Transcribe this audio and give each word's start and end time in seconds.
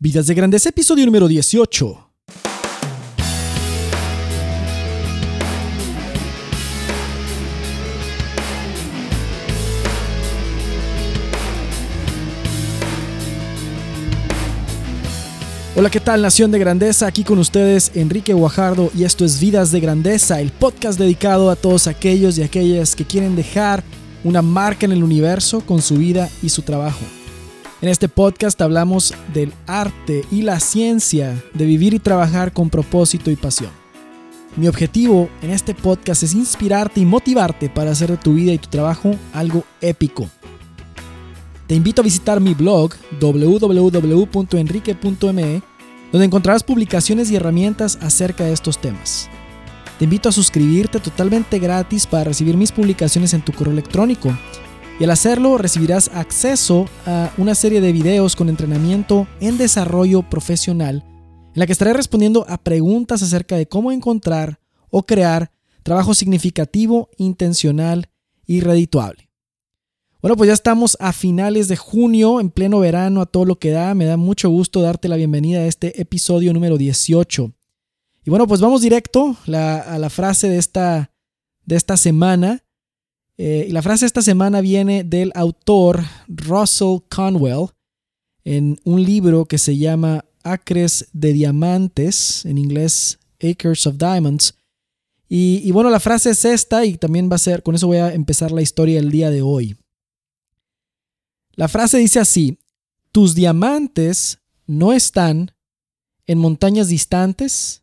Vidas 0.00 0.28
de 0.28 0.34
Grandeza, 0.34 0.68
episodio 0.68 1.04
número 1.04 1.26
18. 1.26 2.08
Hola, 15.74 15.90
¿qué 15.90 15.98
tal 15.98 16.22
Nación 16.22 16.52
de 16.52 16.60
Grandeza? 16.60 17.08
Aquí 17.08 17.24
con 17.24 17.40
ustedes 17.40 17.90
Enrique 17.96 18.32
Guajardo 18.34 18.92
y 18.94 19.02
esto 19.02 19.24
es 19.24 19.40
Vidas 19.40 19.72
de 19.72 19.80
Grandeza, 19.80 20.40
el 20.40 20.52
podcast 20.52 20.96
dedicado 20.96 21.50
a 21.50 21.56
todos 21.56 21.88
aquellos 21.88 22.38
y 22.38 22.44
aquellas 22.44 22.94
que 22.94 23.04
quieren 23.04 23.34
dejar 23.34 23.82
una 24.22 24.42
marca 24.42 24.86
en 24.86 24.92
el 24.92 25.02
universo 25.02 25.60
con 25.62 25.82
su 25.82 25.96
vida 25.96 26.30
y 26.40 26.50
su 26.50 26.62
trabajo. 26.62 27.04
En 27.80 27.88
este 27.88 28.08
podcast 28.08 28.60
hablamos 28.60 29.14
del 29.32 29.52
arte 29.68 30.24
y 30.32 30.42
la 30.42 30.58
ciencia 30.58 31.40
de 31.54 31.64
vivir 31.64 31.94
y 31.94 32.00
trabajar 32.00 32.52
con 32.52 32.70
propósito 32.70 33.30
y 33.30 33.36
pasión. 33.36 33.70
Mi 34.56 34.66
objetivo 34.66 35.28
en 35.42 35.50
este 35.50 35.76
podcast 35.76 36.24
es 36.24 36.34
inspirarte 36.34 36.98
y 36.98 37.06
motivarte 37.06 37.70
para 37.70 37.92
hacer 37.92 38.10
de 38.10 38.16
tu 38.16 38.34
vida 38.34 38.52
y 38.52 38.58
tu 38.58 38.68
trabajo 38.68 39.14
algo 39.32 39.62
épico. 39.80 40.28
Te 41.68 41.76
invito 41.76 42.02
a 42.02 42.04
visitar 42.04 42.40
mi 42.40 42.52
blog 42.52 42.94
www.enrique.me 43.20 45.62
donde 46.10 46.24
encontrarás 46.24 46.64
publicaciones 46.64 47.30
y 47.30 47.36
herramientas 47.36 47.96
acerca 48.02 48.42
de 48.42 48.54
estos 48.54 48.80
temas. 48.80 49.28
Te 50.00 50.04
invito 50.04 50.28
a 50.28 50.32
suscribirte 50.32 50.98
totalmente 50.98 51.60
gratis 51.60 52.08
para 52.08 52.24
recibir 52.24 52.56
mis 52.56 52.72
publicaciones 52.72 53.34
en 53.34 53.42
tu 53.42 53.52
correo 53.52 53.72
electrónico 53.72 54.36
y 55.00 55.04
al 55.04 55.10
hacerlo 55.10 55.58
recibirás 55.58 56.10
acceso 56.12 56.86
a 57.06 57.32
una 57.38 57.54
serie 57.54 57.80
de 57.80 57.92
videos 57.92 58.34
con 58.34 58.48
entrenamiento 58.48 59.28
en 59.40 59.58
desarrollo 59.58 60.28
profesional 60.28 61.04
en 61.58 61.60
la 61.60 61.66
que 61.66 61.72
estaré 61.72 61.92
respondiendo 61.92 62.44
a 62.48 62.58
preguntas 62.58 63.22
acerca 63.22 63.56
de 63.56 63.66
cómo 63.66 63.90
encontrar 63.90 64.60
o 64.90 65.04
crear 65.04 65.50
trabajo 65.82 66.14
significativo, 66.14 67.10
intencional 67.16 68.10
y 68.46 68.60
redituable. 68.60 69.28
Bueno, 70.20 70.36
pues 70.36 70.48
ya 70.48 70.54
estamos 70.54 70.96
a 71.00 71.12
finales 71.12 71.68
de 71.68 71.76
junio, 71.76 72.40
en 72.40 72.50
pleno 72.50 72.80
verano, 72.80 73.20
a 73.20 73.26
todo 73.26 73.44
lo 73.44 73.58
que 73.58 73.70
da. 73.70 73.94
Me 73.94 74.04
da 74.04 74.16
mucho 74.16 74.50
gusto 74.50 74.82
darte 74.82 75.08
la 75.08 75.16
bienvenida 75.16 75.60
a 75.60 75.66
este 75.66 76.00
episodio 76.00 76.52
número 76.52 76.76
18. 76.76 77.52
Y 78.24 78.30
bueno, 78.30 78.46
pues 78.46 78.60
vamos 78.60 78.80
directo 78.80 79.36
a 79.46 79.98
la 79.98 80.10
frase 80.10 80.48
de 80.48 80.58
esta, 80.58 81.12
de 81.64 81.74
esta 81.76 81.96
semana. 81.96 82.64
Eh, 83.38 83.66
y 83.68 83.72
la 83.72 83.82
frase 83.82 84.04
esta 84.04 84.20
semana 84.20 84.60
viene 84.60 85.04
del 85.04 85.30
autor 85.34 86.02
Russell 86.26 86.98
Conwell 87.08 87.68
en 88.44 88.80
un 88.84 89.02
libro 89.02 89.44
que 89.44 89.58
se 89.58 89.76
llama 89.76 90.24
Acres 90.42 91.08
de 91.12 91.32
Diamantes, 91.32 92.44
en 92.44 92.58
inglés 92.58 93.18
Acres 93.40 93.86
of 93.86 93.96
Diamonds. 93.96 94.54
Y, 95.28 95.60
y 95.62 95.70
bueno, 95.70 95.88
la 95.88 96.00
frase 96.00 96.30
es 96.30 96.44
esta 96.44 96.84
y 96.84 96.96
también 96.96 97.30
va 97.30 97.36
a 97.36 97.38
ser, 97.38 97.62
con 97.62 97.76
eso 97.76 97.86
voy 97.86 97.98
a 97.98 98.12
empezar 98.12 98.50
la 98.50 98.62
historia 98.62 98.96
del 98.96 99.10
día 99.10 99.30
de 99.30 99.42
hoy. 99.42 99.76
La 101.52 101.68
frase 101.68 101.98
dice 101.98 102.18
así, 102.18 102.58
tus 103.12 103.34
diamantes 103.34 104.38
no 104.66 104.92
están 104.92 105.52
en 106.26 106.38
montañas 106.38 106.88
distantes 106.88 107.82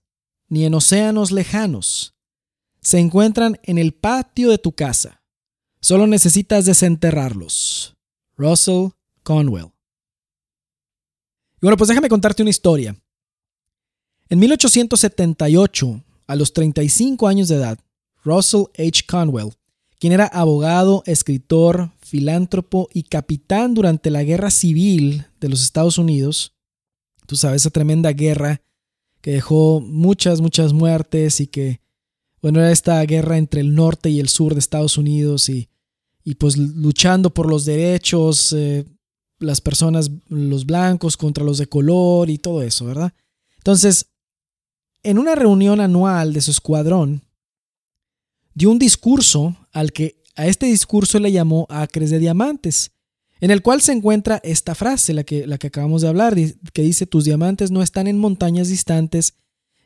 ni 0.50 0.66
en 0.66 0.74
océanos 0.74 1.32
lejanos. 1.32 2.16
Se 2.82 3.00
encuentran 3.00 3.60
en 3.64 3.78
el 3.78 3.94
patio 3.94 4.50
de 4.50 4.58
tu 4.58 4.72
casa. 4.72 5.25
Solo 5.86 6.08
necesitas 6.08 6.66
desenterrarlos. 6.66 7.96
Russell 8.38 8.88
Conwell. 9.22 9.68
Y 11.58 11.60
bueno, 11.62 11.78
pues 11.78 11.90
déjame 11.90 12.10
contarte 12.10 12.42
una 12.42 12.50
historia. 12.50 13.00
En 14.28 14.40
1878, 14.40 16.04
a 16.26 16.36
los 16.36 16.54
35 16.54 17.28
años 17.28 17.50
de 17.50 17.58
edad, 17.58 17.78
Russell 18.24 18.64
H. 18.80 19.04
Conwell 19.08 19.52
quien 20.00 20.12
era 20.12 20.26
abogado, 20.26 21.04
escritor, 21.06 21.92
filántropo 22.00 22.90
y 22.92 23.04
capitán 23.04 23.76
durante 23.76 24.10
la 24.10 24.24
Guerra 24.24 24.50
Civil 24.50 25.28
de 25.40 25.50
los 25.50 25.62
Estados 25.62 26.00
Unidos. 26.00 26.56
Tú 27.28 27.36
sabes, 27.36 27.62
esa 27.62 27.70
tremenda 27.70 28.12
guerra 28.12 28.64
que 29.22 29.34
dejó 29.34 29.82
muchas, 29.82 30.42
muchas 30.42 30.74
muertes 30.74 31.40
y 31.42 31.46
que, 31.46 31.80
bueno, 32.42 32.60
era 32.60 32.72
esta 32.72 33.00
guerra 33.04 33.38
entre 33.38 33.62
el 33.62 33.76
norte 33.76 34.10
y 34.10 34.20
el 34.20 34.30
sur 34.30 34.56
de 34.56 34.60
Estados 34.60 34.98
Unidos 34.98 35.48
y, 35.48 35.70
y 36.26 36.36
pues 36.36 36.58
luchando 36.58 37.34
por 37.34 37.48
los 37.48 37.64
derechos, 37.64 38.52
eh, 38.52 38.84
las 39.40 39.62
personas, 39.62 40.10
los 40.28 40.66
blancos 40.66 41.16
contra 41.16 41.44
los 41.44 41.60
de 41.60 41.68
color 41.68 42.32
y 42.32 42.40
todo 42.40 42.64
eso, 42.64 42.86
¿verdad? 42.86 43.14
Entonces, 43.58 44.08
en 45.04 45.20
una 45.20 45.36
reunión 45.36 45.80
anual 45.80 46.34
de 46.34 46.42
su 46.42 46.50
escuadrón, 46.50 47.22
dio 48.56 48.72
un 48.72 48.80
discurso 48.80 49.56
al 49.72 49.94
que 49.94 50.24
a 50.36 50.48
este 50.48 50.66
discurso 50.66 51.20
le 51.20 51.32
llamó 51.32 51.68
Acres 51.70 52.10
de 52.10 52.18
Diamantes, 52.18 52.92
en 53.40 53.52
el 53.52 53.62
cual 53.62 53.82
se 53.82 53.92
encuentra 53.92 54.42
esta 54.44 54.74
frase, 54.74 55.14
la 55.14 55.24
que, 55.24 55.46
la 55.46 55.60
que 55.60 55.68
acabamos 55.68 56.02
de 56.02 56.08
hablar, 56.08 56.36
que 56.74 56.82
dice, 56.82 57.06
tus 57.06 57.26
diamantes 57.26 57.70
no 57.70 57.84
están 57.84 58.08
en 58.08 58.18
montañas 58.18 58.70
distantes 58.70 59.36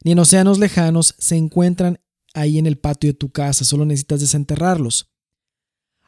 ni 0.03 0.13
en 0.13 0.19
océanos 0.19 0.57
lejanos, 0.57 1.16
se 1.17 1.35
encuentran 1.35 2.00
ahí 2.33 2.57
en 2.57 2.66
el 2.66 2.77
patio 2.77 3.09
de 3.09 3.16
tu 3.16 3.29
casa, 3.31 3.66
solo 3.66 3.83
necesitas 3.83 4.21
desenterrarlos. 4.21 5.09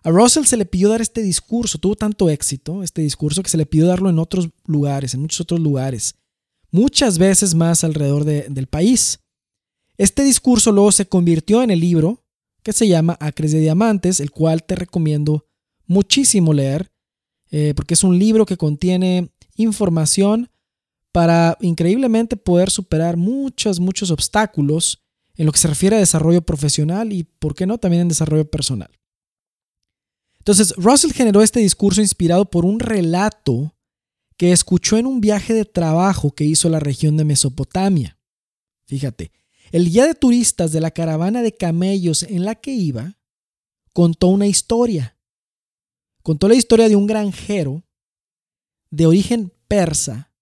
A 0.03 0.09
Russell 0.09 0.45
se 0.45 0.57
le 0.57 0.65
pidió 0.65 0.89
dar 0.89 1.01
este 1.01 1.21
discurso, 1.21 1.77
tuvo 1.77 1.95
tanto 1.95 2.29
éxito 2.29 2.81
este 2.81 3.01
discurso 3.01 3.43
que 3.43 3.49
se 3.49 3.57
le 3.57 3.67
pidió 3.67 3.85
darlo 3.85 4.09
en 4.09 4.17
otros 4.17 4.49
lugares, 4.65 5.13
en 5.13 5.21
muchos 5.21 5.41
otros 5.41 5.59
lugares, 5.59 6.15
muchas 6.71 7.19
veces 7.19 7.53
más 7.53 7.83
alrededor 7.83 8.25
del 8.25 8.67
país. 8.67 9.19
Este 9.97 10.23
discurso 10.23 10.71
luego 10.71 10.91
se 10.91 11.05
convirtió 11.05 11.61
en 11.61 11.69
el 11.69 11.79
libro 11.79 12.23
que 12.63 12.73
se 12.73 12.87
llama 12.87 13.17
Acres 13.19 13.51
de 13.51 13.59
Diamantes, 13.59 14.19
el 14.19 14.31
cual 14.31 14.63
te 14.63 14.75
recomiendo 14.75 15.45
muchísimo 15.85 16.53
leer, 16.53 16.91
eh, 17.51 17.73
porque 17.75 17.93
es 17.93 18.03
un 18.03 18.17
libro 18.17 18.45
que 18.45 18.57
contiene 18.57 19.31
información 19.55 20.49
para 21.11 21.57
increíblemente 21.61 22.37
poder 22.37 22.71
superar 22.71 23.17
muchos, 23.17 23.79
muchos 23.79 24.09
obstáculos 24.09 25.03
en 25.35 25.45
lo 25.45 25.51
que 25.51 25.59
se 25.59 25.67
refiere 25.67 25.97
a 25.97 25.99
desarrollo 25.99 26.41
profesional 26.41 27.13
y, 27.13 27.23
¿por 27.23 27.53
qué 27.53 27.67
no?, 27.67 27.77
también 27.77 28.03
en 28.03 28.07
desarrollo 28.07 28.49
personal. 28.49 28.89
Entonces, 30.41 30.73
Russell 30.75 31.11
generó 31.11 31.43
este 31.43 31.59
discurso 31.59 32.01
inspirado 32.01 32.49
por 32.49 32.65
un 32.65 32.79
relato 32.79 33.75
que 34.37 34.51
escuchó 34.51 34.97
en 34.97 35.05
un 35.05 35.21
viaje 35.21 35.53
de 35.53 35.65
trabajo 35.65 36.31
que 36.31 36.45
hizo 36.45 36.67
a 36.67 36.71
la 36.71 36.79
región 36.79 37.15
de 37.15 37.25
Mesopotamia. 37.25 38.17
Fíjate, 38.87 39.31
el 39.71 39.91
guía 39.91 40.07
de 40.07 40.15
turistas 40.15 40.71
de 40.71 40.81
la 40.81 40.89
caravana 40.89 41.43
de 41.43 41.55
camellos 41.55 42.23
en 42.23 42.43
la 42.43 42.55
que 42.55 42.71
iba 42.71 43.19
contó 43.93 44.29
una 44.29 44.47
historia. 44.47 45.15
Contó 46.23 46.47
la 46.47 46.55
historia 46.55 46.89
de 46.89 46.95
un 46.95 47.05
granjero 47.05 47.83
de 48.89 49.05
origen 49.05 49.53
persa 49.67 50.33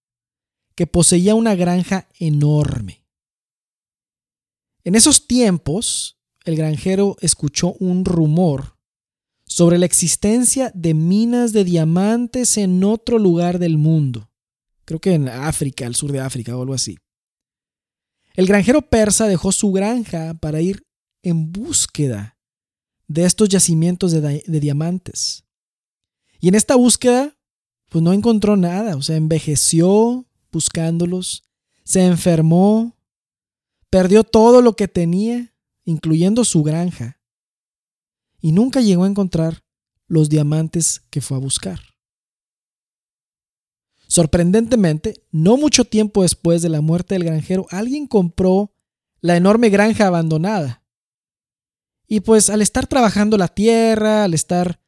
que 0.76 0.86
poseía 0.86 1.34
una 1.34 1.54
granja 1.56 2.08
enorme. 2.18 3.04
En 4.82 4.94
esos 4.94 5.26
tiempos, 5.26 6.18
el 6.46 6.56
granjero 6.56 7.18
escuchó 7.20 7.74
un 7.74 8.06
rumor 8.06 8.79
sobre 9.60 9.76
la 9.76 9.84
existencia 9.84 10.72
de 10.74 10.94
minas 10.94 11.52
de 11.52 11.64
diamantes 11.64 12.56
en 12.56 12.82
otro 12.82 13.18
lugar 13.18 13.58
del 13.58 13.76
mundo. 13.76 14.30
Creo 14.86 15.00
que 15.00 15.12
en 15.12 15.28
África, 15.28 15.84
al 15.84 15.94
sur 15.94 16.12
de 16.12 16.18
África 16.18 16.56
o 16.56 16.62
algo 16.62 16.72
así. 16.72 16.96
El 18.32 18.46
granjero 18.46 18.80
persa 18.80 19.26
dejó 19.26 19.52
su 19.52 19.70
granja 19.70 20.32
para 20.32 20.62
ir 20.62 20.86
en 21.22 21.52
búsqueda 21.52 22.38
de 23.06 23.26
estos 23.26 23.50
yacimientos 23.50 24.12
de, 24.12 24.42
diamantes. 24.46 25.44
Y 26.40 26.48
en 26.48 26.54
esta 26.54 26.74
búsqueda, 26.74 27.36
pues 27.90 28.02
no 28.02 28.14
encontró 28.14 28.56
nada, 28.56 28.96
o 28.96 29.02
sea, 29.02 29.16
envejeció 29.16 30.24
buscándolos, 30.50 31.44
se 31.84 32.06
enfermó, 32.06 32.96
perdió 33.90 34.24
todo 34.24 34.62
lo 34.62 34.74
que 34.74 34.88
tenía, 34.88 35.54
incluyendo 35.84 36.46
su 36.46 36.62
granja, 36.62 37.19
y 38.40 38.52
nunca 38.52 38.80
llegó 38.80 39.04
a 39.04 39.08
encontrar 39.08 39.62
los 40.06 40.28
diamantes 40.28 41.02
que 41.10 41.20
fue 41.20 41.36
a 41.36 41.40
buscar. 41.40 41.80
Sorprendentemente, 44.08 45.24
no 45.30 45.56
mucho 45.56 45.84
tiempo 45.84 46.22
después 46.22 46.62
de 46.62 46.68
la 46.68 46.80
muerte 46.80 47.14
del 47.14 47.24
granjero, 47.24 47.66
alguien 47.70 48.08
compró 48.08 48.72
la 49.20 49.36
enorme 49.36 49.68
granja 49.68 50.08
abandonada. 50.08 50.82
Y 52.08 52.20
pues 52.20 52.50
al 52.50 52.60
estar 52.60 52.88
trabajando 52.88 53.38
la 53.38 53.46
tierra, 53.46 54.24
al 54.24 54.34
estar 54.34 54.80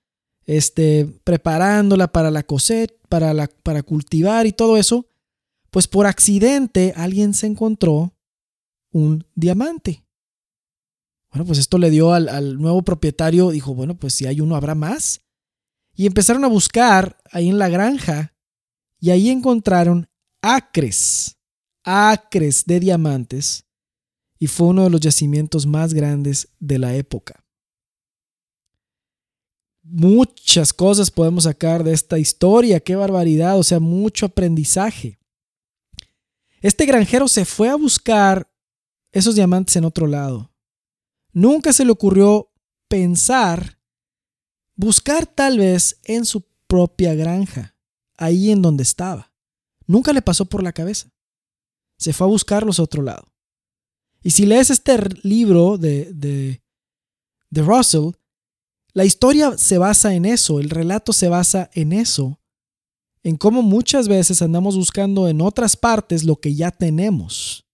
este, 0.45 1.07
preparándola 1.23 2.09
para 2.09 2.33
la 2.33 2.43
cosecha, 2.43 2.95
para, 3.09 3.33
la, 3.33 3.49
para 3.63 3.85
cultivar 3.85 4.47
y 4.47 4.53
todo 4.53 4.77
eso, 4.77 5.07
pues 5.71 5.87
por 5.87 6.07
accidente 6.07 6.93
alguien 6.97 7.33
se 7.33 7.47
encontró 7.47 8.15
un 8.91 9.25
diamante. 9.35 10.02
Bueno, 11.33 11.47
pues 11.47 11.59
esto 11.59 11.79
le 11.79 11.89
dio 11.89 12.13
al, 12.13 12.59
nuevo 12.59 12.83
propietario, 12.83 13.51
dijo, 13.51 13.75
bueno, 13.75 13.97
pues 13.97 14.13
si 14.13 14.27
hay 14.27 14.43
uno 14.43 14.55
habrá 14.55 14.75
más. 14.75 15.23
Y 15.95 16.07
empezaron 16.07 16.45
a 16.45 16.49
buscar 16.49 17.17
ahí 17.31 17.49
en 17.49 17.59
la 17.59 17.71
granja 17.71 18.35
y 19.01 19.11
ahí 19.11 19.31
encontraron 19.31 20.09
acres, 20.43 21.39
acres 21.85 22.67
de 22.67 22.81
diamantes 22.81 23.65
y 24.39 24.47
fue 24.47 24.69
uno 24.69 24.85
de 24.85 24.91
los 24.91 25.01
yacimientos 25.01 25.67
más 25.67 25.95
grandes 25.95 26.49
de 26.59 26.79
la 26.79 26.95
época. 26.95 27.45
Muchas 29.83 30.73
cosas 30.73 31.11
podemos 31.11 31.45
sacar 31.45 31.83
de 31.83 31.93
esta 31.93 32.19
historia, 32.19 32.81
qué 32.81 32.95
barbaridad, 32.95 33.59
o 33.59 33.63
sea, 33.63 33.81
mucho 33.81 34.27
aprendizaje. 34.27 35.19
Este 36.61 36.87
granjero 36.87 37.27
se 37.27 37.45
fue 37.45 37.69
a 37.69 37.77
buscar 37.77 38.51
esos 39.13 39.35
diamantes 39.35 39.77
en 39.77 39.85
otro 39.85 40.07
lado. 40.07 40.52
Nunca 41.33 41.73
se 41.73 41.85
le 41.85 41.93
ocurrió 41.93 42.51
pensar, 42.89 43.79
buscar 44.77 45.27
tal 45.27 45.59
vez 45.59 45.99
en 46.05 46.25
su 46.27 46.45
propia 46.67 47.15
granja, 47.15 47.75
ahí 48.17 48.51
en 48.51 48.63
donde 48.63 48.83
estaba. 48.83 49.33
Nunca 49.87 50.13
le 50.13 50.23
pasó 50.23 50.45
por 50.45 50.63
la 50.63 50.73
cabeza. 50.73 51.11
Se 51.99 52.13
fue 52.13 52.27
a 52.27 52.31
buscarlos 52.31 52.79
a 52.79 52.83
otro 52.83 53.03
lado. 53.03 53.33
Y 54.23 54.31
si 54.31 54.47
lees 54.47 54.71
este 54.71 54.99
libro 55.23 55.79
de, 55.79 56.13
de, 56.13 56.63
de 57.51 57.63
Russell, 57.63 58.11
la 58.93 59.05
historia 59.05 59.57
se 59.57 59.79
basa 59.79 60.15
en 60.15 60.27
eso, 60.27 60.61
el 60.61 60.71
relato 60.71 61.13
se 61.13 61.29
basa 61.29 61.71
en 61.73 61.93
eso, 61.93 62.41
en 63.23 63.37
cómo 63.37 63.63
muchas 63.63 64.09
veces 64.09 64.43
andamos 64.43 64.77
buscando 64.77 65.29
en 65.29 65.41
otras 65.41 65.77
partes 65.77 66.25
lo 66.25 66.37
que 66.37 66.55
ya 66.55 66.71
tenemos. 66.71 67.65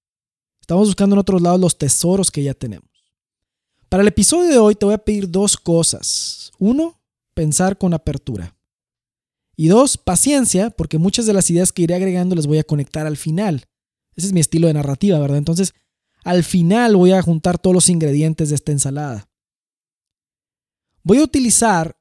Estamos 0.60 0.88
buscando 0.88 1.16
en 1.16 1.20
otros 1.20 1.42
lados 1.42 1.60
los 1.60 1.76
tesoros 1.76 2.30
que 2.30 2.42
ya 2.42 2.54
tenemos. 2.54 2.87
Para 3.88 4.02
el 4.02 4.08
episodio 4.08 4.50
de 4.50 4.58
hoy 4.58 4.74
te 4.74 4.84
voy 4.84 4.94
a 4.94 5.04
pedir 5.04 5.30
dos 5.30 5.56
cosas. 5.56 6.52
Uno, 6.58 7.00
pensar 7.34 7.78
con 7.78 7.94
apertura. 7.94 8.54
Y 9.56 9.68
dos, 9.68 9.96
paciencia, 9.96 10.70
porque 10.70 10.98
muchas 10.98 11.26
de 11.26 11.32
las 11.32 11.50
ideas 11.50 11.72
que 11.72 11.82
iré 11.82 11.94
agregando 11.94 12.36
las 12.36 12.46
voy 12.46 12.58
a 12.58 12.64
conectar 12.64 13.06
al 13.06 13.16
final. 13.16 13.66
Ese 14.14 14.28
es 14.28 14.32
mi 14.32 14.40
estilo 14.40 14.68
de 14.68 14.74
narrativa, 14.74 15.18
¿verdad? 15.18 15.38
Entonces, 15.38 15.74
al 16.22 16.44
final 16.44 16.96
voy 16.96 17.12
a 17.12 17.22
juntar 17.22 17.58
todos 17.58 17.74
los 17.74 17.88
ingredientes 17.88 18.50
de 18.50 18.56
esta 18.56 18.72
ensalada. 18.72 19.28
Voy 21.02 21.18
a 21.18 21.24
utilizar 21.24 21.96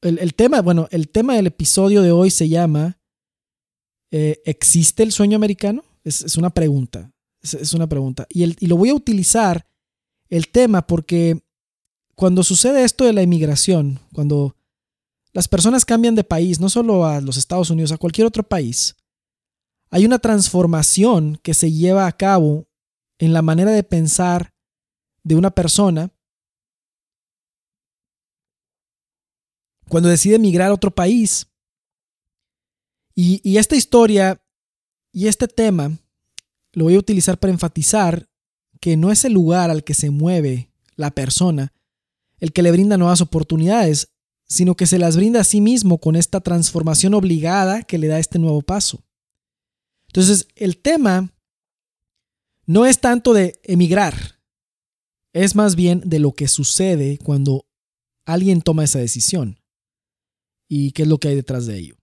el, 0.00 0.34
tema, 0.34 0.62
bueno, 0.62 0.88
el 0.90 1.08
tema 1.08 1.34
del 1.34 1.48
episodio 1.48 2.02
de 2.02 2.12
hoy 2.12 2.30
se 2.30 2.48
llama 2.48 3.00
eh, 4.10 4.40
¿Existe 4.44 5.02
el 5.02 5.12
sueño 5.12 5.36
americano? 5.36 5.84
Es, 6.04 6.36
una 6.36 6.50
pregunta. 6.50 7.12
Es, 7.40 7.72
una 7.72 7.88
pregunta. 7.88 8.26
Y, 8.28 8.44
y 8.64 8.66
lo 8.66 8.76
voy 8.76 8.90
a 8.90 8.94
utilizar 8.94 9.66
el 10.32 10.48
tema 10.48 10.86
porque 10.86 11.42
cuando 12.14 12.42
sucede 12.42 12.84
esto 12.84 13.04
de 13.04 13.12
la 13.12 13.22
inmigración, 13.22 14.00
cuando 14.14 14.56
las 15.34 15.46
personas 15.46 15.84
cambian 15.84 16.14
de 16.14 16.24
país, 16.24 16.58
no 16.58 16.70
solo 16.70 17.04
a 17.04 17.20
los 17.20 17.36
Estados 17.36 17.68
Unidos, 17.68 17.92
a 17.92 17.98
cualquier 17.98 18.26
otro 18.26 18.42
país, 18.42 18.96
hay 19.90 20.06
una 20.06 20.18
transformación 20.18 21.38
que 21.42 21.52
se 21.52 21.70
lleva 21.70 22.06
a 22.06 22.16
cabo 22.16 22.66
en 23.18 23.34
la 23.34 23.42
manera 23.42 23.72
de 23.72 23.82
pensar 23.82 24.54
de 25.22 25.36
una 25.36 25.50
persona 25.50 26.10
cuando 29.86 30.08
decide 30.08 30.36
emigrar 30.36 30.70
a 30.70 30.74
otro 30.74 30.94
país. 30.94 31.46
Y, 33.14 33.58
esta 33.58 33.76
historia 33.76 34.42
y 35.12 35.26
este 35.26 35.46
tema 35.46 35.98
lo 36.72 36.84
voy 36.84 36.94
a 36.94 37.00
utilizar 37.00 37.38
para 37.38 37.52
enfatizar 37.52 38.31
que 38.82 38.96
no 38.96 39.12
es 39.12 39.24
el 39.24 39.32
lugar 39.32 39.70
al 39.70 39.84
que 39.84 39.94
se 39.94 40.10
mueve 40.10 40.72
la 40.96 41.12
persona 41.12 41.72
el 42.40 42.52
que 42.52 42.62
le 42.62 42.72
brinda 42.72 42.96
nuevas 42.96 43.20
oportunidades, 43.20 44.08
sino 44.48 44.74
que 44.74 44.88
se 44.88 44.98
las 44.98 45.16
brinda 45.16 45.42
a 45.42 45.44
sí 45.44 45.60
mismo 45.60 45.98
con 45.98 46.16
esta 46.16 46.40
transformación 46.40 47.14
obligada 47.14 47.84
que 47.84 47.98
le 47.98 48.08
da 48.08 48.18
este 48.18 48.40
nuevo 48.40 48.62
paso. 48.62 49.04
Entonces, 50.08 50.48
el 50.56 50.78
tema 50.78 51.32
no 52.66 52.84
es 52.84 53.00
tanto 53.00 53.32
de 53.32 53.60
emigrar, 53.62 54.40
es 55.32 55.54
más 55.54 55.76
bien 55.76 56.02
de 56.04 56.18
lo 56.18 56.32
que 56.32 56.48
sucede 56.48 57.18
cuando 57.18 57.64
alguien 58.24 58.60
toma 58.60 58.82
esa 58.82 58.98
decisión 58.98 59.60
y 60.66 60.90
qué 60.90 61.02
es 61.02 61.08
lo 61.08 61.18
que 61.18 61.28
hay 61.28 61.36
detrás 61.36 61.66
de 61.66 61.78
ello. 61.78 61.96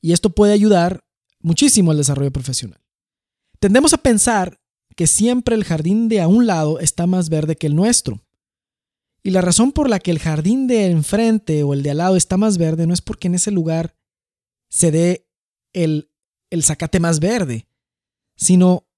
Y 0.00 0.12
esto 0.12 0.30
puede 0.30 0.54
ayudar 0.54 1.04
muchísimo 1.40 1.90
al 1.90 1.98
desarrollo 1.98 2.32
profesional. 2.32 2.80
Tendemos 3.60 3.92
a 3.92 3.98
pensar 3.98 4.58
que 4.98 5.06
siempre 5.06 5.54
el 5.54 5.62
jardín 5.62 6.08
de 6.08 6.20
a 6.20 6.26
un 6.26 6.48
lado 6.48 6.80
está 6.80 7.06
más 7.06 7.28
verde 7.28 7.54
que 7.54 7.68
el 7.68 7.76
nuestro. 7.76 8.20
Y 9.22 9.30
la 9.30 9.40
razón 9.40 9.70
por 9.70 9.88
la 9.88 10.00
que 10.00 10.10
el 10.10 10.18
jardín 10.18 10.66
de 10.66 10.86
enfrente 10.86 11.62
o 11.62 11.72
el 11.72 11.84
de 11.84 11.92
al 11.92 11.98
lado 11.98 12.16
está 12.16 12.36
más 12.36 12.58
verde 12.58 12.84
no 12.84 12.94
es 12.94 13.00
porque 13.00 13.28
en 13.28 13.36
ese 13.36 13.52
lugar 13.52 13.94
se 14.68 14.90
dé 14.90 15.28
el, 15.72 16.10
el 16.50 16.64
zacate 16.64 16.98
más 16.98 17.20
verde, 17.20 17.68
sino 18.34 18.88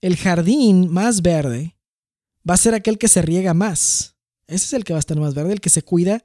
el 0.00 0.16
jardín 0.16 0.92
más 0.92 1.22
verde 1.22 1.78
va 2.48 2.54
a 2.54 2.56
ser 2.56 2.74
aquel 2.74 2.98
que 2.98 3.06
se 3.06 3.22
riega 3.22 3.54
más. 3.54 4.16
Ese 4.48 4.64
es 4.64 4.72
el 4.72 4.82
que 4.82 4.94
va 4.94 4.98
a 4.98 5.06
estar 5.06 5.16
más 5.16 5.34
verde, 5.34 5.52
el 5.52 5.60
que 5.60 5.70
se 5.70 5.82
cuida, 5.82 6.24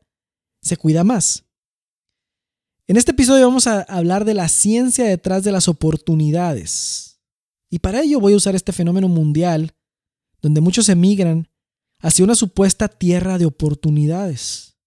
se 0.64 0.78
cuida 0.78 1.04
más. 1.04 1.46
En 2.88 2.98
este 2.98 3.12
episodio 3.12 3.46
vamos 3.46 3.68
a 3.68 3.82
hablar 3.82 4.26
de 4.26 4.34
la 4.34 4.48
ciencia 4.48 5.06
detrás 5.06 5.44
de 5.44 5.52
las 5.52 5.68
oportunidades. 5.68 7.11
Y 7.72 7.80
para 7.80 8.02
ello 8.02 8.20
voy 8.20 8.34
a 8.34 8.36
usar 8.36 8.54
este 8.54 8.72
fenómeno 8.72 9.08
mundial 9.08 9.74
donde 10.42 10.62
muchos 10.62 10.90
emigran 10.90 11.48
hacia 12.00 12.24
una 12.24 12.36
supuesta 12.36 12.88
tierra 12.88 13.40
de 13.40 13.46
oportunidades. 13.46 14.78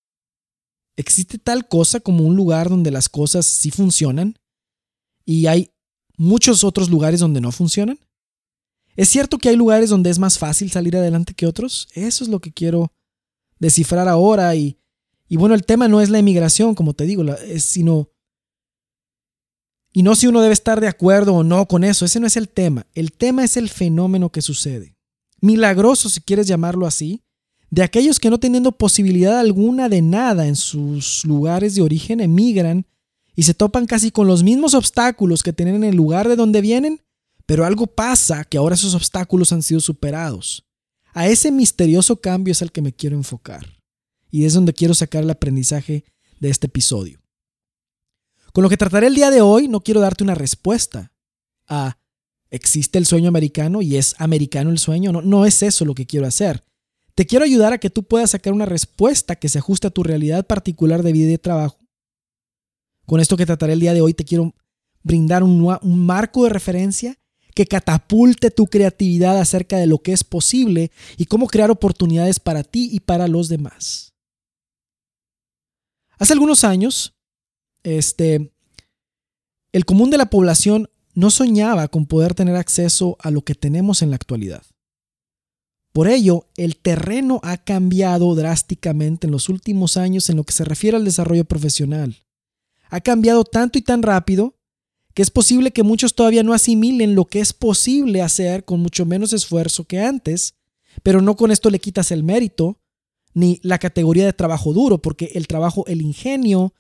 ¿Existe 0.97 1.39
tal 1.39 1.67
cosa 1.67 1.99
como 1.99 2.25
un 2.25 2.37
lugar 2.37 2.69
donde 2.69 2.93
las 2.93 3.09
cosas 3.09 3.47
sí 3.47 3.73
funcionan 3.73 4.39
y 5.25 5.47
hay 5.47 5.73
muchos 6.17 6.63
otros 6.63 6.91
lugares 6.91 7.19
donde 7.19 7.41
no 7.41 7.51
funcionan? 7.51 7.99
¿Es 8.95 9.09
cierto 9.09 9.39
que 9.39 9.49
hay 9.49 9.57
lugares 9.57 9.91
donde 9.91 10.11
es 10.11 10.21
más 10.21 10.39
fácil 10.39 10.71
salir 10.71 10.97
adelante 10.97 11.35
que 11.35 11.47
otros? 11.47 11.89
Eso 11.95 12.23
es 12.23 12.31
lo 12.31 12.39
que 12.39 12.53
quiero 12.53 12.93
descifrar 13.59 14.07
ahora 14.07 14.55
y 14.55 14.79
y 15.29 15.37
bueno, 15.37 15.55
el 15.55 15.65
tema 15.65 15.89
no 15.89 16.01
es 16.01 16.11
la 16.11 16.19
emigración, 16.19 16.75
como 16.75 16.95
te 16.95 17.05
digo, 17.07 17.25
es 17.25 17.65
sino... 17.65 18.11
Y 19.97 20.03
no 20.03 20.17
si 20.17 20.27
uno 20.27 20.43
debe 20.43 20.53
estar 20.53 20.81
de 20.81 20.89
acuerdo 20.89 21.35
o 21.35 21.45
no 21.45 21.67
con 21.69 21.85
eso, 21.85 22.05
ese 22.05 22.19
no 22.19 22.27
es 22.27 22.37
el 22.37 22.49
tema. 22.49 22.85
El 22.95 23.13
tema 23.13 23.45
es 23.45 23.57
el 23.57 23.69
fenómeno 23.71 24.31
que 24.31 24.43
sucede. 24.43 24.97
Milagroso, 25.41 26.09
si 26.09 26.21
quieres 26.21 26.49
llamarlo 26.49 26.85
así, 26.85 27.23
de 27.71 27.85
aquellos 27.85 28.19
que 28.19 28.29
no 28.29 28.41
teniendo 28.41 28.73
posibilidad 28.73 29.39
alguna 29.39 29.89
de 29.89 30.03
nada 30.03 30.49
en 30.49 30.57
sus 30.57 31.25
lugares 31.25 31.77
de 31.77 31.83
origen 31.83 32.21
emigran 32.21 32.87
y 33.37 33.45
se 33.45 33.55
topan 33.55 33.87
casi 33.87 34.11
con 34.11 34.27
los 34.27 34.43
mismos 34.43 34.75
obstáculos 34.75 35.45
que 35.45 35.53
tienen 35.53 35.77
en 35.77 35.85
el 35.85 35.97
lugar 35.97 36.29
de 36.29 36.35
donde 36.35 36.61
vienen, 36.61 37.01
pero 37.47 37.65
algo 37.65 37.87
pasa 37.87 38.45
que 38.45 38.59
ahora 38.59 38.75
esos 38.75 38.97
obstáculos 38.97 39.53
han 39.53 39.63
sido 39.63 39.79
superados. 39.79 40.67
A 41.13 41.29
ese 41.29 41.53
misterioso 41.53 42.21
cambio 42.21 42.51
es 42.51 42.63
al 42.63 42.73
que 42.73 42.83
me 42.83 42.93
quiero 42.93 43.17
enfocar 43.17 43.81
y 44.29 44.45
es 44.45 44.55
donde 44.55 44.73
quiero 44.73 44.95
sacar 44.95 45.23
el 45.23 45.31
aprendizaje 45.31 46.05
de 46.41 46.51
este 46.51 46.67
episodio. 46.67 47.24
Con 48.55 48.63
lo 48.63 48.71
que 48.71 48.77
trataré 48.77 49.09
el 49.09 49.17
día 49.17 49.33
de 49.33 49.41
hoy, 49.41 49.67
no 49.67 49.81
quiero 49.81 50.01
darte 50.01 50.23
una 50.23 50.37
respuesta 50.37 51.13
a 51.67 51.99
¿existe 52.51 52.99
el 52.99 53.05
sueño 53.05 53.29
americano 53.29 53.83
y 53.83 53.97
es 53.97 54.15
americano 54.19 54.71
el 54.71 54.79
sueño? 54.79 55.11
No, 55.11 55.23
no 55.23 55.45
es 55.45 55.65
eso 55.65 55.85
lo 55.85 55.93
que 55.93 56.07
quiero 56.07 56.25
hacer. 56.25 56.63
Te 57.17 57.27
quiero 57.27 57.45
ayudar 57.45 57.73
a 57.73 57.79
que 57.79 57.91
tú 57.91 58.05
puedas 58.05 58.31
sacar 58.31 58.53
una 58.53 58.65
respuesta 58.65 59.35
que 59.35 59.49
se 59.49 59.59
ajuste 59.59 59.89
a 59.89 59.91
tu 59.91 60.05
realidad 60.05 60.47
particular 60.47 61.03
de 61.03 61.11
vida 61.11 61.25
y 61.25 61.31
de 61.31 61.39
trabajo. 61.39 61.81
Con 63.07 63.19
esto 63.19 63.37
que 63.37 63.45
trataré 63.45 63.73
el 63.73 63.81
día 63.81 63.93
de 63.93 64.03
hoy, 64.03 64.15
te 64.15 64.25
quiero 64.25 64.55
brindar 65.03 65.43
un, 65.43 65.77
un 65.83 66.07
marco 66.07 66.45
de 66.45 66.51
referencia 66.51 67.19
que 67.57 67.67
catapulte 67.67 68.53
tu 68.53 68.67
creatividad 68.67 69.37
acerca 69.37 69.79
de 69.79 69.89
lo 69.89 69.99
que 69.99 70.13
es 70.13 70.23
posible 70.23 70.93
y 71.17 71.25
cómo 71.25 71.49
crear 71.49 71.73
oportunidades 71.73 72.39
para 72.39 72.63
ti 72.63 72.89
y 72.93 73.01
para 73.01 73.27
los 73.27 73.49
demás. 73.49 74.15
Hace 76.19 76.35
algunos 76.35 76.63
años, 76.63 77.14
este, 77.85 78.53
el 79.73 79.85
común 79.85 80.11
de 80.11 80.19
la 80.19 80.31
población 80.31 80.91
no 81.15 81.31
soñaba 81.31 81.89
con 81.89 82.07
poder 82.07 82.35
tener 82.35 82.57
acceso 82.57 83.17
a 83.21 83.31
lo 83.31 83.43
que 83.43 83.55
tenemos 83.55 84.03
en 84.03 84.11
la 84.11 84.17
actualidad. 84.17 84.63
Por 85.93 86.09
ello, 86.09 86.49
el 86.57 86.77
terreno 86.77 87.39
ha 87.45 87.57
cambiado 87.59 88.35
drásticamente 88.35 89.29
en 89.29 89.31
los 89.31 89.49
últimos 89.49 89.97
años 89.97 90.29
en 90.29 90.37
lo 90.37 90.43
que 90.43 90.53
se 90.53 90.65
refiere 90.65 90.97
al 90.97 91.05
desarrollo 91.05 91.45
profesional. 91.45 92.17
Ha 92.91 93.01
cambiado 93.01 93.45
tanto 93.45 93.79
y 93.79 93.83
tan 93.83 94.03
rápido 94.03 94.57
que 95.15 95.23
es 95.23 95.31
posible 95.31 95.71
que 95.71 95.85
muchos 95.85 96.17
todavía 96.17 96.43
no 96.43 96.53
asimilen 96.53 97.15
lo 97.15 97.27
que 97.27 97.39
es 97.39 97.53
posible 97.53 98.23
hacer 98.23 98.65
con 98.65 98.81
mucho 98.81 99.07
menos 99.07 99.33
esfuerzo 99.33 99.85
que 99.85 100.01
antes, 100.01 100.55
pero 101.05 101.23
no 101.23 101.37
con 101.37 101.53
esto 101.53 101.71
le 101.71 101.79
quitas 101.79 102.11
el 102.11 102.25
mérito 102.25 102.81
ni 103.33 103.61
la 103.63 103.79
categoría 103.79 104.25
de 104.25 104.33
trabajo 104.33 104.73
duro, 104.73 104.99
porque 104.99 105.31
el 105.35 105.47
trabajo, 105.47 105.85
el 105.87 106.03
ingenio 106.03 106.75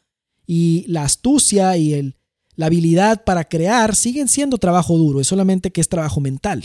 y 0.46 0.84
la 0.88 1.02
astucia 1.02 1.76
y 1.76 1.94
el, 1.94 2.16
la 2.56 2.66
habilidad 2.66 3.24
para 3.24 3.48
crear 3.48 3.94
siguen 3.94 4.28
siendo 4.28 4.58
trabajo 4.58 4.96
duro, 4.96 5.20
es 5.20 5.26
solamente 5.26 5.70
que 5.70 5.80
es 5.80 5.88
trabajo 5.88 6.20
mental. 6.20 6.64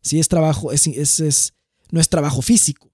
Si 0.00 0.20
es 0.20 0.28
trabajo, 0.28 0.70
es, 0.72 0.86
es, 0.86 1.54
no 1.90 2.00
es 2.00 2.08
trabajo 2.08 2.42
físico. 2.42 2.90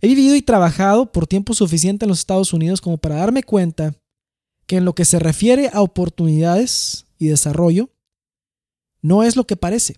He 0.00 0.08
vivido 0.08 0.36
y 0.36 0.42
trabajado 0.42 1.10
por 1.10 1.26
tiempo 1.26 1.54
suficiente 1.54 2.04
en 2.04 2.10
los 2.10 2.20
Estados 2.20 2.52
Unidos 2.52 2.80
como 2.80 2.98
para 2.98 3.16
darme 3.16 3.42
cuenta 3.42 3.94
que 4.66 4.76
en 4.76 4.84
lo 4.84 4.94
que 4.94 5.04
se 5.04 5.18
refiere 5.18 5.70
a 5.72 5.80
oportunidades, 5.80 7.06
y 7.18 7.26
desarrollo 7.26 7.90
no 9.02 9.22
es 9.22 9.36
lo 9.36 9.46
que 9.46 9.56
parece. 9.56 9.96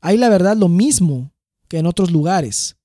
Hay 0.00 0.16
la 0.16 0.28
verdad 0.28 0.56
lo 0.56 0.68
mismo 0.68 1.32
que 1.68 1.78
en 1.78 1.86
otros 1.86 2.10
lugares. 2.10 2.76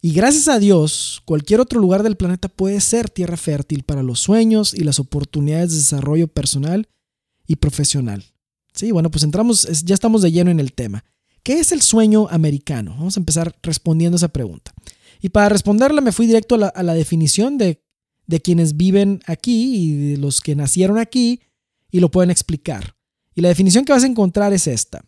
Y 0.00 0.12
gracias 0.12 0.46
a 0.46 0.60
Dios, 0.60 1.22
cualquier 1.24 1.60
otro 1.60 1.80
lugar 1.80 2.04
del 2.04 2.16
planeta 2.16 2.48
puede 2.48 2.80
ser 2.80 3.10
tierra 3.10 3.36
fértil 3.36 3.82
para 3.82 4.04
los 4.04 4.20
sueños 4.20 4.72
y 4.72 4.84
las 4.84 5.00
oportunidades 5.00 5.70
de 5.70 5.78
desarrollo 5.78 6.28
personal 6.28 6.88
y 7.48 7.56
profesional. 7.56 8.24
Sí, 8.72 8.92
bueno, 8.92 9.10
pues 9.10 9.24
entramos, 9.24 9.66
ya 9.82 9.94
estamos 9.94 10.22
de 10.22 10.30
lleno 10.30 10.52
en 10.52 10.60
el 10.60 10.72
tema. 10.72 11.04
¿Qué 11.42 11.58
es 11.58 11.72
el 11.72 11.82
sueño 11.82 12.28
americano? 12.30 12.94
Vamos 12.96 13.16
a 13.16 13.20
empezar 13.20 13.56
respondiendo 13.62 14.16
esa 14.16 14.28
pregunta. 14.28 14.72
Y 15.20 15.30
para 15.30 15.48
responderla 15.48 16.00
me 16.00 16.12
fui 16.12 16.26
directo 16.26 16.54
a 16.54 16.82
la, 16.82 16.94
definición 16.94 17.58
de, 17.58 17.82
de 18.26 18.40
quienes 18.40 18.76
viven 18.76 19.20
aquí 19.26 19.74
y 19.74 20.10
de 20.10 20.16
los 20.18 20.40
que 20.40 20.54
nacieron 20.54 20.98
aquí 20.98 21.40
y 21.90 21.98
lo 21.98 22.08
pueden 22.08 22.30
explicar. 22.30 22.94
Y 23.34 23.40
la 23.40 23.48
definición 23.48 23.84
que 23.84 23.92
vas 23.92 24.04
a 24.04 24.08
encontrar 24.08 24.52
es 24.52 24.68
esta. 24.68 25.04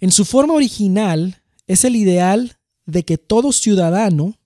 En 0.00 0.12
su 0.12 0.24
forma 0.24 0.54
original 0.54 1.42
es 1.66 1.84
el 1.84 1.96
ideal 1.96 2.57
de 2.88 3.04
que 3.04 3.18
todo 3.18 3.52
ciudadano 3.52 4.38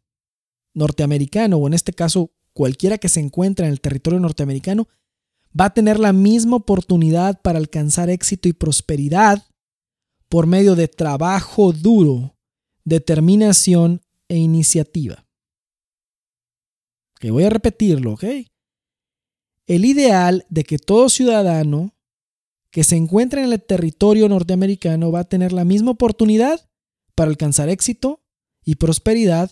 norteamericano, 0.74 1.58
o 1.58 1.66
en 1.68 1.74
este 1.74 1.92
caso 1.92 2.32
cualquiera 2.52 2.98
que 2.98 3.08
se 3.08 3.20
encuentre 3.20 3.66
en 3.66 3.72
el 3.72 3.80
territorio 3.80 4.18
norteamericano, 4.18 4.88
va 5.58 5.66
a 5.66 5.74
tener 5.74 6.00
la 6.00 6.12
misma 6.12 6.56
oportunidad 6.56 7.40
para 7.40 7.58
alcanzar 7.58 8.10
éxito 8.10 8.48
y 8.48 8.52
prosperidad 8.52 9.46
por 10.28 10.46
medio 10.46 10.74
de 10.74 10.88
trabajo 10.88 11.72
duro, 11.72 12.34
determinación 12.84 14.00
e 14.28 14.38
iniciativa. 14.38 15.24
Que 17.20 17.30
voy 17.30 17.44
a 17.44 17.50
repetirlo, 17.50 18.14
¿ok? 18.14 18.24
El 19.68 19.84
ideal 19.84 20.46
de 20.48 20.64
que 20.64 20.78
todo 20.78 21.08
ciudadano 21.08 21.94
que 22.72 22.82
se 22.82 22.96
encuentre 22.96 23.44
en 23.44 23.52
el 23.52 23.62
territorio 23.62 24.28
norteamericano 24.28 25.12
va 25.12 25.20
a 25.20 25.28
tener 25.28 25.52
la 25.52 25.64
misma 25.64 25.92
oportunidad 25.92 26.68
para 27.14 27.30
alcanzar 27.30 27.68
éxito 27.68 28.21
y 28.64 28.76
prosperidad 28.76 29.50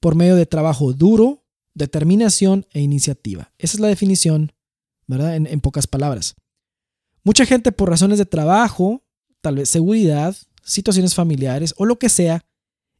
por 0.00 0.14
medio 0.14 0.36
de 0.36 0.46
trabajo 0.46 0.92
duro, 0.92 1.44
determinación 1.74 2.66
e 2.72 2.80
iniciativa. 2.80 3.52
Esa 3.58 3.76
es 3.76 3.80
la 3.80 3.88
definición, 3.88 4.52
¿verdad? 5.06 5.36
En, 5.36 5.60
pocas 5.60 5.86
palabras. 5.86 6.34
Mucha 7.22 7.44
gente 7.44 7.72
por 7.72 7.90
razones 7.90 8.18
de 8.18 8.26
trabajo, 8.26 9.04
tal 9.40 9.56
vez 9.56 9.68
seguridad, 9.68 10.36
situaciones 10.62 11.14
familiares 11.14 11.74
o 11.76 11.84
lo 11.84 11.98
que 11.98 12.08
sea, 12.08 12.44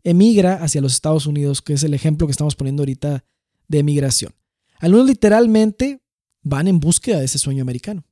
emigra 0.03 0.63
hacia 0.63 0.81
los 0.81 0.93
Estados 0.93 1.27
Unidos, 1.27 1.63
que 1.63 1.75
es 1.75 1.83
el 1.83 1.95
ejemplo 1.95 2.27
que 2.27 2.33
estamos 2.33 2.57
poniendo 2.57 2.83
ahorita 2.83 3.25
de 3.69 3.79
emigración. 3.79 4.35
Algunos 4.79 5.07
literalmente 5.07 6.03
van 6.43 6.69
en 6.69 6.81
búsqueda 6.81 7.19
de 7.19 7.27
ese 7.27 7.39
sueño 7.39 7.63
americano. 7.63 8.05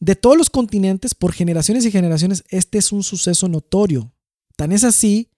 De 0.00 0.14
todos 0.14 0.36
los 0.36 0.50
continentes, 0.50 1.14
por 1.14 1.32
generaciones 1.32 1.84
y 1.84 1.90
generaciones, 1.90 2.44
este 2.48 2.78
es 2.78 2.92
un 2.92 3.02
suceso 3.02 3.48
notorio. 3.48 4.12
Tan 4.56 4.72
es 4.72 4.84
así 4.84 5.30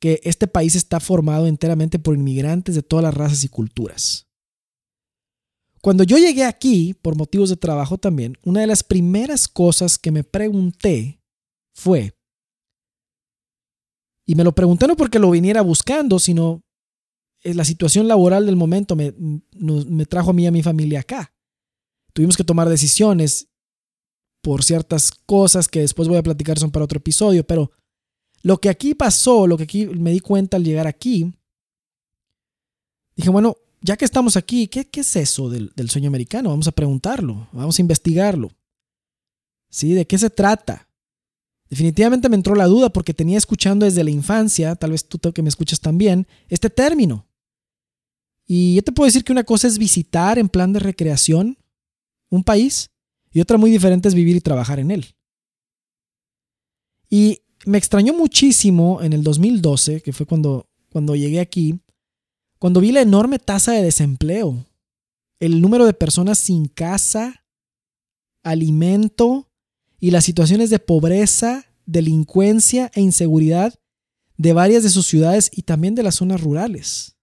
que 0.00 0.20
este 0.24 0.46
país 0.46 0.74
está 0.74 1.00
formado 1.00 1.46
enteramente 1.46 1.98
por 1.98 2.16
inmigrantes 2.16 2.74
de 2.74 2.82
todas 2.82 3.02
las 3.02 3.14
razas 3.14 3.44
y 3.44 3.48
culturas. 3.48 4.26
Cuando 5.80 6.04
yo 6.04 6.18
llegué 6.18 6.44
aquí, 6.44 6.94
por 6.94 7.16
motivos 7.16 7.48
de 7.48 7.56
trabajo 7.56 7.96
también, 7.96 8.36
una 8.42 8.60
de 8.60 8.66
las 8.66 8.82
primeras 8.82 9.46
cosas 9.46 9.98
que 9.98 10.10
me 10.10 10.24
pregunté 10.24 11.22
fue, 11.74 12.16
y 14.26 14.34
me 14.34 14.44
lo 14.44 14.52
pregunté 14.52 14.88
no 14.88 14.96
porque 14.96 15.20
lo 15.20 15.30
viniera 15.30 15.62
buscando, 15.62 16.18
sino 16.18 16.62
eh, 17.44 17.54
la 17.54 17.64
situación 17.64 18.08
laboral 18.08 18.46
del 18.46 18.56
momento 18.56 18.96
me, 18.96 19.14
me 19.16 20.06
trajo 20.06 20.30
a 20.30 20.32
mí 20.32 20.42
y 20.42 20.46
a 20.46 20.52
mi 20.52 20.62
familia 20.62 21.00
acá. 21.00 21.32
Tuvimos 22.12 22.36
que 22.36 22.44
tomar 22.44 22.68
decisiones 22.68 23.48
por 24.42 24.64
ciertas 24.64 25.12
cosas 25.12 25.68
que 25.68 25.80
después 25.80 26.08
voy 26.08 26.16
a 26.16 26.22
platicar 26.22 26.58
son 26.58 26.72
para 26.72 26.84
otro 26.84 26.98
episodio, 26.98 27.46
pero 27.46 27.70
lo 28.46 28.58
que 28.58 28.68
aquí 28.68 28.94
pasó, 28.94 29.48
lo 29.48 29.56
que 29.56 29.64
aquí 29.64 29.86
me 29.86 30.12
di 30.12 30.20
cuenta 30.20 30.56
al 30.56 30.62
llegar 30.62 30.86
aquí, 30.86 31.34
dije, 33.16 33.28
bueno, 33.28 33.56
ya 33.80 33.96
que 33.96 34.04
estamos 34.04 34.36
aquí, 34.36 34.68
¿qué, 34.68 34.88
es 34.92 35.16
eso 35.16 35.50
del, 35.50 35.72
del, 35.74 35.90
sueño 35.90 36.06
americano? 36.06 36.50
Vamos 36.50 36.68
a 36.68 36.72
preguntarlo, 36.72 37.48
vamos 37.50 37.76
a 37.76 37.82
investigarlo. 37.82 38.52
¿Sí? 39.68 39.94
¿De 39.94 40.06
qué 40.06 40.16
se 40.16 40.30
trata? 40.30 40.88
Definitivamente 41.68 42.28
me 42.28 42.36
entró 42.36 42.54
la 42.54 42.66
duda 42.66 42.88
porque 42.90 43.12
tenía 43.12 43.36
escuchando 43.36 43.84
desde 43.84 44.04
la 44.04 44.10
infancia, 44.10 44.76
tal 44.76 44.92
vez 44.92 45.08
tú 45.08 45.18
que 45.18 45.42
me 45.42 45.48
escuchas 45.48 45.80
también, 45.80 46.28
este 46.48 46.70
término. 46.70 47.26
Y 48.46 48.76
yo 48.76 48.82
te 48.84 48.92
puedo 48.92 49.06
decir 49.06 49.24
que 49.24 49.32
una 49.32 49.42
cosa 49.42 49.66
es 49.66 49.76
visitar 49.76 50.38
en 50.38 50.48
plan 50.48 50.72
de 50.72 50.78
recreación 50.78 51.58
un 52.30 52.44
país 52.44 52.90
y 53.32 53.40
otra 53.40 53.58
muy 53.58 53.72
diferente 53.72 54.06
es 54.06 54.14
vivir 54.14 54.36
y 54.36 54.40
trabajar 54.40 54.78
en 54.78 54.92
él. 54.92 55.16
Y 57.10 57.40
me 57.66 57.78
extrañó 57.78 58.14
muchísimo 58.14 59.02
en 59.02 59.12
el 59.12 59.24
2012, 59.24 60.00
que 60.00 60.12
fue 60.12 60.24
cuando, 60.24 60.70
cuando 60.88 61.16
llegué 61.16 61.40
aquí, 61.40 61.80
cuando 62.58 62.80
vi 62.80 62.92
la 62.92 63.02
enorme 63.02 63.40
tasa 63.40 63.72
de 63.72 63.82
desempleo, 63.82 64.64
el 65.40 65.60
número 65.60 65.84
de 65.84 65.92
personas 65.92 66.38
sin 66.38 66.68
casa, 66.68 67.44
alimento 68.44 69.50
y 69.98 70.12
las 70.12 70.24
situaciones 70.24 70.70
de 70.70 70.78
pobreza, 70.78 71.66
delincuencia 71.86 72.90
e 72.94 73.00
inseguridad 73.00 73.74
de 74.36 74.52
varias 74.52 74.84
de 74.84 74.90
sus 74.90 75.06
ciudades 75.06 75.50
y 75.52 75.62
también 75.62 75.96
de 75.96 76.04
las 76.04 76.14
zonas 76.14 76.40
rurales. 76.40 77.16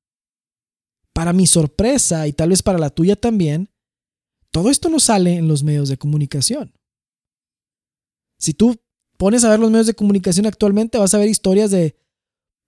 Para 1.13 1.31
mi 1.31 1.47
sorpresa 1.47 2.27
y 2.27 2.33
tal 2.33 2.49
vez 2.49 2.61
para 2.61 2.79
la 2.79 2.89
tuya 2.89 3.15
también, 3.15 3.69
todo 4.51 4.69
esto 4.69 4.89
no 4.89 4.99
sale 4.99 5.37
en 5.37 5.47
los 5.47 5.63
medios 5.63 5.87
de 5.87 5.97
comunicación. 5.97 6.73
Si 8.37 8.53
tú 8.53 8.82
pones 9.17 9.43
a 9.43 9.49
ver 9.49 9.59
los 9.59 9.71
medios 9.71 9.87
de 9.87 9.93
comunicación 9.93 10.45
actualmente, 10.45 10.97
vas 10.97 11.13
a 11.13 11.17
ver 11.17 11.29
historias 11.29 11.71
de 11.71 11.95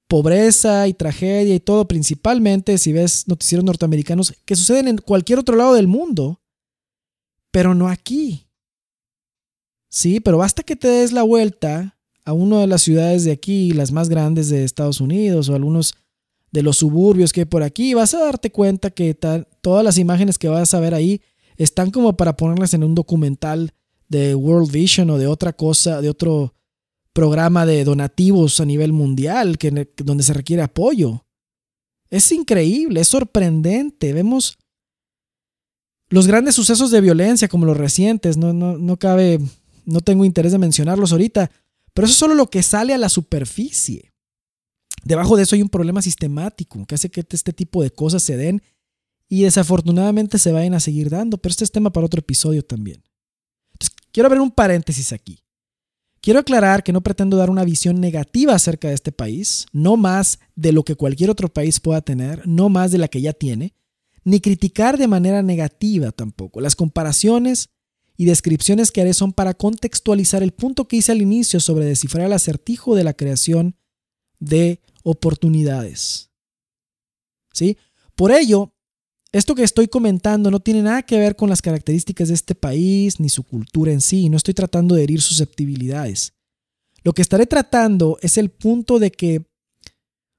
pobreza 0.07 0.87
y 0.87 0.93
tragedia 0.93 1.55
y 1.55 1.59
todo, 1.59 1.87
principalmente 1.87 2.77
si 2.77 2.93
ves 2.93 3.27
noticieros 3.27 3.65
norteamericanos 3.65 4.33
que 4.45 4.55
suceden 4.55 4.87
en 4.87 4.97
cualquier 4.97 5.39
otro 5.39 5.55
lado 5.55 5.73
del 5.73 5.87
mundo, 5.87 6.41
pero 7.51 7.73
no 7.73 7.87
aquí. 7.87 8.47
Sí, 9.89 10.19
pero 10.19 10.37
basta 10.37 10.63
que 10.63 10.75
te 10.75 10.87
des 10.87 11.11
la 11.11 11.23
vuelta 11.23 11.97
a 12.23 12.33
una 12.33 12.59
de 12.59 12.67
las 12.67 12.81
ciudades 12.81 13.23
de 13.23 13.31
aquí, 13.31 13.71
las 13.71 13.91
más 13.91 14.09
grandes 14.09 14.49
de 14.49 14.63
Estados 14.63 14.99
Unidos 14.99 15.49
o 15.49 15.55
algunos 15.55 15.95
de 16.51 16.63
los 16.63 16.77
suburbios 16.77 17.33
que 17.33 17.41
hay 17.41 17.45
por 17.45 17.63
aquí, 17.63 17.93
vas 17.93 18.13
a 18.13 18.19
darte 18.19 18.51
cuenta 18.51 18.89
que 18.89 19.13
todas 19.61 19.83
las 19.83 19.97
imágenes 19.97 20.37
que 20.37 20.47
vas 20.47 20.73
a 20.73 20.79
ver 20.79 20.93
ahí 20.93 21.21
están 21.57 21.91
como 21.91 22.15
para 22.17 22.35
ponerlas 22.35 22.73
en 22.73 22.83
un 22.83 22.95
documental 22.95 23.73
de 24.07 24.35
World 24.35 24.71
Vision 24.71 25.09
o 25.09 25.17
de 25.17 25.27
otra 25.27 25.53
cosa, 25.53 26.01
de 26.01 26.09
otro 26.09 26.53
programa 27.13 27.65
de 27.65 27.83
donativos 27.83 28.59
a 28.59 28.65
nivel 28.65 28.91
mundial 28.91 29.57
que, 29.57 29.89
donde 29.97 30.23
se 30.23 30.33
requiere 30.33 30.61
apoyo. 30.61 31.25
Es 32.09 32.31
increíble, 32.31 33.01
es 33.01 33.07
sorprendente. 33.07 34.13
Vemos 34.13 34.57
los 36.09 36.27
grandes 36.27 36.55
sucesos 36.55 36.91
de 36.91 37.01
violencia 37.01 37.47
como 37.47 37.65
los 37.65 37.77
recientes, 37.77 38.37
no, 38.37 38.53
no, 38.53 38.77
no 38.77 38.97
cabe, 38.97 39.39
no 39.85 40.01
tengo 40.01 40.25
interés 40.25 40.51
de 40.51 40.57
mencionarlos 40.57 41.11
ahorita, 41.11 41.49
pero 41.93 42.05
eso 42.05 42.11
es 42.11 42.19
solo 42.19 42.35
lo 42.35 42.49
que 42.49 42.61
sale 42.61 42.93
a 42.93 42.97
la 42.97 43.09
superficie. 43.09 44.11
Debajo 45.03 45.37
de 45.37 45.43
eso 45.43 45.55
hay 45.55 45.61
un 45.61 45.69
problema 45.69 46.01
sistemático 46.01 46.85
que 46.85 46.95
hace 46.95 47.09
que 47.09 47.25
este 47.29 47.53
tipo 47.53 47.81
de 47.81 47.91
cosas 47.91 48.23
se 48.23 48.37
den 48.37 48.61
y 49.29 49.43
desafortunadamente 49.43 50.37
se 50.37 50.51
vayan 50.51 50.73
a 50.73 50.79
seguir 50.79 51.09
dando, 51.09 51.37
pero 51.37 51.51
este 51.51 51.63
es 51.63 51.71
tema 51.71 51.91
para 51.91 52.05
otro 52.05 52.19
episodio 52.19 52.63
también. 52.63 53.03
Quiero 54.15 54.27
abrir 54.27 54.41
un 54.41 54.51
paréntesis 54.51 55.11
aquí. 55.11 55.43
Quiero 56.21 56.39
aclarar 56.39 56.83
que 56.83 56.93
no 56.93 57.01
pretendo 57.01 57.35
dar 57.35 57.49
una 57.49 57.65
visión 57.65 57.99
negativa 57.99 58.55
acerca 58.55 58.87
de 58.87 58.93
este 58.93 59.11
país, 59.11 59.65
no 59.73 59.97
más 59.97 60.39
de 60.55 60.71
lo 60.71 60.83
que 60.83 60.95
cualquier 60.95 61.29
otro 61.29 61.49
país 61.49 61.81
pueda 61.81 61.99
tener, 61.99 62.47
no 62.47 62.69
más 62.69 62.93
de 62.93 62.97
la 62.97 63.09
que 63.09 63.19
ya 63.19 63.33
tiene, 63.33 63.73
ni 64.23 64.39
criticar 64.39 64.97
de 64.97 65.09
manera 65.09 65.43
negativa 65.43 66.13
tampoco. 66.13 66.61
Las 66.61 66.77
comparaciones 66.77 67.71
y 68.15 68.23
descripciones 68.23 68.89
que 68.89 69.01
haré 69.01 69.13
son 69.13 69.33
para 69.33 69.53
contextualizar 69.53 70.43
el 70.43 70.53
punto 70.53 70.87
que 70.87 70.95
hice 70.95 71.11
al 71.11 71.21
inicio 71.21 71.59
sobre 71.59 71.83
descifrar 71.83 72.27
el 72.27 72.31
acertijo 72.31 72.95
de 72.95 73.03
la 73.03 73.15
creación 73.15 73.75
de 74.39 74.79
oportunidades. 75.03 76.31
¿Sí? 77.51 77.77
Por 78.15 78.31
ello, 78.31 78.74
esto 79.37 79.53
que 79.53 79.63
estoy 79.63 79.89
comentando 79.89 80.49
no 80.49 80.61
tiene 80.61 80.81
nada 80.81 81.01
que 81.01 81.19
ver 81.19 81.35
con 81.35 81.49
las 81.49 81.61
características 81.61 82.29
de 82.29 82.35
este 82.35 82.55
país 82.55 83.19
ni 83.19 83.27
su 83.27 83.43
cultura 83.43 83.91
en 83.91 83.99
sí, 83.99 84.29
no 84.29 84.37
estoy 84.37 84.53
tratando 84.53 84.95
de 84.95 85.03
herir 85.03 85.21
susceptibilidades. 85.21 86.31
Lo 87.03 87.11
que 87.11 87.21
estaré 87.21 87.45
tratando 87.45 88.17
es 88.21 88.37
el 88.37 88.49
punto 88.49 88.97
de 88.97 89.11
que 89.11 89.45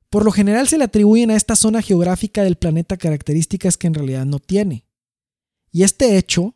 por 0.08 0.24
lo 0.24 0.32
general 0.32 0.66
se 0.66 0.78
le 0.78 0.84
atribuyen 0.84 1.30
a 1.30 1.36
esta 1.36 1.56
zona 1.56 1.82
geográfica 1.82 2.42
del 2.42 2.56
planeta 2.56 2.96
características 2.96 3.76
que 3.76 3.86
en 3.86 3.92
realidad 3.92 4.24
no 4.24 4.38
tiene. 4.38 4.86
Y 5.70 5.82
este 5.82 6.16
hecho, 6.16 6.54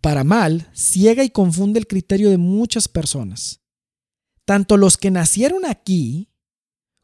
para 0.00 0.24
mal, 0.24 0.68
ciega 0.74 1.22
y 1.22 1.30
confunde 1.30 1.78
el 1.78 1.86
criterio 1.86 2.30
de 2.30 2.38
muchas 2.38 2.88
personas, 2.88 3.60
tanto 4.44 4.76
los 4.76 4.96
que 4.96 5.12
nacieron 5.12 5.64
aquí 5.64 6.32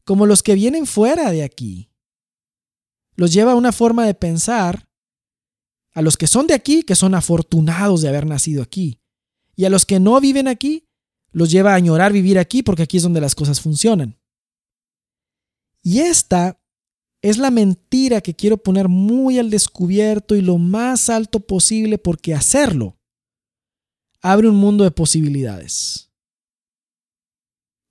como 0.02 0.26
los 0.26 0.42
que 0.42 0.56
vienen 0.56 0.86
fuera 0.86 1.30
de 1.30 1.44
aquí 1.44 1.93
los 3.16 3.32
lleva 3.32 3.52
a 3.52 3.56
una 3.56 3.72
forma 3.72 4.06
de 4.06 4.14
pensar 4.14 4.88
A 5.96 6.02
los 6.02 6.16
que 6.16 6.26
son 6.26 6.48
de 6.48 6.54
aquí, 6.54 6.82
que 6.82 6.96
son 6.96 7.14
afortunados 7.14 8.02
de 8.02 8.08
haber 8.08 8.26
nacido 8.26 8.64
aquí. 8.64 8.98
Y 9.54 9.64
a 9.64 9.70
los 9.70 9.86
que 9.86 10.00
no 10.00 10.20
viven 10.20 10.48
aquí, 10.48 10.88
los 11.30 11.52
lleva 11.52 11.72
a 11.72 11.76
añorar 11.76 12.12
vivir 12.12 12.36
aquí 12.36 12.64
porque 12.64 12.82
aquí 12.82 12.96
es 12.96 13.04
donde 13.04 13.20
las 13.20 13.36
cosas 13.36 13.60
funcionan. 13.60 14.18
Y 15.82 16.00
esta 16.00 16.60
es 17.22 17.38
la 17.38 17.50
mentira 17.50 18.20
que 18.20 18.34
quiero 18.34 18.56
poner 18.56 18.88
muy 18.88 19.38
al 19.38 19.50
descubierto 19.50 20.34
y 20.34 20.40
lo 20.40 20.58
más 20.58 21.08
alto 21.08 21.40
posible 21.40 21.96
porque 21.96 22.34
hacerlo 22.34 22.98
abre 24.20 24.48
un 24.48 24.56
mundo 24.56 24.84
de 24.84 24.90
posibilidades. 24.90 26.03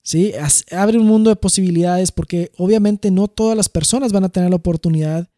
¿Sí? 0.04 0.34
Abre 0.72 0.98
un 0.98 1.08
mundo 1.08 1.30
de 1.30 1.38
posibilidades 1.38 2.12
porque 2.12 2.52
obviamente 2.58 3.10
no 3.10 3.30
todas 3.30 3.56
las 3.56 3.70
personas 3.70 4.12
van 4.12 4.26
a 4.26 4.30
tener 4.30 4.50
la 4.50 4.58
oportunidad 4.58 5.30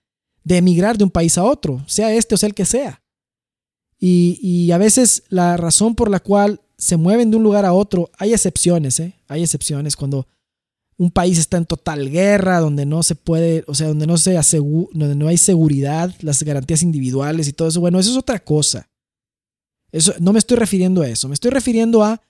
de 0.44 0.58
emigrar 0.58 0.98
de 0.98 1.04
un 1.04 1.12
país 1.12 1.38
a 1.38 1.44
otro, 1.44 1.84
sea 1.88 2.14
este 2.14 2.36
o 2.36 2.38
sea 2.38 2.48
el 2.48 2.56
que 2.56 2.66
sea. 2.66 3.02
Y, 3.98 4.72
a 4.72 4.78
veces 4.78 5.24
la 5.30 5.58
razón 5.58 5.96
por 5.96 6.12
la 6.12 6.20
cual 6.20 6.62
se 6.78 6.98
mueven 6.98 7.32
de 7.32 7.38
un 7.38 7.44
lugar 7.44 7.66
a 7.66 7.74
otro, 7.74 8.12
hay 8.18 8.34
excepciones, 8.34 9.00
¿eh? 9.00 9.16
Hay 9.28 9.42
excepciones 9.42 9.96
cuando 9.96 10.28
un 10.98 11.10
país 11.10 11.40
está 11.40 11.58
en 11.58 11.66
total 11.66 12.10
guerra, 12.10 12.60
donde 12.60 12.86
no 12.86 13.04
se 13.04 13.16
puede, 13.16 13.64
o 13.68 13.74
sea, 13.74 13.88
donde 13.88 14.06
no, 14.06 14.18
se 14.18 14.34
donde 14.34 15.16
no 15.16 15.28
hay 15.28 15.38
seguridad, 15.38 16.14
las 16.22 16.44
garantías 16.44 16.84
individuales 16.84 17.48
y 17.48 17.54
todo 17.54 17.70
eso. 17.70 17.80
Bueno, 17.80 18.00
eso 18.00 18.12
es 18.12 18.18
otra 18.18 18.40
cosa. 18.40 18.90
Eso, 19.92 20.14
no 20.20 20.34
me 20.34 20.40
estoy 20.40 20.58
refiriendo 20.58 21.02
a 21.02 21.08
eso, 21.08 21.28
me 21.28 21.34
estoy 21.34 21.52
refiriendo 21.52 22.04
a 22.04 22.22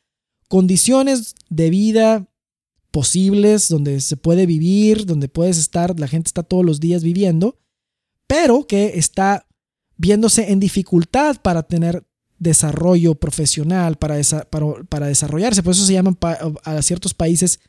condiciones 0.48 1.36
de 1.50 1.70
vida 1.70 2.28
posibles, 2.92 3.68
donde 3.68 4.00
se 4.02 4.18
puede 4.18 4.46
vivir, 4.46 5.06
donde 5.06 5.28
puedes 5.28 5.58
estar, 5.58 6.00
la 6.00 6.08
gente 6.08 6.30
está 6.30 6.44
todos 6.44 6.66
los 6.66 6.80
días 6.80 7.04
viviendo, 7.04 7.58
pero 8.28 8.68
que 8.68 8.98
está 8.98 9.48
viéndose 9.98 10.52
en 10.52 10.60
dificultad 10.60 11.38
para 11.42 11.64
tener 11.64 12.06
desarrollo 12.38 13.16
profesional, 13.16 13.98
para, 13.98 14.20
para, 14.90 15.08
desarrollarse. 15.08 15.64
Por 15.64 15.74
eso 15.74 15.86
se 15.86 15.94
llaman 15.94 16.18
a 16.64 16.82
ciertos 16.82 17.14
países 17.14 17.60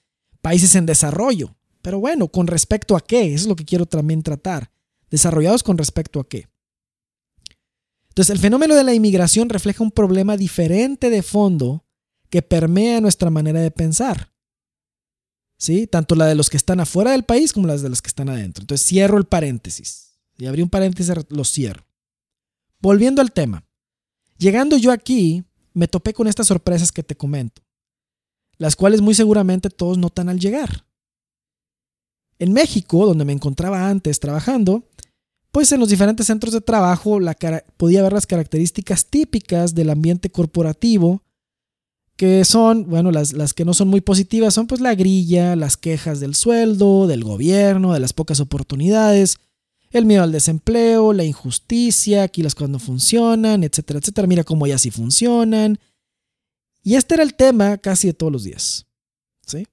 países 0.41 0.75
en 0.77 0.87
desarrollo. 0.87 1.57
Pero 1.83 1.99
bueno, 1.99 2.29
¿con 2.29 2.47
respecto 2.47 2.97
a 2.97 3.01
qué? 3.01 3.35
Eso 3.35 3.45
es 3.45 3.47
lo 3.49 3.57
que 3.57 3.65
quiero 3.65 3.87
también 3.87 4.23
tratar. 4.23 4.71
Desarrollados 5.11 5.63
con 5.63 5.79
respecto 5.79 6.21
a 6.21 6.29
qué. 6.29 6.49
Entonces, 8.11 8.31
el 8.31 8.39
fenómeno 8.39 8.75
de 8.75 8.85
la 8.85 8.95
inmigración 8.95 9.49
refleja 9.49 9.85
un 9.85 9.91
problema 9.91 10.37
diferente 10.37 11.11
de 11.11 11.23
fondo 11.23 11.86
que 12.37 12.43
permea 12.43 13.01
nuestra 13.01 13.31
manera 13.31 13.63
de 13.63 13.71
pensar. 13.71 14.31
¿Sí? 15.59 15.87
Tanto 15.87 16.15
la 16.15 16.27
de 16.27 16.35
los 16.35 16.51
que 16.51 16.59
están 16.59 16.81
afuera 16.81 17.13
del 17.13 17.23
país 17.23 17.55
como 17.55 17.67
las 17.67 17.81
de 17.81 17.89
los 17.89 18.03
que 18.03 18.09
están 18.09 18.29
adentro. 18.29 18.61
Entonces, 18.61 18.87
cierro 18.87 19.17
el 19.17 19.25
paréntesis. 19.25 20.19
Y 20.37 20.45
abrí 20.45 20.61
un 20.61 20.69
paréntesis, 20.69 21.15
lo 21.31 21.45
cierro. 21.45 21.87
Volviendo 22.79 23.23
al 23.23 23.33
tema. 23.33 23.65
Llegando 24.37 24.77
yo 24.77 24.93
aquí, 24.93 25.47
me 25.73 25.89
topé 25.89 26.13
con 26.13 26.27
estas 26.27 26.49
sorpresas 26.49 26.93
que 26.93 27.03
te 27.03 27.17
comento, 27.17 27.63
las 28.59 28.77
cuales 28.77 29.01
muy 29.01 29.15
seguramente 29.15 29.71
todos 29.71 29.97
notan 29.97 30.29
al 30.29 30.39
llegar. 30.39 30.85
En 32.39 32.53
México, 32.53 33.07
donde 33.07 33.25
me 33.25 33.33
encontraba 33.33 33.89
antes 33.89 34.21
trabajando, 34.21 34.87
pues 35.53 35.73
en 35.73 35.81
los 35.81 35.89
diferentes 35.89 36.27
centros 36.27 36.53
de 36.53 36.61
trabajo 36.61 37.19
la 37.19 37.35
podía 37.79 38.03
ver 38.03 38.13
las 38.13 38.27
características 38.27 39.07
típicas 39.07 39.75
del 39.75 39.89
ambiente 39.89 40.31
corporativo, 40.31 41.23
que 42.17 42.45
son, 42.47 42.89
bueno, 42.89 43.13
las, 43.13 43.35
las, 43.35 43.53
que 43.53 43.65
no 43.65 43.75
son 43.75 43.89
muy 43.89 44.01
positivas 44.01 44.55
son 44.55 44.67
pues 44.67 44.81
la 44.81 44.95
grilla, 44.95 45.55
las 45.55 45.77
quejas 45.77 46.19
del 46.19 46.35
sueldo, 46.35 47.07
del 47.07 47.23
gobierno, 47.23 47.93
de 47.93 48.01
las 48.01 48.15
pocas 48.15 48.41
oportunidades, 48.41 49.39
el 49.91 50.07
miedo 50.07 50.23
al 50.23 50.33
desempleo, 50.33 51.13
la 51.13 51.25
injusticia, 51.25 52.23
aquí 52.23 52.43
las 52.43 52.55
cosas 52.55 52.71
no 52.71 52.79
funcionan, 52.79 53.65
etcétera, 53.65 54.01
etcétera. 54.01 54.27
Mira 54.27 54.45
cómo 54.45 54.67
ya 54.67 54.79
sí 54.79 54.91
funcionan. 54.91 55.79
Y 56.83 56.95
este 56.95 57.15
era 57.15 57.23
el 57.23 57.35
tema 57.35 57.79
casi 57.79 58.09
de 58.09 58.15
todos 58.15 58.33
los 58.33 58.45
días. 58.45 58.87
¿sí? 59.47 59.67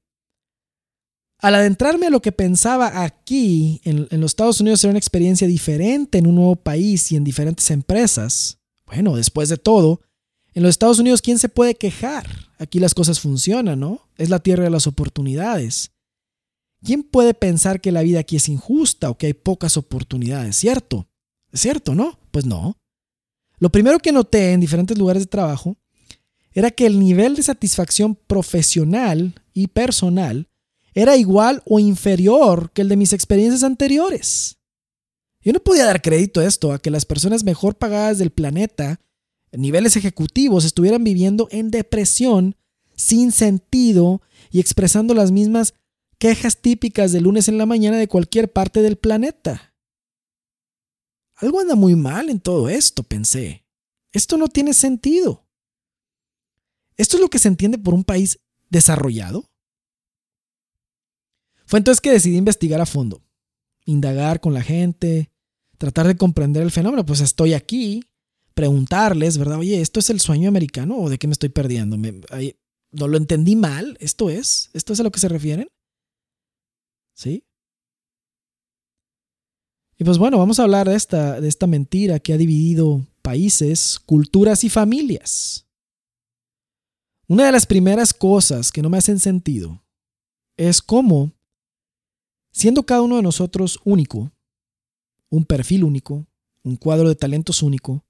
Al 1.40 1.56
adentrarme 1.56 2.08
a 2.08 2.10
lo 2.10 2.22
que 2.22 2.32
pensaba 2.32 3.04
aquí, 3.04 3.82
en, 3.84 4.08
en 4.12 4.22
los 4.22 4.32
Estados 4.32 4.60
Unidos, 4.60 4.84
era 4.84 4.92
una 4.92 5.00
experiencia 5.00 5.48
diferente 5.48 6.18
en 6.18 6.28
un 6.28 6.36
nuevo 6.36 6.56
país 6.56 7.12
y 7.12 7.16
en 7.16 7.24
diferentes 7.24 7.70
empresas. 7.72 8.60
Bueno, 8.86 9.16
después 9.16 9.50
de 9.50 9.58
todo, 9.58 10.02
en 10.54 10.64
los 10.64 10.70
Estados 10.70 11.00
Unidos, 11.00 11.22
¿quién 11.22 11.40
se 11.40 11.50
puede 11.50 11.76
quejar? 11.76 12.28
Aquí 12.58 12.80
las 12.80 12.94
cosas 12.94 13.20
funcionan, 13.20 13.80
¿no? 13.80 14.08
Es 14.18 14.30
la 14.30 14.40
tierra 14.40 14.64
de 14.64 14.70
las 14.70 14.88
oportunidades. 14.88 15.92
¿Quién 16.84 17.04
puede 17.04 17.34
pensar 17.34 17.82
que 17.82 17.92
la 17.92 18.02
vida 18.02 18.20
aquí 18.20 18.36
es 18.36 18.50
injusta 18.50 19.10
o 19.10 19.18
que 19.18 19.28
hay 19.28 19.34
pocas 19.34 19.78
oportunidades? 19.78 20.56
¿Cierto? 20.56 21.08
¿Es 21.52 21.62
cierto, 21.62 21.96
no? 21.96 22.20
Pues 22.32 22.46
no. 22.46 22.78
Lo 23.58 23.72
primero 23.72 24.00
que 24.00 24.12
noté 24.12 24.52
en 24.52 24.60
diferentes 24.60 24.98
lugares 24.98 25.24
de 25.24 25.28
trabajo 25.28 25.78
era 26.52 26.72
que 26.72 26.86
el 26.86 27.00
nivel 27.00 27.36
de 27.36 27.44
satisfacción 27.44 28.16
profesional 28.16 29.42
y 29.54 29.68
personal 29.68 30.50
era 30.94 31.18
igual 31.18 31.64
o 31.66 31.80
inferior 31.80 32.72
que 32.74 32.82
el 32.82 32.90
de 32.90 32.98
mis 32.98 33.14
experiencias 33.14 33.64
anteriores. 33.64 34.58
Yo 35.42 35.52
no 35.52 35.60
podía 35.60 35.86
dar 35.86 36.02
crédito 36.02 36.40
a 36.40 36.46
esto, 36.46 36.72
a 36.72 36.80
que 36.80 36.92
las 36.92 37.06
personas 37.06 37.44
mejor 37.44 37.76
pagadas 37.76 38.18
del 38.18 38.30
planeta, 38.30 39.00
niveles 39.58 39.96
ejecutivos, 39.96 40.66
estuvieran 40.66 41.04
viviendo 41.04 41.48
en 41.52 41.72
depresión, 41.72 42.56
sin 42.96 43.32
sentido 43.32 44.22
y 44.52 44.60
expresando 44.60 45.14
las 45.14 45.32
mismas 45.32 45.74
quejas 46.18 46.62
típicas 46.62 47.12
de 47.12 47.22
lunes 47.22 47.48
en 47.48 47.58
la 47.58 47.66
mañana 47.66 47.98
de 47.98 48.08
cualquier 48.08 48.52
parte 48.52 48.82
del 48.82 48.98
planeta. 48.98 49.74
Algo 51.36 51.60
anda 51.60 51.76
muy 51.76 51.96
mal 51.96 52.30
en 52.30 52.40
todo 52.40 52.70
esto, 52.70 53.04
pensé. 53.04 53.66
Esto 54.12 54.38
no 54.38 54.48
tiene 54.48 54.74
sentido. 54.74 55.46
¿Esto 56.96 57.18
es 57.18 57.22
lo 57.22 57.30
que 57.30 57.40
se 57.40 57.48
entiende 57.48 57.78
por 57.78 57.94
un 57.94 58.04
país 58.04 58.40
desarrollado? 58.70 59.50
Fue 61.66 61.80
entonces 61.80 62.02
que 62.02 62.12
decidí 62.12 62.38
investigar 62.38 62.80
a 62.82 62.86
fondo, 62.86 63.24
indagar 63.86 64.40
con 64.40 64.54
la 64.54 64.62
gente, 64.62 65.32
tratar 65.78 66.08
de 66.08 66.16
comprender 66.16 66.62
el 66.62 66.72
fenómeno. 66.72 67.06
Pues 67.06 67.20
estoy 67.20 67.54
aquí, 67.54 68.04
preguntarles, 68.54 69.38
¿verdad? 69.38 69.60
Oye, 69.60 69.82
¿esto 69.82 70.00
es 70.00 70.10
el 70.10 70.20
sueño 70.20 70.50
americano 70.50 70.98
o 70.98 71.10
de 71.10 71.18
qué 71.18 71.28
me 71.28 71.34
estoy 71.34 71.50
perdiendo? 71.50 71.98
¿No 71.98 73.08
lo 73.08 73.18
entendí 73.18 73.56
mal? 73.56 73.98
¿Esto 74.00 74.30
es? 74.30 74.70
¿Esto 74.74 74.94
es 74.94 75.00
a 75.00 75.04
lo 75.04 75.12
que 75.12 75.20
se 75.20 75.30
refieren? 75.30 75.68
¿Sí? 77.16 77.44
Y 79.98 80.04
pues 80.04 80.18
bueno, 80.18 80.38
vamos 80.38 80.60
a 80.60 80.64
hablar 80.64 80.90
de 80.90 80.96
esta, 80.96 81.40
de 81.40 81.48
esta 81.48 81.68
mentira 81.68 82.20
que 82.20 82.34
ha 82.34 82.38
dividido 82.38 83.06
países, 83.22 84.00
culturas 84.00 84.64
y 84.64 84.70
familias. 84.70 85.68
Una 87.28 87.46
de 87.46 87.52
las 87.52 87.66
primeras 87.66 88.14
cosas 88.14 88.72
que 88.72 88.82
no 88.82 88.90
me 88.90 88.98
hacen 88.98 89.20
sentido 89.20 89.82
es 90.58 90.82
cómo, 90.82 91.32
siendo 92.52 92.84
cada 92.84 93.02
uno 93.02 93.16
de 93.16 93.24
nosotros 93.24 93.80
único, 93.86 94.32
un 95.30 95.46
perfil 95.46 95.84
único, 95.84 96.28
un 96.64 96.76
cuadro 96.76 97.08
de 97.10 97.16
talentos 97.16 97.64
único, 97.64 98.06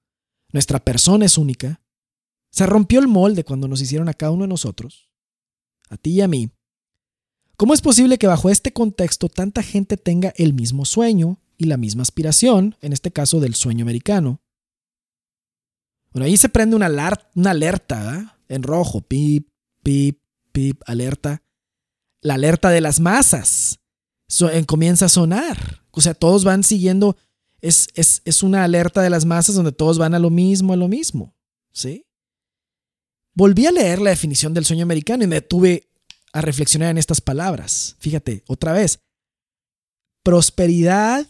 nuestra 0.53 0.79
persona 0.79 1.25
es 1.25 1.37
única, 1.37 1.81
se 2.49 2.65
rompió 2.65 3.01
el 3.01 3.09
molde 3.09 3.43
cuando 3.43 3.67
nos 3.67 3.81
hicieron 3.81 4.07
a 4.07 4.13
cada 4.13 4.31
uno 4.31 4.43
de 4.43 4.49
nosotros, 4.49 5.09
a 5.89 5.97
ti 5.97 6.11
y 6.11 6.21
a 6.21 6.29
mí, 6.29 6.49
¿Cómo 7.55 7.73
es 7.73 7.81
posible 7.81 8.17
que 8.17 8.27
bajo 8.27 8.49
este 8.49 8.73
contexto 8.73 9.29
tanta 9.29 9.61
gente 9.61 9.95
tenga 9.95 10.33
el 10.37 10.53
mismo 10.53 10.85
sueño 10.85 11.39
y 11.57 11.65
la 11.65 11.77
misma 11.77 12.01
aspiración, 12.01 12.75
en 12.81 12.93
este 12.93 13.11
caso 13.11 13.39
del 13.39 13.53
sueño 13.53 13.83
americano? 13.83 14.41
Bueno, 16.11 16.25
ahí 16.25 16.35
se 16.35 16.49
prende 16.49 16.75
una, 16.75 16.87
alerta 17.45 18.37
en 18.47 18.63
rojo, 18.63 19.01
pip, 19.01 19.49
pip, 19.83 20.19
pip, 20.51 20.81
alerta. 20.87 21.43
La 22.21 22.35
alerta 22.35 22.69
de 22.69 22.81
las 22.81 22.99
masas 22.99 23.79
comienza 24.65 25.05
a 25.05 25.09
sonar. 25.09 25.83
O 25.91 26.01
sea, 26.01 26.15
todos 26.15 26.43
van 26.43 26.63
siguiendo, 26.63 27.17
es, 27.63 27.87
es, 27.95 28.21
es 28.25 28.43
una 28.43 28.65
alerta 28.65 29.01
de 29.01 29.09
las 29.09 29.23
masas 29.23 29.55
donde 29.55 29.71
todos 29.71 29.97
van 29.97 30.13
a 30.13 30.19
lo 30.19 30.29
mismo, 30.29 30.73
a 30.73 30.75
lo 30.75 30.89
mismo. 30.89 31.33
¿Sí? 31.71 32.05
Volví 33.33 33.65
a 33.65 33.71
leer 33.71 34.01
la 34.01 34.09
definición 34.09 34.53
del 34.53 34.65
sueño 34.65 34.83
americano 34.83 35.23
y 35.23 35.27
me 35.27 35.41
tuve 35.41 35.89
a 36.33 36.41
reflexionar 36.41 36.89
en 36.89 36.97
estas 36.97 37.21
palabras. 37.21 37.95
Fíjate, 37.99 38.43
otra 38.47 38.73
vez. 38.73 38.99
Prosperidad 40.23 41.25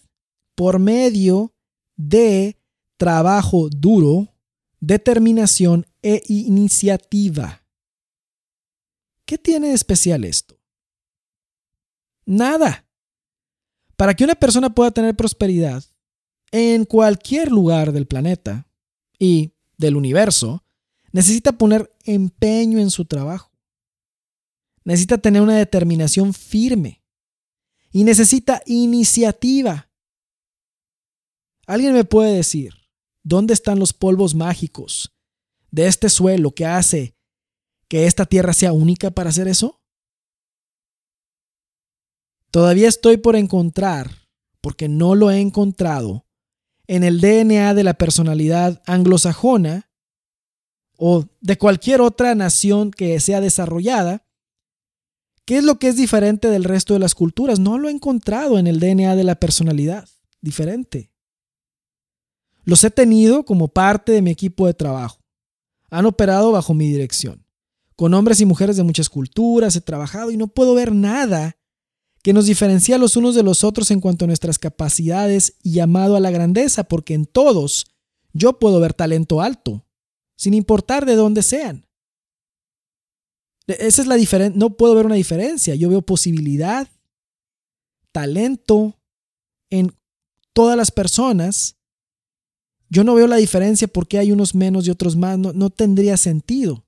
por 0.56 0.80
medio 0.80 1.54
de 1.96 2.58
trabajo 2.98 3.70
duro, 3.70 4.34
determinación 4.80 5.86
e 6.02 6.24
iniciativa. 6.28 7.64
¿Qué 9.26 9.38
tiene 9.38 9.68
de 9.68 9.76
especial 9.76 10.26
esto? 10.26 10.60
Nada. 12.26 12.88
Para 13.96 14.16
que 14.16 14.24
una 14.24 14.36
persona 14.36 14.74
pueda 14.74 14.90
tener 14.90 15.16
prosperidad 15.16 15.93
en 16.54 16.86
cualquier 16.86 17.52
lugar 17.52 17.92
del 17.92 18.08
planeta 18.08 18.70
y 19.20 19.52
del 19.78 19.98
universo, 19.98 20.64
necesita 21.12 21.52
poner 21.52 21.94
empeño 22.06 22.80
en 22.80 22.90
su 22.90 23.04
trabajo 23.04 23.54
necesita 24.86 25.18
tener 25.18 25.42
una 25.42 25.58
determinación 25.58 26.34
firme 26.34 27.02
y 27.92 28.04
necesita 28.04 28.62
iniciativa. 28.66 29.90
Alguien 31.66 31.94
me 31.94 32.04
puede 32.04 32.36
decir, 32.36 32.74
¿Dónde 33.26 33.54
están 33.54 33.80
los 33.80 33.94
polvos 33.94 34.36
mágicos 34.36 35.16
de 35.72 35.88
este 35.88 36.10
suelo 36.10 36.54
que 36.54 36.66
hace 36.66 37.16
que 37.88 38.06
esta 38.06 38.26
tierra 38.26 38.52
sea 38.52 38.74
única 38.74 39.12
para 39.12 39.30
hacer 39.30 39.48
eso? 39.48 39.82
Todavía 42.52 42.90
estoy 42.90 43.16
por 43.16 43.38
encontrar, 43.38 44.28
porque 44.60 44.90
no 44.90 45.16
lo 45.16 45.32
he 45.32 45.40
encontrado, 45.40 46.23
en 46.96 47.04
el 47.04 47.20
DNA 47.22 47.74
de 47.74 47.84
la 47.84 47.96
personalidad 47.96 48.84
anglosajona 48.86 49.90
o 50.96 51.26
de 51.42 51.58
cualquier 51.58 52.02
otra 52.02 52.36
nación 52.36 52.92
que 52.92 53.20
sea 53.20 53.42
desarrollada, 53.42 54.28
¿qué 55.44 55.58
es 55.58 55.64
lo 55.64 55.80
que 55.80 55.88
es 55.88 55.98
diferente 55.98 56.50
del 56.50 56.64
resto 56.64 56.94
de 56.94 57.00
las 57.00 57.16
culturas? 57.16 57.60
No 57.60 57.80
lo 57.80 57.90
he 57.90 57.92
encontrado 57.92 58.60
en 58.60 58.68
el 58.68 58.80
DNA 58.80 59.16
de 59.16 59.24
la 59.24 59.34
personalidad 59.36 60.08
diferente. 60.40 61.12
Los 62.64 62.84
he 62.84 62.92
tenido 62.92 63.44
como 63.44 63.70
parte 63.70 64.12
de 64.12 64.22
mi 64.22 64.30
equipo 64.30 64.68
de 64.68 64.76
trabajo. 64.76 65.18
Han 65.90 66.06
operado 66.06 66.52
bajo 66.52 66.76
mi 66.76 66.88
dirección. 66.88 67.44
Con 67.96 68.14
hombres 68.14 68.40
y 68.40 68.46
mujeres 68.46 68.78
de 68.78 68.84
muchas 68.84 69.10
culturas 69.10 69.76
he 69.76 69.82
trabajado 69.82 70.30
y 70.30 70.38
no 70.38 70.48
puedo 70.48 70.76
ver 70.76 70.94
nada 70.94 71.58
que 72.24 72.34
nos 72.34 72.46
diferencia 72.46 72.98
los 72.98 73.18
unos 73.18 73.36
de 73.36 73.44
los 73.44 73.66
otros 73.66 73.92
en 73.92 74.00
cuanto 74.00 74.24
a 74.24 74.28
nuestras 74.28 74.58
capacidades 74.58 75.58
y 75.62 75.74
llamado 75.74 76.16
a 76.16 76.22
la 76.22 76.32
grandeza, 76.32 76.86
porque 76.86 77.14
en 77.14 77.26
todos 77.26 77.88
yo 78.32 78.60
puedo 78.60 78.80
ver 78.80 78.94
talento 78.94 79.42
alto, 79.42 79.86
sin 80.38 80.54
importar 80.54 81.06
de 81.06 81.16
dónde 81.16 81.44
sean. 81.44 81.86
E, 83.68 83.76
esa 83.88 84.02
es 84.02 84.08
la 84.08 84.16
diferencia, 84.16 84.58
no 84.58 84.78
puedo 84.78 84.96
ver 84.96 85.06
una 85.06 85.16
diferencia, 85.16 85.76
yo 85.76 85.90
veo 85.90 86.02
posibilidad, 86.02 86.90
talento 88.14 88.98
en 89.70 89.94
todas 90.54 90.78
las 90.78 90.92
personas. 90.92 91.76
Yo 92.90 93.04
no 93.04 93.16
veo 93.16 93.28
la 93.28 93.38
diferencia 93.38 93.88
porque 93.88 94.18
hay 94.18 94.32
unos 94.32 94.56
menos 94.56 94.88
y 94.88 94.92
otros 94.92 95.18
más, 95.18 95.38
no, 95.38 95.52
no 95.52 95.70
tendría 95.72 96.16
sentido. 96.16 96.86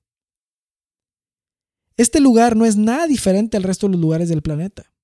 Este 1.98 2.20
lugar 2.20 2.56
no 2.56 2.64
es 2.64 2.76
nada 2.76 3.06
diferente 3.06 3.56
al 3.58 3.64
resto 3.64 3.86
de 3.86 3.92
los 3.92 4.00
lugares 4.00 4.28
del 4.28 4.40
planeta. 4.40 4.95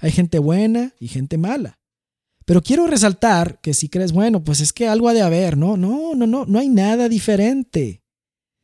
Hay 0.00 0.10
gente 0.10 0.38
buena 0.38 0.94
y 0.98 1.08
gente 1.08 1.38
mala. 1.38 1.78
Pero 2.46 2.62
quiero 2.62 2.86
resaltar 2.86 3.60
que 3.60 3.74
si 3.74 3.88
crees, 3.88 4.12
bueno, 4.12 4.42
pues 4.42 4.60
es 4.60 4.72
que 4.72 4.88
algo 4.88 5.08
ha 5.08 5.14
de 5.14 5.22
haber, 5.22 5.56
¿no? 5.56 5.76
No, 5.76 6.14
no, 6.14 6.26
no, 6.26 6.46
no 6.46 6.58
hay 6.58 6.68
nada 6.68 7.08
diferente. 7.08 8.02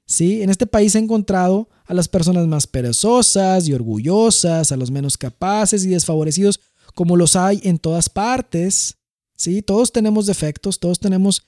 ¿Sí? 0.06 0.42
En 0.42 0.50
este 0.50 0.66
país 0.66 0.94
he 0.94 0.98
encontrado 0.98 1.68
a 1.84 1.94
las 1.94 2.08
personas 2.08 2.46
más 2.46 2.66
perezosas 2.66 3.68
y 3.68 3.74
orgullosas, 3.74 4.72
a 4.72 4.76
los 4.76 4.90
menos 4.90 5.16
capaces 5.16 5.84
y 5.84 5.88
desfavorecidos, 5.88 6.60
como 6.94 7.16
los 7.16 7.36
hay 7.36 7.60
en 7.64 7.78
todas 7.78 8.08
partes. 8.08 8.96
¿Sí? 9.36 9.62
Todos 9.62 9.92
tenemos 9.92 10.26
defectos, 10.26 10.80
todos 10.80 10.98
tenemos, 10.98 11.46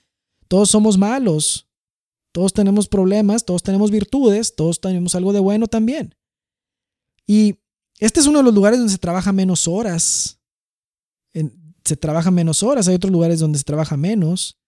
todos 0.48 0.70
somos 0.70 0.98
malos, 0.98 1.66
todos 2.32 2.52
tenemos 2.52 2.88
problemas, 2.88 3.44
todos 3.44 3.62
tenemos 3.62 3.90
virtudes, 3.90 4.54
todos 4.54 4.80
tenemos 4.80 5.14
algo 5.14 5.32
de 5.32 5.40
bueno 5.40 5.66
también. 5.66 6.14
Y 7.26 7.56
este 7.98 8.20
es 8.20 8.26
uno 8.26 8.38
de 8.38 8.44
los 8.44 8.54
lugares 8.54 8.78
donde 8.78 8.92
se 8.92 8.98
trabaja 8.98 9.32
menos 9.32 9.66
horas. 9.68 10.40
se 11.84 11.96
trabaja 11.96 12.30
menos 12.30 12.62
horas, 12.62 12.86
hay 12.88 12.94
otros 12.94 13.12
lugares 13.12 13.40
donde 13.40 13.58
se 13.58 13.64
trabaja 13.64 13.96
menos. 13.96 14.58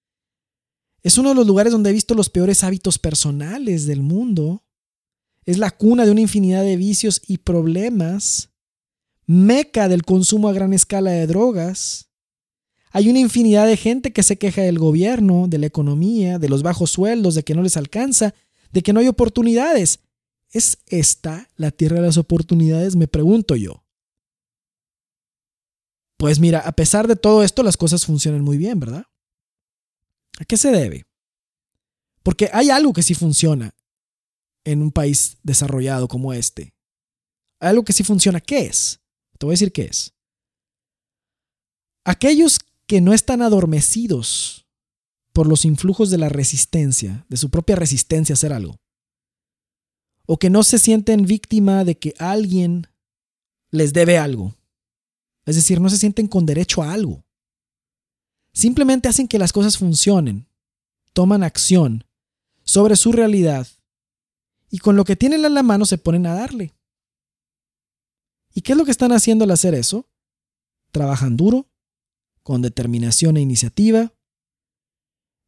Es 1.02 1.16
uno 1.16 1.30
de 1.30 1.34
los 1.34 1.46
lugares 1.46 1.72
donde 1.72 1.90
he 1.90 1.94
visto 1.94 2.14
los 2.14 2.28
peores 2.28 2.62
hábitos 2.64 2.98
personales 2.98 3.86
del 3.86 4.02
mundo. 4.02 4.64
Es 5.44 5.58
la 5.58 5.70
cuna 5.70 6.04
de 6.04 6.10
una 6.10 6.20
infinidad 6.20 6.62
de 6.62 6.76
vicios 6.76 7.22
y 7.26 7.38
problemas. 7.38 8.50
Meca 9.26 9.88
del 9.88 10.04
consumo 10.04 10.48
a 10.48 10.52
gran 10.52 10.72
escala 10.72 11.12
de 11.12 11.26
drogas. 11.26 12.10
Hay 12.92 13.08
una 13.08 13.20
infinidad 13.20 13.66
de 13.66 13.76
gente 13.76 14.12
que 14.12 14.22
se 14.22 14.36
queja 14.36 14.62
del 14.62 14.78
gobierno, 14.78 15.46
de 15.48 15.58
la 15.58 15.66
economía, 15.66 16.38
de 16.38 16.48
los 16.48 16.62
bajos 16.62 16.90
sueldos, 16.90 17.36
de 17.36 17.44
que 17.44 17.54
no 17.54 17.62
les 17.62 17.76
alcanza, 17.76 18.34
de 18.72 18.82
que 18.82 18.92
no 18.92 19.00
hay 19.00 19.08
oportunidades. 19.08 20.00
¿Es 20.50 20.78
esta 20.86 21.48
la 21.56 21.70
tierra 21.70 21.96
de 21.96 22.06
las 22.06 22.16
oportunidades? 22.16 22.96
Me 22.96 23.06
pregunto 23.06 23.56
yo. 23.56 23.84
Pues 26.16 26.38
mira, 26.38 26.60
a 26.60 26.72
pesar 26.72 27.08
de 27.08 27.16
todo 27.16 27.42
esto, 27.42 27.62
las 27.62 27.76
cosas 27.76 28.04
funcionan 28.04 28.42
muy 28.42 28.58
bien, 28.58 28.78
¿verdad? 28.78 29.06
¿A 30.38 30.44
qué 30.44 30.56
se 30.56 30.70
debe? 30.70 31.06
Porque 32.22 32.50
hay 32.52 32.70
algo 32.70 32.92
que 32.92 33.02
sí 33.02 33.14
funciona 33.14 33.74
en 34.64 34.82
un 34.82 34.92
país 34.92 35.38
desarrollado 35.42 36.08
como 36.08 36.32
este. 36.32 36.74
Hay 37.60 37.70
algo 37.70 37.84
que 37.84 37.92
sí 37.92 38.04
funciona. 38.04 38.40
¿Qué 38.40 38.66
es? 38.66 39.00
Te 39.38 39.46
voy 39.46 39.52
a 39.52 39.54
decir 39.54 39.72
qué 39.72 39.84
es. 39.84 40.12
Aquellos 42.04 42.58
que 42.86 43.00
no 43.00 43.12
están 43.12 43.40
adormecidos 43.40 44.66
por 45.32 45.46
los 45.46 45.64
influjos 45.64 46.10
de 46.10 46.18
la 46.18 46.28
resistencia, 46.28 47.24
de 47.28 47.36
su 47.36 47.50
propia 47.50 47.76
resistencia 47.76 48.32
a 48.32 48.34
hacer 48.34 48.52
algo, 48.52 48.79
o 50.32 50.38
que 50.38 50.48
no 50.48 50.62
se 50.62 50.78
sienten 50.78 51.26
víctima 51.26 51.82
de 51.82 51.98
que 51.98 52.14
alguien 52.20 52.86
les 53.72 53.92
debe 53.92 54.16
algo. 54.16 54.54
Es 55.44 55.56
decir, 55.56 55.80
no 55.80 55.90
se 55.90 55.96
sienten 55.96 56.28
con 56.28 56.46
derecho 56.46 56.84
a 56.84 56.92
algo. 56.92 57.24
Simplemente 58.52 59.08
hacen 59.08 59.26
que 59.26 59.40
las 59.40 59.52
cosas 59.52 59.76
funcionen, 59.76 60.46
toman 61.14 61.42
acción 61.42 62.04
sobre 62.62 62.94
su 62.94 63.10
realidad 63.10 63.66
y 64.70 64.78
con 64.78 64.94
lo 64.94 65.04
que 65.04 65.16
tienen 65.16 65.44
en 65.44 65.52
la 65.52 65.64
mano 65.64 65.84
se 65.84 65.98
ponen 65.98 66.24
a 66.26 66.34
darle. 66.34 66.76
¿Y 68.54 68.60
qué 68.60 68.70
es 68.70 68.78
lo 68.78 68.84
que 68.84 68.92
están 68.92 69.10
haciendo 69.10 69.42
al 69.42 69.50
hacer 69.50 69.74
eso? 69.74 70.06
Trabajan 70.92 71.36
duro, 71.36 71.66
con 72.44 72.62
determinación 72.62 73.36
e 73.36 73.40
iniciativa. 73.40 74.14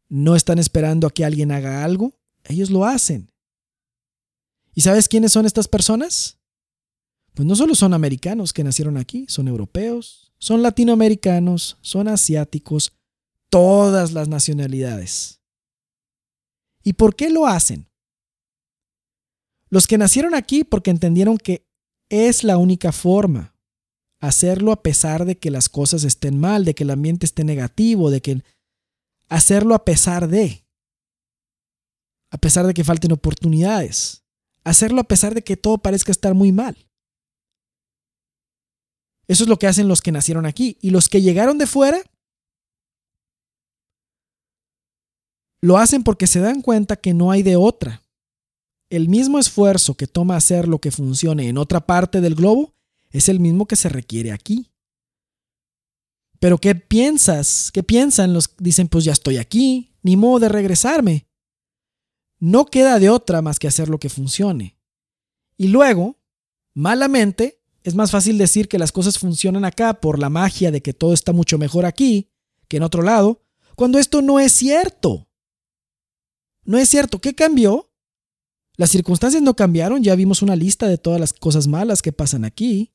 No 0.09 0.35
están 0.35 0.59
esperando 0.59 1.07
a 1.07 1.13
que 1.13 1.25
alguien 1.25 1.53
haga 1.53 1.85
algo, 1.85 2.15
ellos 2.43 2.71
lo 2.71 2.85
hacen. 2.85 3.32
¿Y 4.75 4.81
sabes 4.81 5.09
quiénes 5.09 5.33
son 5.33 5.47
estas 5.47 5.69
personas? 5.69 6.39
Pues 7.35 7.47
no 7.47 7.57
solo 7.57 7.75
son 7.75 7.95
americanos 7.95 8.53
que 8.53 8.65
nacieron 8.65 8.97
aquí, 8.97 9.27
son 9.29 9.49
europeos, 9.49 10.33
son 10.39 10.63
latinoamericanos, 10.63 11.79
son 11.81 12.09
asiáticos, 12.09 12.93
todas 13.51 14.13
las 14.13 14.29
nacionalidades. 14.29 15.41
¿Y 16.83 16.95
por 16.95 17.15
qué 17.15 17.31
lo 17.31 17.47
hacen? 17.47 17.87
Los 19.69 19.87
que 19.87 19.99
nacieron 19.99 20.35
aquí 20.35 20.65
porque 20.65 20.91
entendieron 20.91 21.39
que 21.39 21.67
es 22.09 22.45
la 22.45 22.59
única 22.59 22.93
forma 22.93 23.55
hacerlo 24.21 24.71
a 24.73 24.83
pesar 24.83 25.25
de 25.25 25.39
que 25.39 25.51
las 25.51 25.69
cosas 25.69 26.05
estén 26.05 26.39
mal, 26.39 26.65
de 26.65 26.75
que 26.75 26.85
el 26.85 26.91
ambiente 26.91 27.27
esté 27.27 27.45
negativo, 27.45 28.11
de 28.11 28.21
que 28.21 28.43
hacerlo 29.29 29.75
a 29.75 29.85
pesar 29.85 30.29
de, 30.29 30.65
a 32.31 32.39
pesar 32.39 32.67
de 32.67 32.75
que 32.75 32.85
falten 32.85 33.13
oportunidades 33.13 34.22
hacerlo 34.65 35.01
a 35.01 35.05
pesar 35.05 35.35
de 35.35 35.43
que 35.43 35.57
todo 35.57 35.79
parezca 35.79 36.13
estar 36.13 36.35
muy 36.35 36.53
mal. 36.53 36.77
Eso 39.29 39.45
es 39.45 39.49
lo 39.49 39.59
que 39.59 39.67
hacen 39.67 39.89
los 39.89 40.03
que 40.03 40.13
nacieron 40.13 40.47
aquí. 40.47 40.79
Y 40.81 40.91
los 40.91 41.09
que 41.09 41.23
llegaron 41.23 41.59
de 41.59 41.67
fuera, 41.67 42.03
lo 45.63 45.79
hacen 45.79 46.03
porque 46.03 46.27
se 46.27 46.41
dan 46.41 46.61
cuenta 46.61 46.97
que 46.97 47.15
no 47.15 47.31
hay 47.31 47.43
de 47.43 47.57
otra. 47.57 48.03
El 48.91 49.09
mismo 49.09 49.39
esfuerzo 49.39 49.95
que 49.95 50.07
toma 50.07 50.37
hacer 50.37 50.69
lo 50.69 50.81
que 50.81 50.91
funcione 50.91 51.49
en 51.49 51.57
otra 51.57 51.87
parte 51.87 52.21
del 52.21 52.35
globo 52.35 52.75
es 53.11 53.29
el 53.29 53.41
mismo 53.41 53.67
que 53.67 53.77
se 53.77 53.89
requiere 53.89 54.33
aquí. 54.33 54.71
Pero 56.41 56.59
¿qué 56.59 56.75
piensas? 56.75 57.71
¿Qué 57.73 57.83
piensan 57.83 58.35
los 58.35 58.55
dicen 58.59 58.89
pues 58.89 59.05
ya 59.05 59.13
estoy 59.13 59.39
aquí, 59.39 59.95
ni 60.03 60.17
modo 60.17 60.41
de 60.41 60.49
regresarme? 60.49 61.27
No 62.43 62.67
queda 62.67 62.99
de 62.99 63.09
otra 63.09 63.41
más 63.41 63.61
que 63.61 63.69
hacer 63.69 63.89
lo 63.89 64.01
que 64.01 64.09
funcione. 64.09 64.77
Y 65.57 65.69
luego, 65.69 66.19
malamente, 66.75 67.63
es 67.85 67.95
más 67.95 68.11
fácil 68.11 68.37
decir 68.37 68.67
que 68.67 68.81
las 68.81 68.91
cosas 68.91 69.17
funcionan 69.17 69.65
acá 69.65 70.01
por 70.01 70.19
la 70.19 70.29
magia 70.29 70.73
de 70.73 70.83
que 70.83 70.93
todo 70.93 71.15
está 71.15 71.33
mucho 71.33 71.57
mejor 71.57 71.87
aquí 71.87 72.33
que 72.67 72.79
en 72.79 72.83
otro 72.83 73.03
lado, 73.03 73.45
cuando 73.77 74.01
esto 74.01 74.23
no 74.23 74.41
es 74.41 74.51
cierto. 74.53 75.29
No 76.65 76.79
es 76.79 76.89
cierto. 76.89 77.21
¿Qué 77.21 77.33
cambió? 77.33 77.93
Las 78.77 78.91
circunstancias 78.91 79.41
no 79.41 79.55
cambiaron, 79.55 80.03
ya 80.03 80.17
vimos 80.17 80.43
una 80.43 80.57
lista 80.57 80.89
de 80.89 80.99
todas 80.99 81.21
las 81.21 81.33
cosas 81.33 81.69
malas 81.69 82.03
que 82.03 82.11
pasan 82.11 82.45
aquí, 82.45 82.93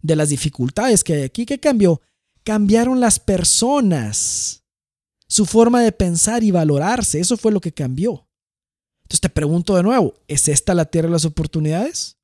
de 0.00 0.14
las 0.14 0.28
dificultades 0.28 1.02
que 1.02 1.14
hay 1.14 1.22
aquí. 1.22 1.44
¿Qué 1.44 1.58
cambió? 1.58 2.02
Cambiaron 2.44 3.00
las 3.00 3.18
personas, 3.18 4.62
su 5.26 5.44
forma 5.44 5.82
de 5.82 5.90
pensar 5.90 6.44
y 6.44 6.52
valorarse, 6.52 7.18
eso 7.18 7.36
fue 7.36 7.50
lo 7.50 7.60
que 7.60 7.72
cambió. 7.72 8.25
Entonces 9.06 9.20
te 9.20 9.28
pregunto 9.28 9.76
de 9.76 9.84
nuevo, 9.84 10.14
¿es 10.26 10.48
esta 10.48 10.74
la 10.74 10.86
tierra 10.86 11.06
de 11.06 11.12
las 11.12 11.24
oportunidades? 11.24 12.18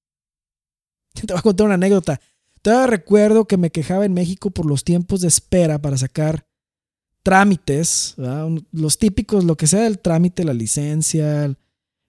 Te 1.14 1.32
voy 1.32 1.38
a 1.38 1.42
contar 1.42 1.66
una 1.66 1.76
anécdota. 1.76 2.20
Todavía 2.60 2.88
recuerdo 2.88 3.44
que 3.46 3.56
me 3.56 3.70
quejaba 3.70 4.04
en 4.04 4.12
México 4.12 4.50
por 4.50 4.66
los 4.66 4.82
tiempos 4.82 5.20
de 5.20 5.28
espera 5.28 5.80
para 5.80 5.96
sacar 5.96 6.44
trámites, 7.22 8.16
los 8.72 8.98
típicos, 8.98 9.44
lo 9.44 9.56
que 9.56 9.68
sea 9.68 9.82
del 9.82 10.00
trámite, 10.00 10.42
la 10.42 10.54
licencia, 10.54 11.56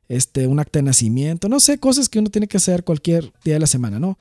este, 0.07 0.47
un 0.47 0.59
acta 0.59 0.79
de 0.79 0.83
nacimiento, 0.83 1.49
no 1.49 1.59
sé, 1.59 1.77
cosas 1.77 2.09
que 2.09 2.17
uno 2.17 2.31
tiene 2.31 2.47
que 2.47 2.57
hacer 2.57 2.83
cualquier 2.83 3.31
día 3.43 3.53
de 3.53 3.59
la 3.59 3.67
semana, 3.67 3.99
¿no? 3.99 4.17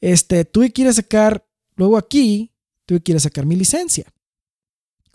Este, 0.00 0.46
tuve 0.46 0.72
que 0.72 0.82
ir 0.82 0.88
a 0.88 0.94
sacar, 0.94 1.46
luego 1.74 1.98
aquí, 1.98 2.50
tuve 2.86 3.00
que 3.00 3.12
ir 3.12 3.16
a 3.16 3.20
sacar 3.20 3.44
mi 3.44 3.56
licencia. 3.56 4.10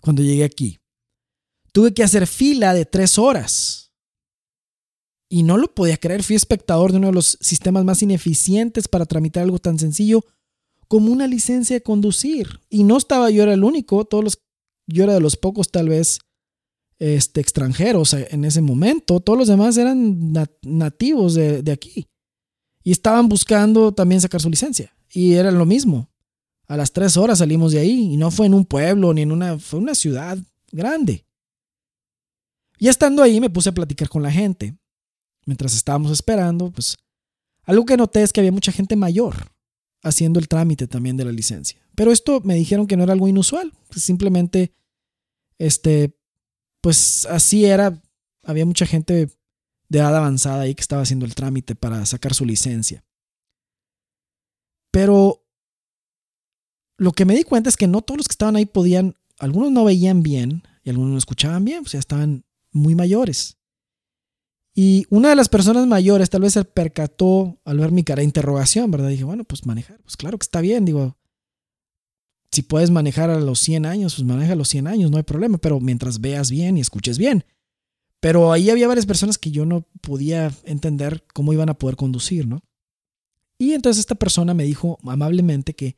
Cuando 0.00 0.22
llegué 0.22 0.44
aquí, 0.44 0.78
tuve 1.72 1.92
que 1.92 2.04
hacer 2.04 2.28
fila 2.28 2.72
de 2.72 2.84
tres 2.84 3.18
horas. 3.18 3.81
Y 5.32 5.44
no 5.44 5.56
lo 5.56 5.74
podía 5.74 5.96
creer, 5.96 6.22
fui 6.22 6.36
espectador 6.36 6.92
de 6.92 6.98
uno 6.98 7.06
de 7.06 7.14
los 7.14 7.38
sistemas 7.40 7.86
más 7.86 8.02
ineficientes 8.02 8.86
para 8.86 9.06
tramitar 9.06 9.44
algo 9.44 9.58
tan 9.58 9.78
sencillo 9.78 10.26
como 10.88 11.10
una 11.10 11.26
licencia 11.26 11.74
de 11.74 11.82
conducir. 11.82 12.60
Y 12.68 12.84
no 12.84 12.98
estaba 12.98 13.30
yo 13.30 13.42
era 13.42 13.54
el 13.54 13.64
único, 13.64 14.04
todos 14.04 14.22
los, 14.22 14.42
yo 14.86 15.04
era 15.04 15.14
de 15.14 15.20
los 15.20 15.38
pocos 15.38 15.70
tal 15.70 15.88
vez 15.88 16.18
este, 16.98 17.40
extranjeros 17.40 18.12
en 18.12 18.44
ese 18.44 18.60
momento, 18.60 19.20
todos 19.20 19.38
los 19.38 19.48
demás 19.48 19.78
eran 19.78 20.34
nativos 20.60 21.32
de, 21.32 21.64
aquí. 21.72 22.06
Y 22.84 22.92
estaban 22.92 23.26
buscando 23.26 23.90
también 23.92 24.20
sacar 24.20 24.42
su 24.42 24.50
licencia. 24.50 24.94
Y 25.08 25.32
era 25.32 25.50
lo 25.50 25.64
mismo. 25.64 26.10
A 26.66 26.76
las 26.76 26.92
tres 26.92 27.16
horas 27.16 27.38
salimos 27.38 27.72
de 27.72 27.78
ahí 27.78 28.12
y 28.12 28.16
no 28.18 28.30
fue 28.30 28.44
en 28.44 28.52
un 28.52 28.66
pueblo 28.66 29.14
ni 29.14 29.22
en 29.22 29.32
una, 29.32 29.58
fue 29.58 29.80
una 29.80 29.94
ciudad 29.94 30.36
grande. 30.70 31.24
Y 32.78 32.88
estando 32.88 33.22
ahí 33.22 33.40
me 33.40 33.48
puse 33.48 33.70
a 33.70 33.74
platicar 33.74 34.10
con 34.10 34.22
la 34.22 34.30
gente. 34.30 34.76
Mientras 35.44 35.74
estábamos 35.74 36.12
esperando, 36.12 36.70
pues 36.70 36.96
algo 37.64 37.84
que 37.84 37.96
noté 37.96 38.22
es 38.22 38.32
que 38.32 38.40
había 38.40 38.52
mucha 38.52 38.72
gente 38.72 38.96
mayor 38.96 39.52
haciendo 40.02 40.40
el 40.40 40.48
trámite 40.48 40.86
también 40.86 41.16
de 41.16 41.24
la 41.24 41.32
licencia. 41.32 41.80
Pero 41.94 42.12
esto 42.12 42.40
me 42.40 42.54
dijeron 42.54 42.86
que 42.86 42.96
no 42.96 43.04
era 43.04 43.12
algo 43.12 43.28
inusual, 43.28 43.72
simplemente, 43.94 44.74
este, 45.58 46.18
pues 46.80 47.26
así 47.26 47.64
era, 47.64 48.02
había 48.42 48.66
mucha 48.66 48.86
gente 48.86 49.28
de 49.88 49.98
edad 49.98 50.16
avanzada 50.16 50.62
ahí 50.62 50.74
que 50.74 50.80
estaba 50.80 51.02
haciendo 51.02 51.26
el 51.26 51.34
trámite 51.34 51.74
para 51.74 52.04
sacar 52.06 52.34
su 52.34 52.44
licencia. 52.44 53.04
Pero 54.90 55.46
lo 56.98 57.12
que 57.12 57.24
me 57.24 57.34
di 57.34 57.44
cuenta 57.44 57.68
es 57.68 57.76
que 57.76 57.86
no 57.86 58.02
todos 58.02 58.18
los 58.18 58.28
que 58.28 58.32
estaban 58.32 58.56
ahí 58.56 58.66
podían, 58.66 59.16
algunos 59.38 59.70
no 59.70 59.84
veían 59.84 60.22
bien 60.22 60.62
y 60.82 60.90
algunos 60.90 61.12
no 61.12 61.18
escuchaban 61.18 61.64
bien, 61.64 61.82
pues 61.82 61.92
ya 61.92 61.98
estaban 61.98 62.44
muy 62.72 62.94
mayores. 62.94 63.58
Y 64.74 65.06
una 65.10 65.30
de 65.30 65.36
las 65.36 65.48
personas 65.48 65.86
mayores 65.86 66.30
tal 66.30 66.42
vez 66.42 66.54
se 66.54 66.64
percató 66.64 67.60
al 67.64 67.78
ver 67.78 67.92
mi 67.92 68.04
cara 68.04 68.20
de 68.20 68.24
interrogación, 68.24 68.90
¿verdad? 68.90 69.10
Dije, 69.10 69.24
bueno, 69.24 69.44
pues 69.44 69.66
manejar, 69.66 69.98
pues 70.02 70.16
claro 70.16 70.38
que 70.38 70.44
está 70.44 70.60
bien, 70.60 70.84
digo, 70.84 71.18
si 72.50 72.62
puedes 72.62 72.90
manejar 72.90 73.30
a 73.30 73.40
los 73.40 73.60
100 73.60 73.86
años, 73.86 74.14
pues 74.14 74.26
maneja 74.26 74.52
a 74.52 74.56
los 74.56 74.68
100 74.68 74.86
años, 74.86 75.10
no 75.10 75.18
hay 75.18 75.22
problema, 75.22 75.58
pero 75.58 75.80
mientras 75.80 76.20
veas 76.20 76.50
bien 76.50 76.76
y 76.76 76.80
escuches 76.80 77.18
bien. 77.18 77.44
Pero 78.20 78.52
ahí 78.52 78.70
había 78.70 78.88
varias 78.88 79.06
personas 79.06 79.36
que 79.36 79.50
yo 79.50 79.66
no 79.66 79.86
podía 80.00 80.52
entender 80.64 81.24
cómo 81.34 81.52
iban 81.52 81.68
a 81.68 81.74
poder 81.74 81.96
conducir, 81.96 82.46
¿no? 82.46 82.62
Y 83.58 83.72
entonces 83.72 84.00
esta 84.00 84.14
persona 84.14 84.54
me 84.54 84.64
dijo 84.64 84.98
amablemente 85.02 85.74
que, 85.74 85.96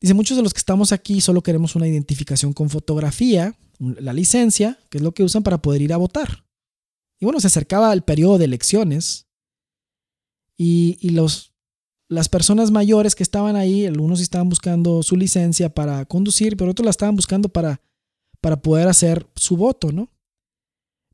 dice, 0.00 0.14
muchos 0.14 0.36
de 0.36 0.42
los 0.42 0.54
que 0.54 0.58
estamos 0.58 0.92
aquí 0.92 1.20
solo 1.20 1.42
queremos 1.42 1.76
una 1.76 1.86
identificación 1.86 2.52
con 2.52 2.70
fotografía 2.70 3.54
la 3.78 4.12
licencia, 4.12 4.78
que 4.88 4.98
es 4.98 5.04
lo 5.04 5.12
que 5.12 5.22
usan 5.22 5.42
para 5.42 5.62
poder 5.62 5.82
ir 5.82 5.92
a 5.92 5.96
votar. 5.96 6.44
Y 7.20 7.26
bueno, 7.26 7.38
se 7.38 7.48
acercaba 7.48 7.92
el 7.92 8.02
periodo 8.02 8.38
de 8.38 8.46
elecciones 8.46 9.26
y, 10.56 11.10
los, 11.10 11.52
las 12.08 12.28
personas 12.28 12.70
mayores 12.70 13.14
que 13.14 13.22
estaban 13.22 13.56
ahí, 13.56 13.86
algunos 13.86 14.20
estaban 14.20 14.48
buscando 14.48 15.02
su 15.02 15.16
licencia 15.16 15.72
para 15.72 16.04
conducir, 16.06 16.56
pero 16.56 16.70
otros 16.70 16.84
la 16.84 16.90
estaban 16.90 17.16
buscando 17.16 17.50
para, 17.50 17.80
para 18.40 18.60
poder 18.60 18.88
hacer 18.88 19.28
su 19.36 19.56
voto, 19.56 19.92
¿no? 19.92 20.10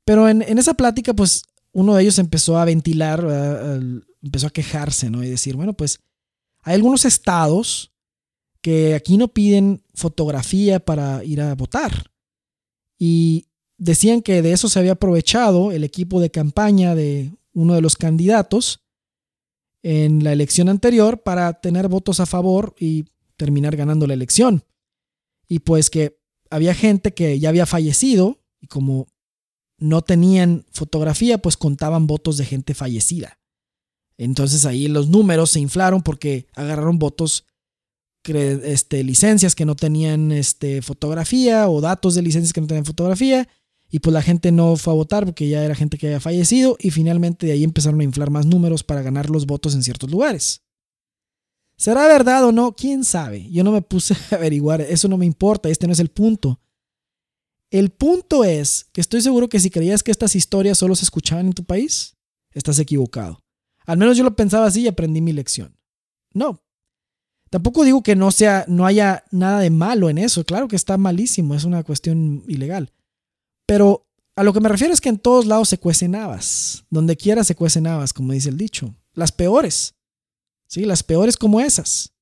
Pero 0.04 0.28
en, 0.28 0.42
esa 0.42 0.74
plática, 0.74 1.12
pues 1.12 1.42
uno 1.72 1.96
de 1.96 2.02
ellos 2.02 2.20
empezó 2.20 2.56
a 2.56 2.64
ventilar, 2.64 3.20
empezó 4.22 4.46
a 4.46 4.52
quejarse, 4.52 5.10
¿no? 5.10 5.24
Y 5.24 5.28
decir, 5.28 5.56
bueno, 5.56 5.72
pues 5.72 6.00
hay 6.60 6.74
algunos 6.74 7.04
estados 7.04 7.92
que 8.60 8.94
aquí 8.94 9.16
no 9.16 9.28
piden 9.28 9.82
fotografía 9.94 10.78
para 10.78 11.24
ir 11.24 11.40
a 11.40 11.54
votar. 11.56 12.10
Y 12.98 13.46
decían 13.78 14.22
que 14.22 14.42
de 14.42 14.52
eso 14.52 14.68
se 14.68 14.78
había 14.78 14.92
aprovechado 14.92 15.72
el 15.72 15.84
equipo 15.84 16.20
de 16.20 16.30
campaña 16.30 16.94
de 16.94 17.32
uno 17.52 17.74
de 17.74 17.80
los 17.80 17.96
candidatos 17.96 18.80
en 19.82 20.24
la 20.24 20.32
elección 20.32 20.68
anterior 20.68 21.22
para 21.22 21.60
tener 21.60 21.88
votos 21.88 22.20
a 22.20 22.26
favor 22.26 22.74
y 22.78 23.06
terminar 23.36 23.76
ganando 23.76 24.06
la 24.06 24.14
elección. 24.14 24.64
Y 25.48 25.60
pues 25.60 25.90
que 25.90 26.18
había 26.50 26.74
gente 26.74 27.14
que 27.14 27.38
ya 27.38 27.48
había 27.48 27.66
fallecido 27.66 28.40
y 28.60 28.66
como 28.66 29.08
no 29.78 30.02
tenían 30.02 30.64
fotografía, 30.72 31.38
pues 31.38 31.56
contaban 31.56 32.06
votos 32.06 32.38
de 32.38 32.46
gente 32.46 32.74
fallecida. 32.74 33.38
Entonces 34.18 34.64
ahí 34.64 34.88
los 34.88 35.08
números 35.08 35.50
se 35.50 35.60
inflaron 35.60 36.02
porque 36.02 36.46
agarraron 36.54 36.98
votos 36.98 37.44
este, 38.24 39.04
licencias 39.04 39.54
que 39.54 39.66
no 39.66 39.76
tenían 39.76 40.32
este, 40.32 40.82
fotografía 40.82 41.68
o 41.68 41.80
datos 41.80 42.14
de 42.14 42.22
licencias 42.22 42.52
que 42.52 42.60
no 42.60 42.66
tenían 42.66 42.84
fotografía. 42.84 43.48
Y 43.96 44.00
pues 44.00 44.12
la 44.12 44.20
gente 44.20 44.52
no 44.52 44.76
fue 44.76 44.92
a 44.92 44.96
votar 44.96 45.24
porque 45.24 45.48
ya 45.48 45.64
era 45.64 45.74
gente 45.74 45.96
que 45.96 46.08
había 46.08 46.20
fallecido 46.20 46.76
y 46.78 46.90
finalmente 46.90 47.46
de 47.46 47.52
ahí 47.52 47.64
empezaron 47.64 47.98
a 48.02 48.04
inflar 48.04 48.28
más 48.28 48.44
números 48.44 48.84
para 48.84 49.00
ganar 49.00 49.30
los 49.30 49.46
votos 49.46 49.74
en 49.74 49.82
ciertos 49.82 50.10
lugares. 50.10 50.60
¿Será 51.78 52.06
verdad 52.06 52.44
o 52.44 52.52
no? 52.52 52.76
¿Quién 52.76 53.04
sabe? 53.04 53.50
Yo 53.50 53.64
no 53.64 53.72
me 53.72 53.80
puse 53.80 54.14
a 54.30 54.34
averiguar, 54.34 54.82
eso 54.82 55.08
no 55.08 55.16
me 55.16 55.24
importa, 55.24 55.70
este 55.70 55.86
no 55.86 55.94
es 55.94 55.98
el 55.98 56.10
punto. 56.10 56.60
El 57.70 57.88
punto 57.88 58.44
es 58.44 58.84
que 58.92 59.00
estoy 59.00 59.22
seguro 59.22 59.48
que 59.48 59.60
si 59.60 59.70
creías 59.70 60.02
que 60.02 60.10
estas 60.10 60.36
historias 60.36 60.76
solo 60.76 60.94
se 60.94 61.04
escuchaban 61.04 61.46
en 61.46 61.54
tu 61.54 61.64
país, 61.64 62.18
estás 62.52 62.78
equivocado. 62.78 63.40
Al 63.86 63.96
menos 63.96 64.18
yo 64.18 64.24
lo 64.24 64.36
pensaba 64.36 64.66
así 64.66 64.82
y 64.82 64.88
aprendí 64.88 65.22
mi 65.22 65.32
lección. 65.32 65.74
No, 66.34 66.60
Tampoco 67.48 67.84
digo 67.84 68.02
que 68.02 68.16
no 68.16 68.32
sea, 68.32 68.64
no 68.68 68.84
haya 68.84 69.24
nada 69.30 69.60
de 69.60 69.70
malo 69.70 70.10
en 70.10 70.18
eso. 70.18 70.44
Claro 70.44 70.68
que 70.68 70.76
está 70.76 70.98
malísimo, 70.98 71.54
es 71.54 71.64
una 71.64 71.84
cuestión 71.84 72.42
ilegal. 72.48 72.92
Pero 73.66 74.06
a 74.36 74.42
lo 74.42 74.52
que 74.52 74.60
me 74.60 74.68
refiero 74.68 74.94
es 74.94 75.00
que 75.00 75.08
en 75.08 75.18
todos 75.18 75.46
lados 75.46 75.68
se 75.68 75.78
cuecen 75.78 76.14
habas. 76.14 76.84
Donde 76.90 77.16
quiera 77.16 77.44
se 77.44 77.54
cuecen 77.54 77.86
habas, 77.86 78.12
como 78.12 78.32
dice 78.32 78.48
el 78.48 78.56
dicho. 78.56 78.94
Las 79.12 79.32
peores. 79.32 79.94
Sí, 80.68 80.84
las 80.84 81.02
peores 81.02 81.36
como 81.36 81.60
esas. 81.60 82.12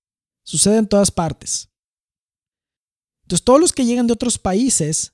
Sucede 0.43 0.79
en 0.79 0.87
todas 0.87 1.11
partes. 1.11 1.69
Entonces, 3.23 3.45
todos 3.45 3.61
los 3.61 3.73
que 3.73 3.85
llegan 3.85 4.07
de 4.07 4.13
otros 4.13 4.39
países 4.39 5.13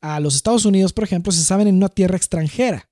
a 0.00 0.20
los 0.20 0.34
Estados 0.36 0.64
Unidos, 0.66 0.92
por 0.92 1.04
ejemplo, 1.04 1.32
se 1.32 1.42
saben 1.42 1.68
en 1.68 1.76
una 1.76 1.88
tierra 1.88 2.16
extranjera. 2.16 2.88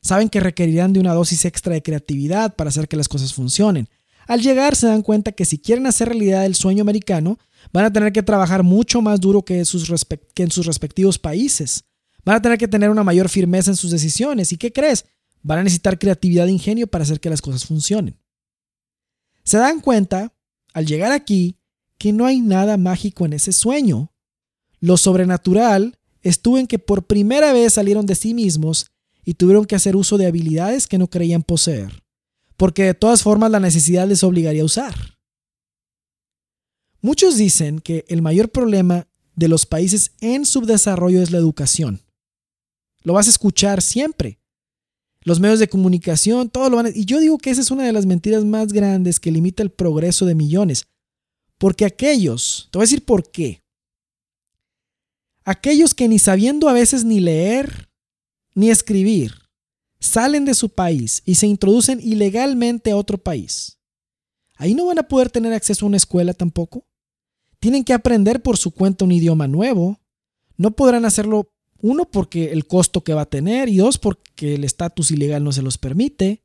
Saben 0.00 0.28
que 0.28 0.40
requerirán 0.40 0.92
de 0.92 1.00
una 1.00 1.12
dosis 1.12 1.44
extra 1.44 1.74
de 1.74 1.82
creatividad 1.82 2.54
para 2.54 2.68
hacer 2.68 2.86
que 2.86 2.96
las 2.96 3.08
cosas 3.08 3.34
funcionen. 3.34 3.88
Al 4.28 4.40
llegar 4.40 4.76
se 4.76 4.86
dan 4.86 5.02
cuenta 5.02 5.32
que 5.32 5.44
si 5.44 5.58
quieren 5.58 5.86
hacer 5.86 6.08
realidad 6.08 6.46
el 6.46 6.54
sueño 6.54 6.82
americano, 6.82 7.38
van 7.72 7.84
a 7.84 7.92
tener 7.92 8.12
que 8.12 8.22
trabajar 8.22 8.62
mucho 8.62 9.02
más 9.02 9.20
duro 9.20 9.44
que, 9.44 9.58
en 9.58 9.66
sus 9.66 9.88
respectivos 9.88 11.18
países. 11.18 11.84
Van 12.26 12.36
a 12.36 12.42
tener 12.42 12.58
que 12.58 12.68
tener 12.68 12.90
una 12.90 13.02
mayor 13.02 13.30
firmeza 13.30 13.70
en 13.70 13.76
sus 13.76 13.90
decisiones. 13.90 14.52
¿Y 14.52 14.58
qué 14.58 14.70
crees? 14.70 15.06
Van 15.42 15.60
a 15.60 15.62
necesitar 15.62 15.98
creatividad 15.98 16.48
e 16.48 16.52
ingenio 16.52 16.86
para 16.86 17.04
hacer 17.04 17.20
que 17.20 17.30
las 17.30 17.40
cosas 17.40 17.64
funcionen. 17.64 18.20
Se 19.44 19.56
dan 19.56 19.80
cuenta, 19.80 20.34
al 20.74 20.84
llegar 20.84 21.12
aquí, 21.12 21.56
que 21.96 22.12
no 22.12 22.26
hay 22.26 22.40
nada 22.40 22.76
mágico 22.76 23.24
en 23.24 23.32
ese 23.32 23.54
sueño. 23.54 24.12
Lo 24.80 24.98
sobrenatural 24.98 25.98
estuvo 26.20 26.58
en 26.58 26.66
que 26.66 26.78
por 26.78 27.06
primera 27.06 27.54
vez 27.54 27.72
salieron 27.72 28.04
de 28.04 28.14
sí 28.14 28.34
mismos 28.34 28.90
y 29.24 29.32
tuvieron 29.32 29.64
que 29.64 29.76
hacer 29.76 29.96
uso 29.96 30.18
de 30.18 30.26
habilidades 30.26 30.86
que 30.86 30.98
no 30.98 31.08
creían 31.08 31.42
poseer 31.42 32.06
porque 32.56 32.84
de 32.84 32.94
todas 32.94 33.22
formas 33.22 33.50
la 33.50 33.60
necesidad 33.60 34.08
les 34.08 34.24
obligaría 34.24 34.62
a 34.62 34.66
usar. 34.66 34.94
Muchos 37.00 37.36
dicen 37.36 37.80
que 37.80 38.04
el 38.08 38.22
mayor 38.22 38.48
problema 38.50 39.06
de 39.34 39.48
los 39.48 39.66
países 39.66 40.12
en 40.20 40.46
subdesarrollo 40.46 41.22
es 41.22 41.30
la 41.30 41.38
educación. 41.38 42.02
Lo 43.06 43.12
vas 43.12 43.28
a 43.28 43.30
escuchar 43.30 43.82
siempre. 43.82 44.40
Los 45.20 45.38
medios 45.38 45.60
de 45.60 45.68
comunicación, 45.68 46.50
todo 46.50 46.68
lo 46.68 46.74
van 46.74 46.86
a... 46.86 46.88
Y 46.88 47.04
yo 47.04 47.20
digo 47.20 47.38
que 47.38 47.50
esa 47.50 47.60
es 47.60 47.70
una 47.70 47.84
de 47.84 47.92
las 47.92 48.04
mentiras 48.04 48.44
más 48.44 48.72
grandes 48.72 49.20
que 49.20 49.30
limita 49.30 49.62
el 49.62 49.70
progreso 49.70 50.26
de 50.26 50.34
millones. 50.34 50.88
Porque 51.56 51.84
aquellos, 51.84 52.68
te 52.72 52.78
voy 52.78 52.82
a 52.82 52.88
decir 52.88 53.04
por 53.04 53.30
qué. 53.30 53.62
Aquellos 55.44 55.94
que 55.94 56.08
ni 56.08 56.18
sabiendo 56.18 56.68
a 56.68 56.72
veces 56.72 57.04
ni 57.04 57.20
leer 57.20 57.88
ni 58.56 58.70
escribir, 58.70 59.34
salen 60.00 60.44
de 60.44 60.54
su 60.54 60.70
país 60.70 61.22
y 61.24 61.36
se 61.36 61.46
introducen 61.46 62.00
ilegalmente 62.02 62.90
a 62.90 62.96
otro 62.96 63.18
país. 63.18 63.78
Ahí 64.56 64.74
no 64.74 64.86
van 64.86 64.98
a 64.98 65.06
poder 65.06 65.30
tener 65.30 65.52
acceso 65.52 65.86
a 65.86 65.88
una 65.88 65.96
escuela 65.96 66.34
tampoco. 66.34 66.84
Tienen 67.60 67.84
que 67.84 67.92
aprender 67.92 68.42
por 68.42 68.56
su 68.56 68.72
cuenta 68.72 69.04
un 69.04 69.12
idioma 69.12 69.46
nuevo. 69.46 70.00
No 70.56 70.72
podrán 70.72 71.04
hacerlo, 71.04 71.52
uno, 71.86 72.04
porque 72.10 72.52
el 72.52 72.66
costo 72.66 73.02
que 73.02 73.14
va 73.14 73.22
a 73.22 73.30
tener 73.30 73.68
y 73.68 73.76
dos, 73.76 73.98
porque 73.98 74.54
el 74.54 74.64
estatus 74.64 75.10
ilegal 75.10 75.44
no 75.44 75.52
se 75.52 75.62
los 75.62 75.78
permite. 75.78 76.42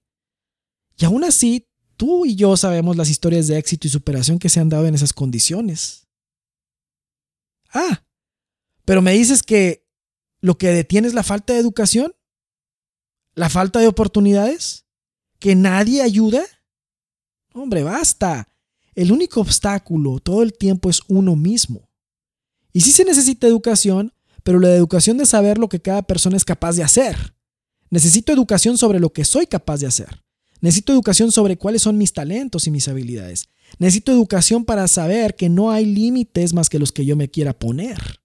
Y 0.98 1.06
aún 1.06 1.24
así, 1.24 1.68
tú 1.98 2.26
y 2.26 2.36
yo 2.36 2.56
sabemos 2.58 2.96
las 2.96 3.10
historias 3.10 3.48
de 3.48 3.58
éxito 3.58 3.88
y 3.88 3.90
superación 3.90 4.40
que 4.40 4.50
se 4.50 4.60
han 4.60 4.70
dado 4.70 4.86
en 4.86 4.96
esas 4.96 5.14
condiciones. 5.14 6.08
Ah, 7.74 8.06
pero 8.86 9.02
me 9.02 9.14
dices 9.14 9.44
que 9.44 9.88
lo 10.42 10.58
que 10.58 10.68
detiene 10.68 11.08
es 11.08 11.14
la 11.14 11.24
falta 11.24 11.54
de 11.54 11.60
educación. 11.60 12.14
¿La 13.34 13.50
falta 13.50 13.80
de 13.80 13.88
oportunidades? 13.88 14.86
¿Que 15.40 15.56
nadie 15.56 16.02
ayuda? 16.02 16.44
Hombre, 17.54 17.84
basta. 17.84 18.48
El 18.94 19.12
único 19.12 19.42
obstáculo 19.42 20.20
todo 20.20 20.44
el 20.44 20.54
tiempo 20.54 20.90
es 20.90 21.02
uno 21.08 21.36
mismo. 21.36 21.90
Y 22.74 22.82
sí 22.82 22.92
se 22.92 23.06
necesita 23.06 23.48
educación, 23.48 24.14
pero 24.44 24.60
la 24.60 24.74
educación 24.76 25.18
de 25.18 25.26
saber 25.26 25.58
lo 25.58 25.70
que 25.70 25.82
cada 25.82 26.02
persona 26.02 26.38
es 26.38 26.46
capaz 26.46 26.76
de 26.76 26.84
hacer. 26.84 27.36
Necesito 27.90 28.32
educación 28.32 28.78
sobre 28.78 29.00
lo 29.00 29.12
que 29.12 29.26
soy 29.26 29.48
capaz 29.48 29.80
de 29.80 29.88
hacer. 29.88 30.24
Necesito 30.62 30.94
educación 30.94 31.32
sobre 31.32 31.58
cuáles 31.58 31.82
son 31.82 31.98
mis 31.98 32.14
talentos 32.14 32.68
y 32.68 32.72
mis 32.72 32.88
habilidades. 32.88 33.50
Necesito 33.80 34.12
educación 34.12 34.64
para 34.64 34.88
saber 34.88 35.36
que 35.36 35.50
no 35.50 35.72
hay 35.72 35.86
límites 35.86 36.54
más 36.54 36.70
que 36.70 36.80
los 36.80 36.92
que 36.92 37.06
yo 37.06 37.16
me 37.16 37.30
quiera 37.30 37.58
poner. 37.58 38.22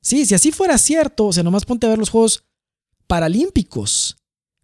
Sí, 0.00 0.24
si 0.26 0.34
así 0.34 0.52
fuera 0.52 0.78
cierto, 0.78 1.26
o 1.26 1.32
sea, 1.32 1.42
nomás 1.42 1.64
ponte 1.64 1.86
a 1.86 1.90
ver 1.90 1.98
los 1.98 2.10
Juegos 2.10 2.44
Paralímpicos. 3.06 4.16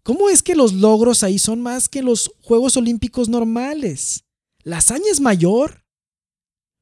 ¿Cómo 0.03 0.29
es 0.29 0.41
que 0.41 0.55
los 0.55 0.73
logros 0.73 1.23
ahí 1.23 1.37
son 1.37 1.61
más 1.61 1.89
que 1.89 2.01
los 2.01 2.31
Juegos 2.41 2.77
Olímpicos 2.77 3.29
normales? 3.29 4.23
¿La 4.63 4.77
hazaña 4.77 5.11
es 5.11 5.19
mayor? 5.19 5.85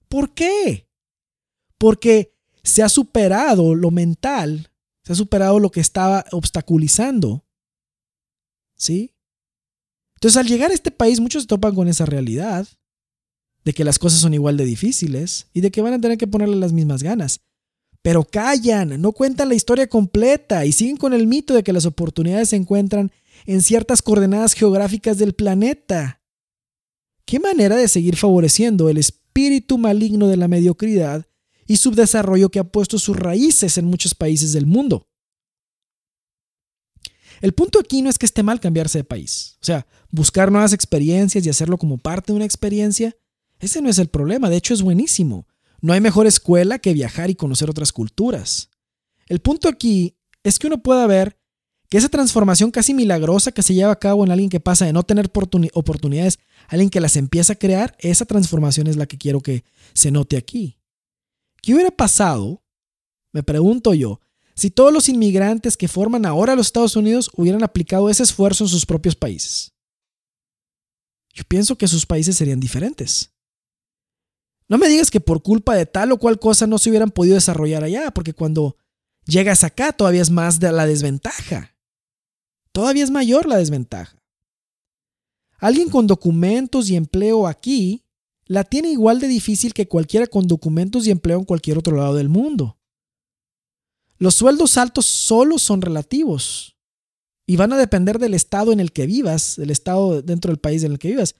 ¿Por 0.07 0.33
qué? 0.33 0.87
Porque 1.77 2.35
se 2.63 2.83
ha 2.83 2.89
superado 2.89 3.75
lo 3.75 3.91
mental, 3.91 4.71
se 5.03 5.13
ha 5.13 5.15
superado 5.15 5.59
lo 5.59 5.71
que 5.71 5.79
estaba 5.79 6.25
obstaculizando. 6.31 7.45
¿Sí? 8.75 9.15
Entonces, 10.15 10.37
al 10.37 10.47
llegar 10.47 10.71
a 10.71 10.73
este 10.73 10.91
país, 10.91 11.19
muchos 11.19 11.43
se 11.43 11.47
topan 11.47 11.75
con 11.75 11.87
esa 11.87 12.05
realidad 12.05 12.67
de 13.63 13.73
que 13.73 13.83
las 13.83 13.99
cosas 13.99 14.19
son 14.19 14.33
igual 14.33 14.57
de 14.57 14.65
difíciles 14.65 15.47
y 15.53 15.61
de 15.61 15.71
que 15.71 15.81
van 15.81 15.93
a 15.93 16.01
tener 16.01 16.17
que 16.17 16.27
ponerle 16.27 16.55
las 16.55 16.73
mismas 16.73 17.03
ganas. 17.03 17.41
Pero 18.01 18.23
callan, 18.23 19.01
no 19.01 19.11
cuentan 19.11 19.49
la 19.49 19.55
historia 19.55 19.87
completa 19.87 20.65
y 20.65 20.71
siguen 20.71 20.97
con 20.97 21.13
el 21.13 21.27
mito 21.27 21.53
de 21.53 21.63
que 21.63 21.73
las 21.73 21.85
oportunidades 21.85 22.49
se 22.49 22.55
encuentran 22.55 23.11
en 23.45 23.61
ciertas 23.61 24.01
coordenadas 24.01 24.53
geográficas 24.53 25.17
del 25.17 25.33
planeta. 25.33 26.21
¿Qué 27.25 27.39
manera 27.39 27.75
de 27.75 27.87
seguir 27.87 28.15
favoreciendo 28.15 28.89
el 28.89 28.97
espíritu 28.97 29.77
maligno 29.77 30.27
de 30.27 30.37
la 30.37 30.47
mediocridad 30.47 31.27
y 31.69 31.77
subdesarrollo 31.77 32.49
que 32.49 32.57
ha 32.57 32.63
puesto 32.63 32.97
sus 32.97 33.15
raíces 33.15 33.77
en 33.77 33.85
muchos 33.85 34.15
países 34.15 34.53
del 34.53 34.65
mundo? 34.65 35.07
El 37.41 37.53
punto 37.53 37.79
aquí 37.79 38.01
no 38.01 38.09
es 38.09 38.17
que 38.17 38.25
esté 38.25 38.41
mal 38.41 38.59
cambiarse 38.59 38.97
de 38.97 39.03
país. 39.03 39.57
O 39.61 39.65
sea, 39.65 39.85
buscar 40.09 40.51
nuevas 40.51 40.73
experiencias 40.73 41.45
y 41.45 41.49
hacerlo 41.49 41.77
como 41.77 41.99
parte 41.99 42.33
de 42.33 42.37
una 42.37 42.45
experiencia, 42.45 43.15
ese 43.59 43.83
no 43.83 43.89
es 43.89 43.99
el 43.99 44.07
problema. 44.07 44.49
De 44.49 44.57
hecho, 44.57 44.73
es 44.73 44.81
buenísimo. 44.81 45.47
No 45.79 45.93
hay 45.93 46.01
mejor 46.01 46.25
escuela 46.25 46.79
que 46.79 46.93
viajar 46.93 47.29
y 47.29 47.35
conocer 47.35 47.69
otras 47.69 47.93
culturas. 47.93 48.71
El 49.27 49.39
punto 49.39 49.69
aquí 49.69 50.17
es 50.43 50.57
que 50.57 50.65
uno 50.65 50.81
pueda 50.81 51.05
ver 51.05 51.37
que 51.87 51.99
esa 51.99 52.09
transformación 52.09 52.71
casi 52.71 52.95
milagrosa 52.95 53.51
que 53.51 53.61
se 53.61 53.75
lleva 53.75 53.91
a 53.91 53.99
cabo 53.99 54.25
en 54.25 54.31
alguien 54.31 54.49
que 54.49 54.59
pasa 54.59 54.85
de 54.85 54.93
no 54.93 55.03
tener 55.03 55.29
oportunidades 55.73 56.39
alguien 56.67 56.89
que 56.89 56.99
las 56.99 57.15
empieza 57.15 57.53
a 57.53 57.57
crear, 57.57 57.95
esa 57.99 58.25
transformación 58.25 58.87
es 58.87 58.97
la 58.97 59.05
que 59.05 59.19
quiero 59.19 59.41
que 59.41 59.63
se 59.93 60.09
note 60.09 60.35
aquí. 60.35 60.78
¿Qué 61.61 61.73
hubiera 61.73 61.91
pasado, 61.91 62.63
me 63.31 63.43
pregunto 63.43 63.93
yo, 63.93 64.19
si 64.55 64.69
todos 64.69 64.91
los 64.91 65.07
inmigrantes 65.09 65.77
que 65.77 65.87
forman 65.87 66.25
ahora 66.25 66.55
los 66.55 66.67
Estados 66.67 66.95
Unidos 66.95 67.31
hubieran 67.35 67.63
aplicado 67.63 68.09
ese 68.09 68.23
esfuerzo 68.23 68.65
en 68.65 68.69
sus 68.69 68.85
propios 68.85 69.15
países? 69.15 69.73
Yo 71.33 71.43
pienso 71.47 71.77
que 71.77 71.87
sus 71.87 72.05
países 72.05 72.35
serían 72.35 72.59
diferentes. 72.59 73.31
No 74.67 74.77
me 74.77 74.87
digas 74.87 75.09
que 75.09 75.19
por 75.19 75.41
culpa 75.41 75.75
de 75.75 75.85
tal 75.85 76.11
o 76.11 76.19
cual 76.19 76.39
cosa 76.39 76.67
no 76.67 76.77
se 76.77 76.89
hubieran 76.89 77.11
podido 77.11 77.35
desarrollar 77.35 77.83
allá, 77.83 78.11
porque 78.11 78.33
cuando 78.33 78.77
llegas 79.25 79.63
acá 79.63 79.93
todavía 79.93 80.21
es 80.21 80.29
más 80.29 80.61
la 80.61 80.85
desventaja. 80.85 81.75
Todavía 82.71 83.03
es 83.03 83.11
mayor 83.11 83.47
la 83.47 83.57
desventaja. 83.57 84.21
Alguien 85.57 85.89
con 85.89 86.07
documentos 86.07 86.89
y 86.89 86.95
empleo 86.95 87.47
aquí 87.47 88.05
la 88.49 88.63
tiene 88.63 88.89
igual 88.89 89.19
de 89.19 89.27
difícil 89.27 89.73
que 89.73 89.87
cualquiera 89.87 90.25
con 90.25 90.47
documentos 90.47 91.05
y 91.05 91.11
empleo 91.11 91.37
en 91.37 91.45
cualquier 91.45 91.77
otro 91.77 91.95
lado 91.95 92.15
del 92.15 92.29
mundo. 92.29 92.77
Los 94.17 94.35
sueldos 94.35 94.77
altos 94.77 95.05
solo 95.05 95.59
son 95.59 95.81
relativos 95.81 96.75
y 97.45 97.55
van 97.55 97.71
a 97.71 97.77
depender 97.77 98.17
del 98.17 98.33
estado 98.33 98.73
en 98.73 98.79
el 98.79 98.91
que 98.91 99.05
vivas, 99.05 99.55
del 99.55 99.69
estado 99.69 100.21
dentro 100.23 100.51
del 100.51 100.59
país 100.59 100.83
en 100.83 100.91
el 100.91 100.99
que 100.99 101.09
vivas. 101.09 101.35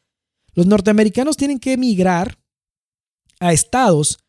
Los 0.54 0.68
norteamericanos 0.68 1.36
tienen 1.36 1.60
que 1.60 1.74
emigrar 1.74 2.38
a 3.40 3.54
estados 3.54 4.20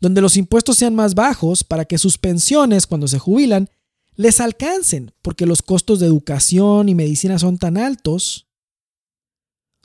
donde 0.00 0.20
los 0.20 0.36
impuestos 0.36 0.76
sean 0.76 0.94
más 0.94 1.16
bajos 1.16 1.64
para 1.64 1.84
que 1.84 1.98
sus 1.98 2.18
pensiones 2.18 2.86
cuando 2.86 3.08
se 3.08 3.18
jubilan 3.18 3.68
les 4.14 4.40
alcancen, 4.40 5.12
porque 5.22 5.46
los 5.46 5.62
costos 5.62 5.98
de 5.98 6.06
educación 6.06 6.88
y 6.88 6.94
medicina 6.94 7.38
son 7.38 7.58
tan 7.58 7.76
altos. 7.76 8.47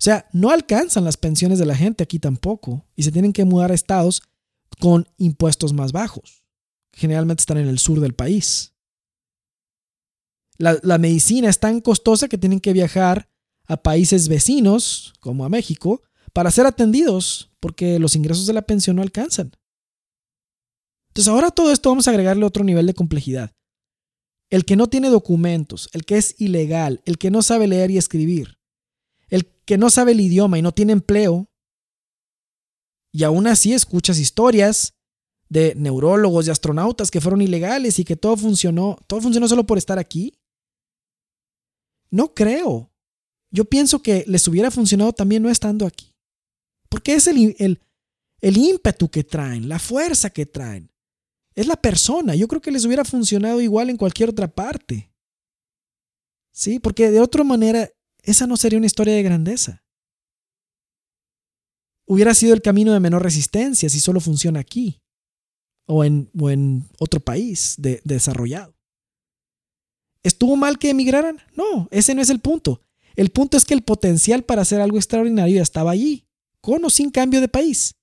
O 0.04 0.10
sea, 0.12 0.28
no 0.34 0.50
alcanzan 0.50 1.06
las 1.06 1.16
pensiones 1.16 1.60
de 1.60 1.66
la 1.66 1.78
gente 1.78 2.04
aquí 2.04 2.20
tampoco 2.20 2.86
y 2.94 3.04
se 3.04 3.12
tienen 3.14 3.32
que 3.32 3.46
mudar 3.46 3.72
a 3.72 3.74
estados 3.74 4.22
con 4.82 5.08
impuestos 5.16 5.72
más 5.72 5.94
bajos. 5.94 6.44
Generalmente 6.92 7.40
están 7.40 7.58
en 7.58 7.70
el 7.70 7.80
sur 7.80 8.02
del 8.02 8.14
país. 8.14 8.74
La, 10.58 10.98
medicina 10.98 11.48
es 11.48 11.62
tan 11.62 11.80
costosa 11.80 12.28
que 12.28 12.38
tienen 12.38 12.60
que 12.60 12.74
viajar 12.74 13.30
a 13.66 13.78
países 13.78 14.28
vecinos, 14.28 15.14
como 15.22 15.46
a 15.46 15.50
México, 15.50 16.02
para 16.34 16.52
ser 16.52 16.66
atendidos, 16.66 17.54
porque 17.62 17.98
los 17.98 18.18
ingresos 18.18 18.46
de 18.46 18.52
la 18.52 18.64
pensión 18.64 18.98
no 18.98 19.04
alcanzan. 19.04 19.54
Entonces 21.12 21.32
ahora 21.32 21.50
todo 21.50 21.72
esto 21.72 21.88
vamos 21.88 22.10
a 22.10 22.12
agregarle 22.12 22.44
otro 22.44 22.66
nivel 22.66 22.88
de 22.88 22.94
complejidad. 22.94 23.54
El 24.50 24.66
que 24.66 24.76
no 24.76 24.88
tiene 24.88 25.08
documentos, 25.08 25.90
el 25.94 26.04
que 26.04 26.18
es 26.18 26.36
ilegal, 26.40 27.02
el 27.06 27.18
que 27.18 27.32
no 27.32 27.42
sabe 27.42 27.70
leer 27.70 27.90
y 27.90 27.98
escribir, 27.98 28.58
el 29.34 29.48
que 29.66 29.80
no 29.80 29.90
sabe 29.90 30.12
el 30.12 30.22
idioma 30.22 30.60
y 30.60 30.62
no 30.62 30.74
tiene 30.74 30.94
empleo, 30.94 31.50
y 33.12 33.24
aún 33.24 33.48
así 33.48 33.74
escuchas 33.74 34.20
historias 34.20 34.94
de 35.50 35.74
neurólogos 35.76 36.48
y 36.48 36.52
astronautas 36.52 37.10
que 37.10 37.20
fueron 37.20 37.42
ilegales 37.42 37.98
y 37.98 38.06
que 38.06 38.16
todo 38.16 38.38
funcionó, 38.38 38.98
todo 39.08 39.22
funcionó 39.22 39.48
solo 39.48 39.66
por 39.66 39.78
estar 39.80 39.98
aquí. 39.98 40.38
No 42.12 42.34
creo. 42.36 42.92
Yo 43.52 43.66
pienso 43.66 44.02
que 44.04 44.24
les 44.28 44.48
hubiera 44.48 44.70
funcionado 44.70 45.14
también 45.14 45.42
no 45.42 45.50
estando 45.50 45.88
aquí. 45.88 46.12
Porque 46.90 47.14
es 47.16 47.26
el, 47.28 47.56
el, 47.58 48.58
ímpetu 48.58 49.10
que 49.10 49.24
traen, 49.24 49.68
la 49.68 49.80
fuerza 49.80 50.30
que 50.30 50.46
traen. 50.46 50.92
Es 51.56 51.66
la 51.68 51.76
persona. 51.76 52.36
Yo 52.36 52.48
creo 52.48 52.62
que 52.62 52.72
les 52.72 52.86
hubiera 52.86 53.04
funcionado 53.04 53.62
igual 53.62 53.90
en 53.90 53.98
cualquier 53.98 54.30
otra 54.30 54.48
parte. 54.48 55.12
Sí, 56.52 56.80
porque 56.80 57.10
de 57.10 57.20
otra 57.20 57.44
manera, 57.44 57.90
esa 58.24 58.48
no 58.48 58.58
sería 58.58 58.78
una 58.78 58.88
historia 58.88 59.14
de 59.14 59.24
grandeza. 59.24 59.84
Hubiera 62.06 62.34
sido 62.34 62.54
el 62.54 62.62
camino 62.62 62.94
de 62.94 63.00
menor 63.00 63.24
resistencia 63.24 63.90
si 63.90 64.00
solo 64.00 64.20
funciona 64.20 64.60
aquí 64.60 65.02
o 65.86 66.04
en, 66.04 66.90
otro 67.00 67.20
país 67.20 67.76
desarrollado. 67.78 68.76
¿Estuvo 70.24 70.56
mal 70.56 70.80
que 70.80 70.90
emigraran? 70.90 71.40
No, 71.56 71.90
ese 71.92 72.16
no 72.16 72.22
es 72.22 72.30
el 72.30 72.40
punto. 72.40 72.82
El 73.16 73.30
punto 73.30 73.58
es 73.58 73.66
que 73.66 73.74
el 73.74 73.84
potencial 73.84 74.44
para 74.44 74.62
hacer 74.62 74.80
algo 74.80 74.98
extraordinario 74.98 75.58
ya 75.58 75.62
estaba 75.62 75.92
allí 75.92 76.26
con 76.62 76.84
o 76.86 76.90
sin 76.90 77.12
cambio 77.12 77.42
de 77.42 77.50
país. 77.50 77.96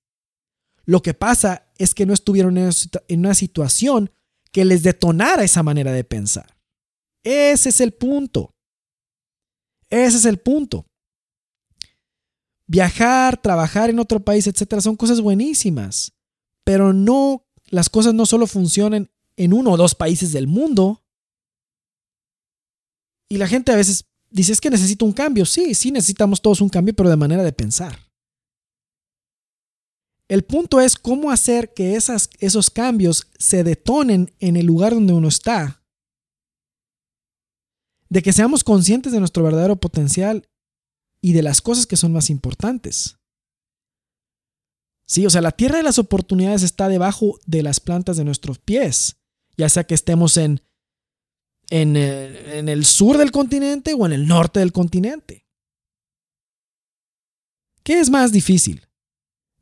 Lo 0.85 1.01
que 1.01 1.15
pasa 1.15 1.71
es 1.77 1.95
que 1.95 2.05
no 2.05 2.13
estuvieron 2.13 2.57
en 2.57 3.19
una 3.19 3.33
situación 3.33 4.11
que 4.51 4.65
les 4.65 4.83
detonara 4.83 5.43
esa 5.43 5.63
manera 5.63 5.91
de 5.91 6.03
pensar. 6.03 6.57
Ese 7.23 7.69
es 7.69 7.81
el 7.81 7.93
punto. 7.93 8.53
Ese 9.91 10.17
es 10.17 10.25
el 10.25 10.39
punto. 10.39 10.87
Viajar, 12.65 13.39
trabajar 13.39 13.89
en 13.89 13.99
otro 13.99 14.21
país, 14.21 14.47
etcétera, 14.47 14.81
son 14.81 14.95
cosas 14.95 15.19
buenísimas, 15.19 16.13
pero 16.63 16.93
no 16.93 17.45
las 17.65 17.89
cosas 17.89 18.13
no 18.13 18.25
solo 18.25 18.47
funcionan 18.47 19.11
en 19.35 19.53
uno 19.53 19.71
o 19.71 19.77
dos 19.77 19.93
países 19.93 20.31
del 20.31 20.47
mundo. 20.47 21.03
Y 23.29 23.37
la 23.37 23.47
gente 23.47 23.71
a 23.71 23.75
veces 23.75 24.05
dice, 24.29 24.53
es 24.53 24.61
que 24.61 24.69
necesito 24.69 25.05
un 25.05 25.13
cambio. 25.13 25.45
Sí, 25.45 25.75
sí 25.75 25.91
necesitamos 25.91 26.41
todos 26.41 26.61
un 26.61 26.69
cambio, 26.69 26.93
pero 26.93 27.09
de 27.09 27.17
manera 27.17 27.43
de 27.43 27.53
pensar. 27.53 27.99
El 30.29 30.43
punto 30.43 30.79
es 30.79 30.95
cómo 30.95 31.31
hacer 31.31 31.73
que 31.73 31.95
esas, 31.95 32.29
esos 32.39 32.69
cambios 32.69 33.27
se 33.37 33.65
detonen 33.65 34.33
en 34.39 34.55
el 34.55 34.65
lugar 34.65 34.93
donde 34.93 35.11
uno 35.11 35.27
está. 35.27 35.80
De 38.11 38.21
que 38.21 38.33
seamos 38.33 38.63
conscientes 38.63 39.11
de 39.11 39.19
nuestro 39.19 39.43
verdadero 39.43 39.77
potencial 39.77 40.47
y 41.21 41.33
de 41.33 41.41
las 41.41 41.61
cosas 41.61 41.87
que 41.87 41.97
son 41.97 42.11
más 42.11 42.29
importantes. 42.29 43.17
Sí, 45.07 45.25
o 45.25 45.29
sea, 45.29 45.41
la 45.41 45.51
tierra 45.51 45.77
de 45.77 45.83
las 45.83 45.97
oportunidades 45.97 46.61
está 46.61 46.87
debajo 46.89 47.39
de 47.45 47.63
las 47.63 47.79
plantas 47.79 48.17
de 48.17 48.23
nuestros 48.23 48.59
pies, 48.59 49.17
ya 49.57 49.69
sea 49.69 49.85
que 49.85 49.95
estemos 49.95 50.37
en, 50.37 50.61
en, 51.69 51.97
eh, 51.97 52.59
en 52.59 52.69
el 52.69 52.85
sur 52.85 53.17
del 53.17 53.31
continente 53.31 53.93
o 53.97 54.05
en 54.05 54.13
el 54.13 54.27
norte 54.27 54.59
del 54.59 54.71
continente. 54.71 55.47
¿Qué 57.83 57.99
es 57.99 58.09
más 58.09 58.31
difícil? 58.31 58.87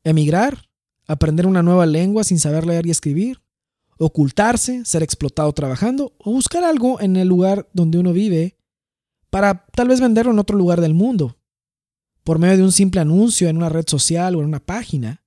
emigrar, 0.03 0.69
aprender 1.07 1.45
una 1.45 1.63
nueva 1.63 1.85
lengua 1.85 2.23
sin 2.23 2.39
saber 2.39 2.65
leer 2.65 2.85
y 2.85 2.91
escribir, 2.91 3.41
ocultarse, 3.99 4.85
ser 4.85 5.03
explotado 5.03 5.51
trabajando 5.53 6.13
o 6.19 6.31
buscar 6.31 6.63
algo 6.63 7.01
en 7.01 7.17
el 7.17 7.27
lugar 7.27 7.69
donde 7.73 7.99
uno 7.99 8.13
vive 8.13 8.57
para 9.29 9.65
tal 9.75 9.89
vez 9.89 9.99
venderlo 9.99 10.31
en 10.31 10.39
otro 10.39 10.57
lugar 10.57 10.81
del 10.81 10.93
mundo, 10.93 11.37
por 12.23 12.39
medio 12.39 12.57
de 12.57 12.63
un 12.63 12.71
simple 12.71 13.01
anuncio 13.01 13.49
en 13.49 13.57
una 13.57 13.69
red 13.69 13.85
social 13.87 14.35
o 14.35 14.39
en 14.39 14.45
una 14.45 14.59
página. 14.59 15.21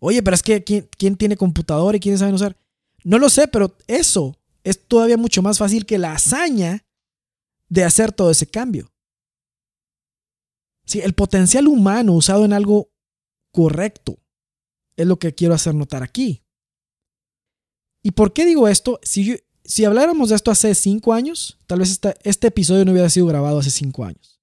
Oye, 0.00 0.22
pero 0.22 0.34
es 0.34 0.42
que 0.42 0.64
¿quién, 0.64 1.16
tiene 1.16 1.36
computador 1.36 1.94
y 1.94 2.00
quién 2.00 2.18
sabe 2.18 2.32
usar? 2.32 2.56
No 3.04 3.18
lo 3.18 3.30
sé, 3.30 3.46
pero 3.46 3.76
eso 3.86 4.36
es 4.64 4.86
todavía 4.86 5.16
mucho 5.16 5.40
más 5.40 5.58
fácil 5.58 5.86
que 5.86 5.98
la 5.98 6.12
hazaña 6.12 6.84
de 7.68 7.84
hacer 7.84 8.12
todo 8.12 8.30
ese 8.30 8.46
cambio. 8.46 8.92
Sí, 10.84 11.00
el 11.00 11.14
potencial 11.14 11.68
humano 11.68 12.12
usado 12.12 12.44
en 12.44 12.52
algo 12.52 12.90
correcto 13.52 14.18
es 14.96 15.06
lo 15.06 15.18
que 15.20 15.34
quiero 15.34 15.54
hacer 15.54 15.74
notar 15.74 16.02
aquí. 16.02 16.41
¿Y 18.02 18.12
por 18.12 18.32
qué 18.32 18.44
digo 18.44 18.68
esto? 18.68 18.98
Si, 19.02 19.38
si 19.64 19.84
habláramos 19.84 20.30
de 20.30 20.36
esto 20.36 20.50
hace 20.50 20.74
cinco 20.74 21.12
años, 21.12 21.58
tal 21.66 21.78
vez 21.78 21.98
este 22.24 22.46
episodio 22.48 22.84
no 22.84 22.92
hubiera 22.92 23.10
sido 23.10 23.26
grabado 23.26 23.58
hace 23.58 23.70
cinco 23.70 24.04
años. 24.04 24.40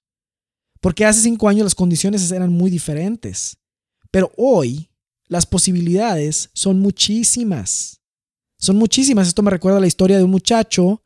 Porque 0.79 1.05
hace 1.05 1.21
cinco 1.21 1.49
años 1.49 1.65
las 1.65 1.75
condiciones 1.75 2.31
eran 2.31 2.53
muy 2.53 2.71
diferentes. 2.71 3.57
Pero 4.11 4.31
hoy 4.37 4.89
las 5.27 5.45
posibilidades 5.45 6.49
son 6.53 6.79
muchísimas. 6.79 8.01
Son 8.57 8.77
muchísimas. 8.77 9.27
Esto 9.27 9.43
me 9.43 9.51
recuerda 9.51 9.77
a 9.77 9.81
la 9.81 9.87
historia 9.87 10.17
de 10.17 10.23
un 10.23 10.31
muchacho 10.31 11.03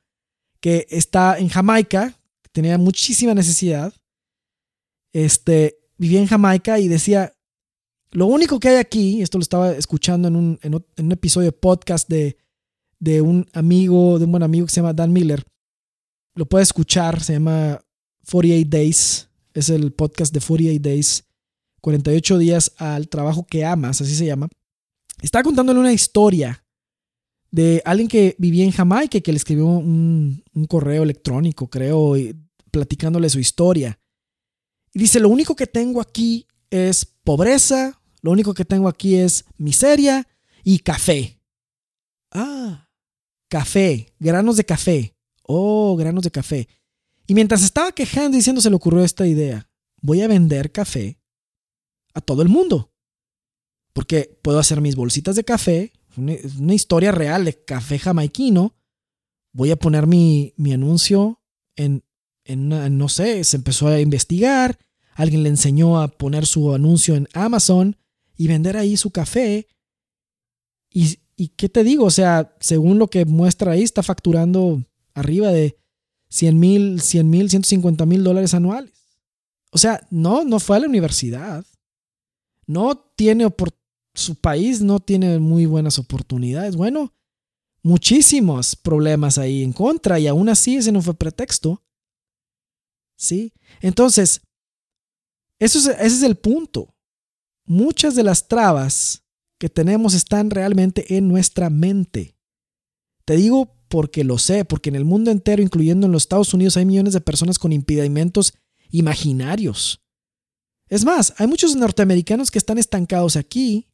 que 0.59 0.85
está 0.89 1.39
en 1.39 1.49
Jamaica, 1.49 2.17
que 2.41 2.49
tenía 2.51 2.77
muchísima 2.77 3.33
necesidad. 3.33 3.93
Este, 5.11 5.79
vivía 5.97 6.19
en 6.19 6.27
Jamaica 6.27 6.79
y 6.79 6.87
decía, 6.87 7.35
lo 8.11 8.27
único 8.27 8.59
que 8.59 8.69
hay 8.69 8.75
aquí, 8.77 9.23
esto 9.23 9.39
lo 9.39 9.41
estaba 9.41 9.71
escuchando 9.71 10.27
en 10.27 10.35
un, 10.35 10.59
en 10.61 11.05
un 11.05 11.11
episodio 11.11 11.47
de 11.47 11.57
podcast 11.57 12.07
de, 12.07 12.37
de 13.03 13.21
un 13.21 13.45
amigo, 13.51 14.17
de 14.17 14.25
un 14.25 14.31
buen 14.31 14.43
amigo 14.43 14.65
que 14.65 14.71
se 14.71 14.79
llama 14.79 14.93
Dan 14.93 15.11
Miller. 15.11 15.43
Lo 16.35 16.45
puede 16.45 16.63
escuchar, 16.63 17.21
se 17.21 17.33
llama 17.33 17.81
48 18.31 18.69
Days, 18.69 19.29
es 19.53 19.69
el 19.69 19.91
podcast 19.91 20.33
de 20.33 20.39
48 20.39 20.81
Days, 20.81 21.25
48 21.81 22.37
días 22.37 22.71
al 22.77 23.09
trabajo 23.09 23.45
que 23.45 23.65
amas, 23.65 23.99
así 23.99 24.15
se 24.15 24.25
llama. 24.25 24.47
Está 25.21 25.43
contándole 25.43 25.81
una 25.81 25.91
historia 25.91 26.63
de 27.51 27.81
alguien 27.83 28.07
que 28.07 28.35
vivía 28.39 28.63
en 28.63 28.71
Jamaica 28.71 29.19
que 29.19 29.31
le 29.33 29.37
escribió 29.37 29.65
un, 29.67 30.41
un 30.53 30.65
correo 30.65 31.03
electrónico, 31.03 31.69
creo, 31.69 32.15
platicándole 32.71 33.29
su 33.29 33.39
historia. 33.39 33.99
Y 34.93 34.99
dice, 34.99 35.19
lo 35.19 35.27
único 35.27 35.57
que 35.57 35.67
tengo 35.67 35.99
aquí 35.99 36.47
es 36.69 37.05
pobreza, 37.05 38.01
lo 38.21 38.31
único 38.31 38.53
que 38.53 38.63
tengo 38.63 38.87
aquí 38.87 39.15
es 39.15 39.43
miseria 39.57 40.25
y 40.63 40.79
café. 40.79 41.41
Ah, 42.31 42.83
Café, 43.53 44.11
granos 44.19 44.57
de 44.57 44.63
café. 44.63 45.15
Oh, 45.43 45.95
granos 45.95 46.23
de 46.23 46.31
café. 46.31 46.67
Y 47.27 47.35
mientras 47.35 47.61
estaba 47.61 47.91
quejando 47.91 48.35
diciendo, 48.35 48.59
se 48.61 48.69
le 48.71 48.75
ocurrió 48.75 49.03
esta 49.03 49.27
idea. 49.27 49.69
Voy 50.01 50.21
a 50.21 50.27
vender 50.27 50.71
café 50.71 51.19
a 52.15 52.21
todo 52.21 52.41
el 52.41 52.49
mundo. 52.49 52.91
Porque 53.93 54.39
puedo 54.41 54.57
hacer 54.57 54.81
mis 54.81 54.95
bolsitas 54.95 55.35
de 55.35 55.43
café, 55.43 55.93
una, 56.17 56.73
historia 56.73 57.11
real 57.11 57.45
de 57.45 57.63
café 57.63 57.99
jamaiquino. 57.99 58.75
Voy 59.51 59.69
a 59.69 59.75
poner 59.75 60.07
mi, 60.07 60.55
mi 60.57 60.73
anuncio 60.73 61.39
en, 61.75 62.03
en 62.45 62.69
no 62.97 63.07
sé, 63.07 63.43
se 63.43 63.57
empezó 63.57 63.87
a 63.87 63.99
investigar. 63.99 64.79
Alguien 65.13 65.43
le 65.43 65.49
enseñó 65.49 66.01
a 66.01 66.07
poner 66.07 66.47
su 66.47 66.73
anuncio 66.73 67.15
en 67.15 67.27
Amazon 67.33 67.97
y 68.35 68.47
vender 68.47 68.77
ahí 68.77 68.97
su 68.97 69.11
café. 69.11 69.67
Y 70.89 71.19
¿Y 71.35 71.49
qué 71.49 71.69
te 71.69 71.83
digo? 71.83 72.05
O 72.05 72.11
sea, 72.11 72.55
según 72.59 72.99
lo 72.99 73.07
que 73.07 73.25
muestra 73.25 73.71
ahí, 73.71 73.83
está 73.83 74.03
facturando 74.03 74.83
arriba 75.13 75.49
de 75.49 75.77
100 76.29 76.59
mil, 76.59 77.01
100 77.01 77.29
mil, 77.29 77.49
150 77.49 78.05
mil 78.05 78.23
dólares 78.23 78.53
anuales. 78.53 78.91
O 79.71 79.77
sea, 79.77 80.05
no, 80.11 80.43
no 80.43 80.59
fue 80.59 80.77
a 80.77 80.79
la 80.81 80.87
universidad. 80.87 81.65
No 82.65 82.95
tiene, 83.15 83.47
su 84.13 84.35
país 84.35 84.81
no 84.81 84.99
tiene 84.99 85.39
muy 85.39 85.65
buenas 85.65 85.97
oportunidades. 85.99 86.75
Bueno, 86.75 87.13
muchísimos 87.81 88.75
problemas 88.75 89.37
ahí 89.37 89.63
en 89.63 89.73
contra 89.73 90.19
y 90.19 90.27
aún 90.27 90.49
así 90.49 90.77
ese 90.77 90.91
no 90.91 91.01
fue 91.01 91.15
pretexto. 91.15 91.83
¿Sí? 93.17 93.53
Entonces, 93.81 94.41
eso 95.59 95.77
ese 95.79 96.05
es 96.05 96.23
el 96.23 96.35
punto. 96.35 96.93
Muchas 97.65 98.15
de 98.15 98.23
las 98.23 98.47
trabas 98.47 99.22
que 99.63 99.69
tenemos 99.69 100.13
están 100.13 100.49
realmente 100.49 101.15
en 101.15 101.29
nuestra 101.29 101.69
mente. 101.69 102.35
Te 103.23 103.37
digo 103.37 103.77
porque 103.87 104.25
lo 104.25 104.37
sé, 104.37 104.65
porque 104.65 104.89
en 104.89 104.97
el 104.97 105.05
mundo 105.05 105.31
entero, 105.31 105.63
incluyendo 105.63 106.05
en 106.05 106.11
los 106.11 106.23
Estados 106.23 106.53
Unidos, 106.53 106.75
hay 106.75 106.83
millones 106.83 107.13
de 107.13 107.21
personas 107.21 107.57
con 107.57 107.71
impedimentos 107.71 108.55
imaginarios. 108.89 110.03
Es 110.89 111.05
más, 111.05 111.33
hay 111.37 111.47
muchos 111.47 111.77
norteamericanos 111.77 112.51
que 112.51 112.57
están 112.57 112.77
estancados 112.77 113.37
aquí. 113.37 113.87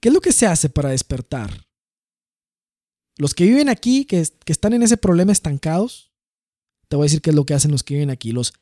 ¿Qué 0.00 0.08
es 0.08 0.14
lo 0.14 0.22
que 0.22 0.32
se 0.32 0.46
hace 0.46 0.70
para 0.70 0.88
despertar? 0.88 1.66
Los 3.18 3.34
que 3.34 3.44
viven 3.44 3.68
aquí, 3.68 4.06
que, 4.06 4.26
están 4.46 4.72
en 4.72 4.82
ese 4.82 4.96
problema 4.96 5.30
estancados, 5.30 6.10
te 6.88 6.96
voy 6.96 7.04
a 7.04 7.08
decir 7.08 7.20
qué 7.20 7.28
es 7.28 7.36
lo 7.36 7.44
que 7.44 7.52
hacen 7.52 7.70
los 7.70 7.82
que 7.82 7.92
viven 7.92 8.08
aquí, 8.08 8.32
los, 8.32 8.54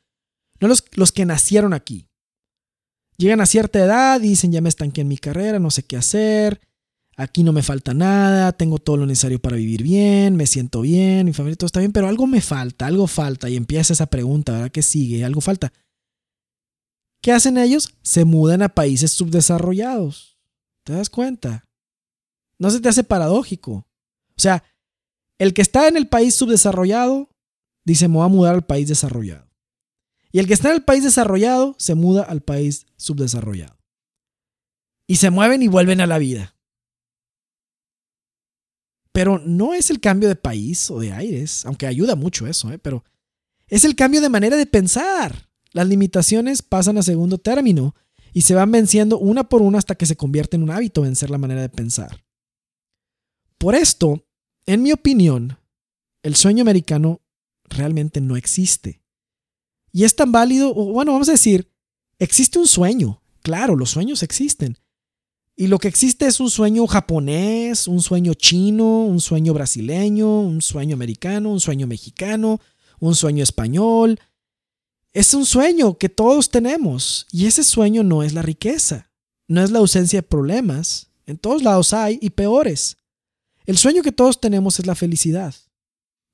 no 0.59 0.67
los, 0.67 0.83
los 0.97 1.13
que 1.13 1.23
nacieron 1.23 1.71
aquí, 1.71 2.09
Llegan 3.17 3.41
a 3.41 3.45
cierta 3.45 3.79
edad 3.79 4.19
dicen, 4.19 4.51
ya 4.51 4.61
me 4.61 4.69
estanqué 4.69 5.01
en 5.01 5.07
mi 5.07 5.17
carrera, 5.17 5.59
no 5.59 5.71
sé 5.71 5.83
qué 5.83 5.95
hacer, 5.95 6.59
aquí 7.15 7.43
no 7.43 7.53
me 7.53 7.63
falta 7.63 7.93
nada, 7.93 8.51
tengo 8.51 8.77
todo 8.77 8.97
lo 8.97 9.05
necesario 9.05 9.39
para 9.39 9.55
vivir 9.55 9.83
bien, 9.83 10.35
me 10.35 10.47
siento 10.47 10.81
bien, 10.81 11.25
mi 11.25 11.33
familia 11.33 11.55
todo 11.55 11.67
está 11.67 11.79
bien, 11.79 11.93
pero 11.93 12.07
algo 12.07 12.27
me 12.27 12.41
falta, 12.41 12.87
algo 12.87 13.07
falta. 13.07 13.49
Y 13.49 13.55
empieza 13.55 13.93
esa 13.93 14.07
pregunta, 14.07 14.51
¿verdad? 14.51 14.71
¿Qué 14.71 14.81
sigue? 14.81 15.23
Algo 15.23 15.41
falta. 15.41 15.71
¿Qué 17.21 17.31
hacen 17.31 17.57
ellos? 17.57 17.95
Se 18.03 18.25
mudan 18.25 18.61
a 18.61 18.69
países 18.69 19.11
subdesarrollados. 19.11 20.37
¿Te 20.83 20.93
das 20.93 21.09
cuenta? 21.09 21.65
No 22.59 22.69
se 22.69 22.79
te 22.79 22.89
hace 22.89 23.03
paradójico. 23.03 23.71
O 23.71 24.41
sea, 24.41 24.63
el 25.39 25.53
que 25.53 25.61
está 25.61 25.87
en 25.87 25.97
el 25.97 26.07
país 26.07 26.35
subdesarrollado 26.35 27.29
dice, 27.85 28.07
me 28.07 28.15
voy 28.15 28.25
a 28.25 28.29
mudar 28.29 28.55
al 28.55 28.65
país 28.65 28.87
desarrollado. 28.87 29.44
Y 30.35 30.39
el 30.39 30.47
que 30.47 30.53
está 30.53 30.67
en 30.67 30.75
el 30.75 30.83
país 30.83 31.01
desarrollado 31.01 31.75
se 31.79 31.95
muda 31.95 32.23
al 32.23 32.41
país 32.41 32.87
subdesarrollado. 32.97 33.77
Y 35.07 35.15
se 35.15 35.29
mueven 35.29 35.63
y 35.63 35.69
vuelven 35.69 36.01
a 36.01 36.07
la 36.07 36.17
vida. 36.17 36.57
Pero 39.13 39.39
no 39.39 39.73
es 39.73 39.89
el 39.91 40.01
cambio 40.01 40.27
de 40.27 40.35
país 40.35 40.91
o 40.91 40.99
de 40.99 41.13
aires, 41.13 41.65
aunque 41.65 41.87
ayuda 41.87 42.17
mucho 42.17 42.47
eso, 42.47 42.69
¿eh? 42.73 42.77
pero 42.77 43.05
es 43.67 43.85
el 43.85 43.95
cambio 43.95 44.19
de 44.19 44.27
manera 44.27 44.57
de 44.57 44.65
pensar. 44.65 45.49
Las 45.71 45.87
limitaciones 45.87 46.61
pasan 46.61 46.97
a 46.97 47.03
segundo 47.03 47.37
término 47.37 47.95
y 48.33 48.41
se 48.41 48.55
van 48.55 48.73
venciendo 48.73 49.17
una 49.17 49.47
por 49.47 49.61
una 49.61 49.77
hasta 49.77 49.95
que 49.95 50.05
se 50.05 50.17
convierte 50.17 50.57
en 50.57 50.63
un 50.63 50.71
hábito 50.71 51.03
vencer 51.03 51.29
la 51.29 51.37
manera 51.37 51.61
de 51.61 51.69
pensar. 51.69 52.25
Por 53.57 53.73
esto, 53.73 54.27
en 54.65 54.83
mi 54.83 54.91
opinión, 54.91 55.59
el 56.23 56.35
sueño 56.35 56.61
americano 56.61 57.21
realmente 57.63 58.19
no 58.19 58.35
existe. 58.35 59.04
Y 59.95 60.03
es 60.03 60.13
tan 60.17 60.33
válido, 60.33 60.73
bueno, 60.73 61.13
vamos 61.13 61.29
a 61.29 61.31
decir, 61.31 61.71
existe 62.19 62.59
un 62.59 62.67
sueño. 62.67 63.21
Claro, 63.41 63.77
los 63.77 63.91
sueños 63.91 64.23
existen. 64.23 64.77
Y 65.55 65.67
lo 65.67 65.79
que 65.79 65.87
existe 65.87 66.25
es 66.27 66.41
un 66.41 66.49
sueño 66.49 66.85
japonés, 66.85 67.87
un 67.87 68.01
sueño 68.01 68.33
chino, 68.33 69.05
un 69.05 69.21
sueño 69.21 69.53
brasileño, 69.53 70.41
un 70.41 70.61
sueño 70.61 70.95
americano, 70.95 71.49
un 71.49 71.61
sueño 71.61 71.87
mexicano, 71.87 72.59
un 72.99 73.15
sueño 73.15 73.41
español. 73.41 74.19
Es 75.13 75.33
un 75.33 75.45
sueño 75.45 75.97
que 75.97 76.09
todos 76.09 76.49
tenemos 76.49 77.25
y 77.31 77.45
ese 77.45 77.63
sueño 77.63 78.03
no 78.03 78.21
es 78.21 78.33
la 78.33 78.41
riqueza, 78.41 79.09
no 79.47 79.63
es 79.63 79.71
la 79.71 79.79
ausencia 79.79 80.17
de 80.19 80.27
problemas. 80.27 81.07
En 81.25 81.37
todos 81.37 81.63
lados 81.63 81.93
hay 81.93 82.19
y 82.21 82.31
peores. 82.31 82.97
El 83.65 83.77
sueño 83.77 84.03
que 84.03 84.11
todos 84.11 84.41
tenemos 84.41 84.77
es 84.77 84.87
la 84.87 84.95
felicidad. 84.95 85.55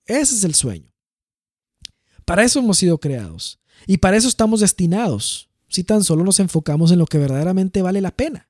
Ese 0.08 0.34
es 0.34 0.44
el 0.46 0.56
sueño. 0.56 0.91
Para 2.32 2.46
eso 2.46 2.60
hemos 2.60 2.78
sido 2.78 2.98
creados. 2.98 3.60
Y 3.86 3.98
para 3.98 4.16
eso 4.16 4.30
estamos 4.30 4.62
destinados, 4.62 5.50
si 5.68 5.84
tan 5.84 6.02
solo 6.02 6.24
nos 6.24 6.40
enfocamos 6.40 6.90
en 6.94 7.00
lo 7.00 7.06
que 7.06 7.18
verdaderamente 7.18 7.82
vale 7.82 8.00
la 8.00 8.16
pena. 8.16 8.50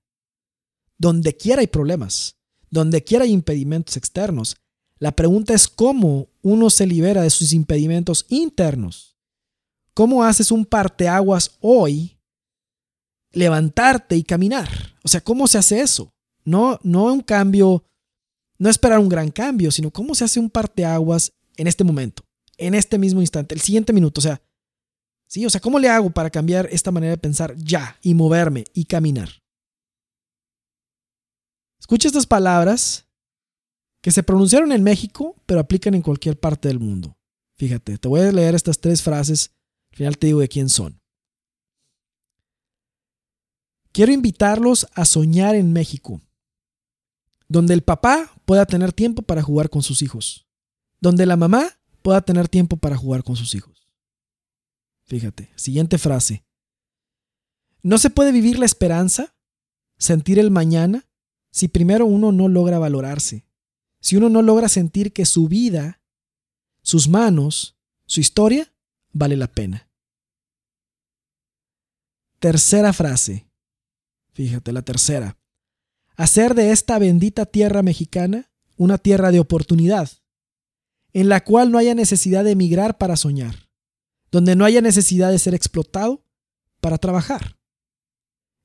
Donde 0.99 1.35
quiera 1.35 1.61
hay 1.61 1.65
problemas, 1.65 2.35
donde 2.69 3.03
quiera 3.03 3.23
hay 3.23 3.31
impedimentos 3.31 3.97
externos. 3.97 4.57
La 4.99 5.13
pregunta 5.13 5.55
es 5.55 5.67
cómo 5.67 6.29
uno 6.43 6.69
se 6.69 6.85
libera 6.85 7.23
de 7.23 7.31
sus 7.31 7.53
impedimentos 7.53 8.27
internos. 8.29 9.17
¿Cómo 9.95 10.23
haces 10.23 10.51
un 10.51 10.63
parteaguas 10.63 11.57
hoy? 11.59 12.19
Levantarte 13.31 14.15
y 14.15 14.21
caminar. 14.21 14.69
O 15.03 15.07
sea, 15.07 15.21
¿cómo 15.21 15.47
se 15.47 15.57
hace 15.57 15.81
eso? 15.81 16.13
No, 16.43 16.79
no 16.83 17.05
un 17.05 17.21
cambio, 17.21 17.83
no 18.59 18.69
esperar 18.69 18.99
un 18.99 19.09
gran 19.09 19.31
cambio, 19.31 19.71
sino 19.71 19.89
cómo 19.89 20.13
se 20.13 20.25
hace 20.25 20.39
un 20.39 20.51
parteaguas 20.51 21.33
en 21.57 21.65
este 21.65 21.83
momento 21.83 22.23
en 22.65 22.75
este 22.75 22.97
mismo 22.97 23.21
instante, 23.21 23.55
el 23.55 23.61
siguiente 23.61 23.93
minuto. 23.93 24.19
O 24.19 24.21
sea, 24.21 24.41
¿sí? 25.27 25.45
O 25.45 25.49
sea, 25.49 25.61
¿cómo 25.61 25.79
le 25.79 25.89
hago 25.89 26.09
para 26.09 26.29
cambiar 26.29 26.67
esta 26.71 26.91
manera 26.91 27.11
de 27.11 27.17
pensar 27.17 27.55
ya 27.57 27.97
y 28.01 28.13
moverme 28.13 28.65
y 28.73 28.85
caminar? 28.85 29.29
Escucha 31.79 32.07
estas 32.07 32.27
palabras 32.27 33.07
que 34.01 34.11
se 34.11 34.23
pronunciaron 34.23 34.71
en 34.71 34.83
México, 34.83 35.35
pero 35.45 35.59
aplican 35.59 35.93
en 35.93 36.01
cualquier 36.01 36.39
parte 36.39 36.67
del 36.67 36.79
mundo. 36.79 37.17
Fíjate, 37.57 37.97
te 37.97 38.07
voy 38.07 38.21
a 38.21 38.31
leer 38.31 38.55
estas 38.55 38.79
tres 38.79 39.01
frases, 39.01 39.51
al 39.91 39.97
final 39.97 40.17
te 40.17 40.27
digo 40.27 40.39
de 40.39 40.47
quién 40.47 40.69
son. 40.69 41.01
quiero 43.91 44.11
invitarlos 44.11 44.87
a 44.93 45.05
soñar 45.05 45.55
en 45.55 45.73
México, 45.73 46.21
donde 47.47 47.73
el 47.73 47.81
papá 47.81 48.31
pueda 48.45 48.65
tener 48.65 48.93
tiempo 48.93 49.21
para 49.21 49.41
jugar 49.41 49.69
con 49.69 49.83
sus 49.83 50.01
hijos, 50.01 50.47
donde 50.99 51.25
la 51.25 51.37
mamá 51.37 51.79
pueda 52.01 52.21
tener 52.21 52.47
tiempo 52.47 52.77
para 52.77 52.97
jugar 52.97 53.23
con 53.23 53.35
sus 53.35 53.55
hijos. 53.55 53.87
Fíjate, 55.03 55.51
siguiente 55.55 55.97
frase. 55.97 56.45
No 57.83 57.97
se 57.97 58.09
puede 58.09 58.31
vivir 58.31 58.59
la 58.59 58.65
esperanza, 58.65 59.35
sentir 59.97 60.39
el 60.39 60.51
mañana, 60.51 61.07
si 61.51 61.67
primero 61.67 62.05
uno 62.05 62.31
no 62.31 62.47
logra 62.47 62.79
valorarse, 62.79 63.45
si 63.99 64.15
uno 64.15 64.29
no 64.29 64.41
logra 64.41 64.69
sentir 64.69 65.13
que 65.13 65.25
su 65.25 65.47
vida, 65.47 66.01
sus 66.81 67.07
manos, 67.07 67.77
su 68.05 68.19
historia, 68.19 68.73
vale 69.11 69.35
la 69.35 69.47
pena. 69.47 69.89
Tercera 72.39 72.93
frase. 72.93 73.47
Fíjate, 74.33 74.71
la 74.71 74.81
tercera. 74.81 75.37
Hacer 76.15 76.55
de 76.55 76.71
esta 76.71 76.97
bendita 76.99 77.45
tierra 77.45 77.83
mexicana 77.83 78.49
una 78.77 78.97
tierra 78.97 79.31
de 79.31 79.39
oportunidad, 79.39 80.09
en 81.13 81.29
la 81.29 81.43
cual 81.43 81.71
no 81.71 81.77
haya 81.77 81.95
necesidad 81.95 82.43
de 82.43 82.51
emigrar 82.51 82.97
para 82.97 83.17
soñar, 83.17 83.69
donde 84.31 84.55
no 84.55 84.65
haya 84.65 84.81
necesidad 84.81 85.31
de 85.31 85.39
ser 85.39 85.53
explotado 85.53 86.25
para 86.79 86.97
trabajar. 86.97 87.57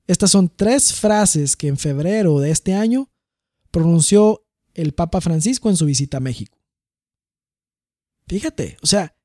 Estas 0.06 0.30
son 0.30 0.48
tres 0.48 0.94
frases 0.94 1.56
que 1.56 1.68
en 1.68 1.76
febrero 1.76 2.38
de 2.38 2.50
este 2.50 2.74
año 2.74 3.10
pronunció 3.70 4.46
el 4.74 4.92
Papa 4.92 5.20
Francisco 5.20 5.68
en 5.68 5.76
su 5.76 5.86
visita 5.86 6.18
a 6.18 6.20
México. 6.20 6.58
Fíjate, 8.28 8.76
o 8.82 8.86
sea, 8.86 9.16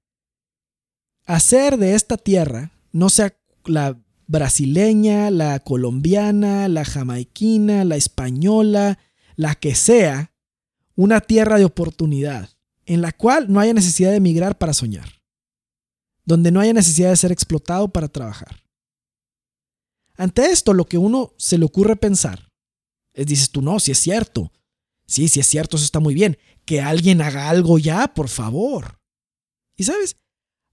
hacer 1.25 1.77
de 1.77 1.95
esta 1.95 2.17
tierra, 2.17 2.71
no 2.91 3.09
sea 3.09 3.37
la 3.65 3.99
brasileña, 4.27 5.29
la 5.29 5.59
colombiana, 5.59 6.67
la 6.67 6.85
jamaiquina, 6.85 7.83
la 7.83 7.95
española, 7.95 8.97
la 9.35 9.55
que 9.55 9.75
sea, 9.75 10.33
una 10.95 11.21
tierra 11.21 11.57
de 11.57 11.65
oportunidad, 11.65 12.49
en 12.85 13.01
la 13.01 13.11
cual 13.11 13.51
no 13.51 13.59
haya 13.59 13.73
necesidad 13.73 14.11
de 14.11 14.17
emigrar 14.17 14.57
para 14.57 14.73
soñar, 14.73 15.21
donde 16.25 16.51
no 16.51 16.59
haya 16.59 16.73
necesidad 16.73 17.09
de 17.09 17.17
ser 17.17 17.31
explotado 17.31 17.87
para 17.89 18.07
trabajar. 18.07 18.63
Ante 20.15 20.45
esto, 20.51 20.73
lo 20.73 20.85
que 20.85 20.97
uno 20.97 21.33
se 21.37 21.57
le 21.57 21.65
ocurre 21.65 21.95
pensar 21.95 22.51
es, 23.13 23.25
dices 23.25 23.51
tú, 23.51 23.61
no, 23.61 23.79
si 23.79 23.91
es 23.91 23.97
cierto. 23.97 24.51
Sí, 25.05 25.27
si 25.27 25.39
es 25.39 25.47
cierto, 25.47 25.77
eso 25.77 25.85
está 25.85 25.99
muy 25.99 26.13
bien. 26.13 26.37
Que 26.65 26.79
alguien 26.79 27.21
haga 27.21 27.49
algo 27.49 27.79
ya, 27.79 28.13
por 28.13 28.29
favor. 28.29 28.99
Y 29.75 29.83
sabes, 29.83 30.15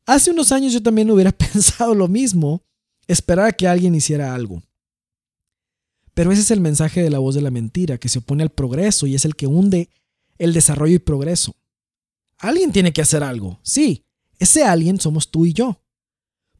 hace 0.06 0.30
unos 0.30 0.52
años 0.52 0.72
yo 0.72 0.82
también 0.82 1.10
hubiera 1.12 1.32
pensado 1.32 1.94
lo 1.94 2.08
mismo, 2.08 2.62
esperar 3.06 3.46
a 3.46 3.52
que 3.52 3.66
alguien 3.66 3.94
hiciera 3.94 4.34
algo. 4.34 4.62
Pero 6.14 6.32
ese 6.32 6.42
es 6.42 6.50
el 6.50 6.60
mensaje 6.60 7.02
de 7.02 7.10
la 7.10 7.20
voz 7.20 7.34
de 7.34 7.42
la 7.42 7.50
mentira, 7.50 7.98
que 7.98 8.08
se 8.08 8.18
opone 8.18 8.42
al 8.42 8.50
progreso 8.50 9.06
y 9.06 9.14
es 9.14 9.24
el 9.24 9.36
que 9.36 9.46
hunde 9.46 9.88
el 10.38 10.52
desarrollo 10.52 10.96
y 10.96 10.98
progreso. 10.98 11.54
Alguien 12.38 12.72
tiene 12.72 12.92
que 12.92 13.02
hacer 13.02 13.22
algo. 13.22 13.58
Sí, 13.62 14.06
ese 14.38 14.64
alguien 14.64 15.00
somos 15.00 15.30
tú 15.30 15.46
y 15.46 15.52
yo. 15.52 15.82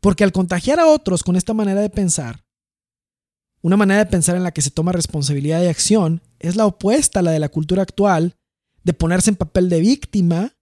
Porque 0.00 0.24
al 0.24 0.32
contagiar 0.32 0.80
a 0.80 0.86
otros 0.86 1.22
con 1.22 1.36
esta 1.36 1.54
manera 1.54 1.80
de 1.80 1.90
pensar, 1.90 2.44
una 3.60 3.76
manera 3.76 4.04
de 4.04 4.10
pensar 4.10 4.36
en 4.36 4.44
la 4.44 4.52
que 4.52 4.62
se 4.62 4.70
toma 4.70 4.92
responsabilidad 4.92 5.60
de 5.60 5.68
acción 5.68 6.22
es 6.38 6.56
la 6.56 6.66
opuesta 6.66 7.20
a 7.20 7.22
la 7.22 7.32
de 7.32 7.40
la 7.40 7.48
cultura 7.48 7.82
actual, 7.82 8.36
de 8.84 8.92
ponerse 8.92 9.30
en 9.30 9.36
papel 9.36 9.68
de 9.68 9.80
víctima, 9.80 10.56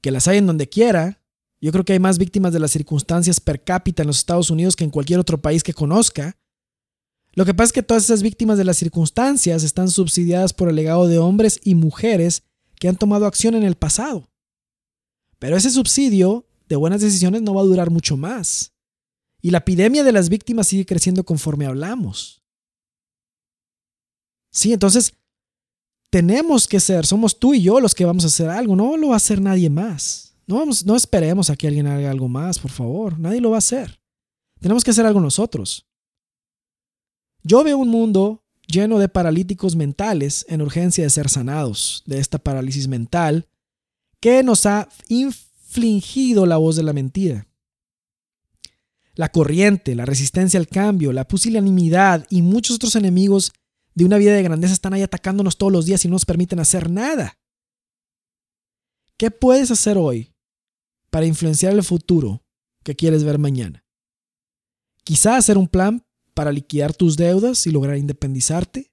que 0.00 0.12
las 0.12 0.28
hay 0.28 0.38
en 0.38 0.46
donde 0.46 0.68
quiera. 0.68 1.22
Yo 1.60 1.72
creo 1.72 1.84
que 1.84 1.94
hay 1.94 1.98
más 1.98 2.18
víctimas 2.18 2.52
de 2.52 2.60
las 2.60 2.70
circunstancias 2.70 3.40
per 3.40 3.64
cápita 3.64 4.02
en 4.02 4.06
los 4.06 4.18
Estados 4.18 4.50
Unidos 4.50 4.76
que 4.76 4.84
en 4.84 4.90
cualquier 4.90 5.18
otro 5.18 5.40
país 5.40 5.64
que 5.64 5.74
conozca. 5.74 6.38
Lo 7.32 7.44
que 7.44 7.54
pasa 7.54 7.66
es 7.66 7.72
que 7.72 7.82
todas 7.82 8.04
esas 8.04 8.22
víctimas 8.22 8.56
de 8.56 8.64
las 8.64 8.76
circunstancias 8.76 9.64
están 9.64 9.90
subsidiadas 9.90 10.52
por 10.52 10.68
el 10.68 10.76
legado 10.76 11.08
de 11.08 11.18
hombres 11.18 11.60
y 11.64 11.74
mujeres 11.74 12.44
que 12.78 12.88
han 12.88 12.96
tomado 12.96 13.26
acción 13.26 13.54
en 13.54 13.62
el 13.62 13.76
pasado. 13.76 14.30
Pero 15.38 15.56
ese 15.56 15.70
subsidio 15.70 16.46
de 16.68 16.76
buenas 16.76 17.00
decisiones 17.00 17.42
no 17.42 17.54
va 17.54 17.62
a 17.62 17.66
durar 17.66 17.90
mucho 17.90 18.16
más. 18.16 18.72
Y 19.40 19.50
la 19.50 19.58
epidemia 19.58 20.02
de 20.02 20.12
las 20.12 20.28
víctimas 20.28 20.68
sigue 20.68 20.86
creciendo 20.86 21.24
conforme 21.24 21.66
hablamos. 21.66 22.42
Sí, 24.50 24.72
entonces 24.72 25.14
tenemos 26.10 26.66
que 26.66 26.80
ser, 26.80 27.04
somos 27.04 27.38
tú 27.38 27.54
y 27.54 27.62
yo 27.62 27.80
los 27.80 27.94
que 27.94 28.04
vamos 28.04 28.24
a 28.24 28.28
hacer 28.28 28.48
algo, 28.48 28.74
no 28.74 28.96
lo 28.96 29.08
va 29.08 29.14
a 29.14 29.18
hacer 29.18 29.40
nadie 29.40 29.68
más. 29.68 30.34
No, 30.46 30.56
vamos, 30.56 30.86
no 30.86 30.96
esperemos 30.96 31.50
a 31.50 31.56
que 31.56 31.66
alguien 31.66 31.86
haga 31.86 32.10
algo 32.10 32.28
más, 32.28 32.58
por 32.58 32.70
favor, 32.70 33.18
nadie 33.18 33.40
lo 33.40 33.50
va 33.50 33.56
a 33.56 33.58
hacer. 33.58 34.00
Tenemos 34.60 34.82
que 34.82 34.92
hacer 34.92 35.04
algo 35.04 35.20
nosotros. 35.20 35.86
Yo 37.42 37.62
veo 37.62 37.78
un 37.78 37.88
mundo 37.88 38.45
lleno 38.66 38.98
de 38.98 39.08
paralíticos 39.08 39.76
mentales 39.76 40.44
en 40.48 40.62
urgencia 40.62 41.04
de 41.04 41.10
ser 41.10 41.28
sanados 41.28 42.02
de 42.06 42.18
esta 42.18 42.38
parálisis 42.38 42.88
mental 42.88 43.48
que 44.20 44.42
nos 44.42 44.66
ha 44.66 44.88
infligido 45.08 46.46
la 46.46 46.56
voz 46.56 46.76
de 46.76 46.82
la 46.82 46.92
mentira. 46.92 47.46
La 49.14 49.30
corriente, 49.30 49.94
la 49.94 50.04
resistencia 50.04 50.60
al 50.60 50.68
cambio, 50.68 51.12
la 51.12 51.26
pusilanimidad 51.26 52.26
y 52.28 52.42
muchos 52.42 52.76
otros 52.76 52.96
enemigos 52.96 53.52
de 53.94 54.04
una 54.04 54.18
vida 54.18 54.32
de 54.32 54.42
grandeza 54.42 54.74
están 54.74 54.92
ahí 54.92 55.02
atacándonos 55.02 55.56
todos 55.56 55.72
los 55.72 55.86
días 55.86 56.04
y 56.04 56.08
no 56.08 56.12
nos 56.12 56.26
permiten 56.26 56.60
hacer 56.60 56.90
nada. 56.90 57.38
¿Qué 59.16 59.30
puedes 59.30 59.70
hacer 59.70 59.96
hoy 59.96 60.34
para 61.08 61.24
influenciar 61.24 61.72
el 61.72 61.82
futuro 61.82 62.44
que 62.84 62.94
quieres 62.94 63.24
ver 63.24 63.38
mañana? 63.38 63.84
Quizá 65.02 65.36
hacer 65.36 65.56
un 65.56 65.68
plan 65.68 66.05
para 66.36 66.52
liquidar 66.52 66.92
tus 66.92 67.16
deudas 67.16 67.66
y 67.66 67.70
lograr 67.70 67.96
independizarte, 67.96 68.92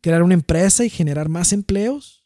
crear 0.00 0.22
una 0.22 0.34
empresa 0.34 0.84
y 0.84 0.90
generar 0.90 1.28
más 1.28 1.52
empleos, 1.52 2.24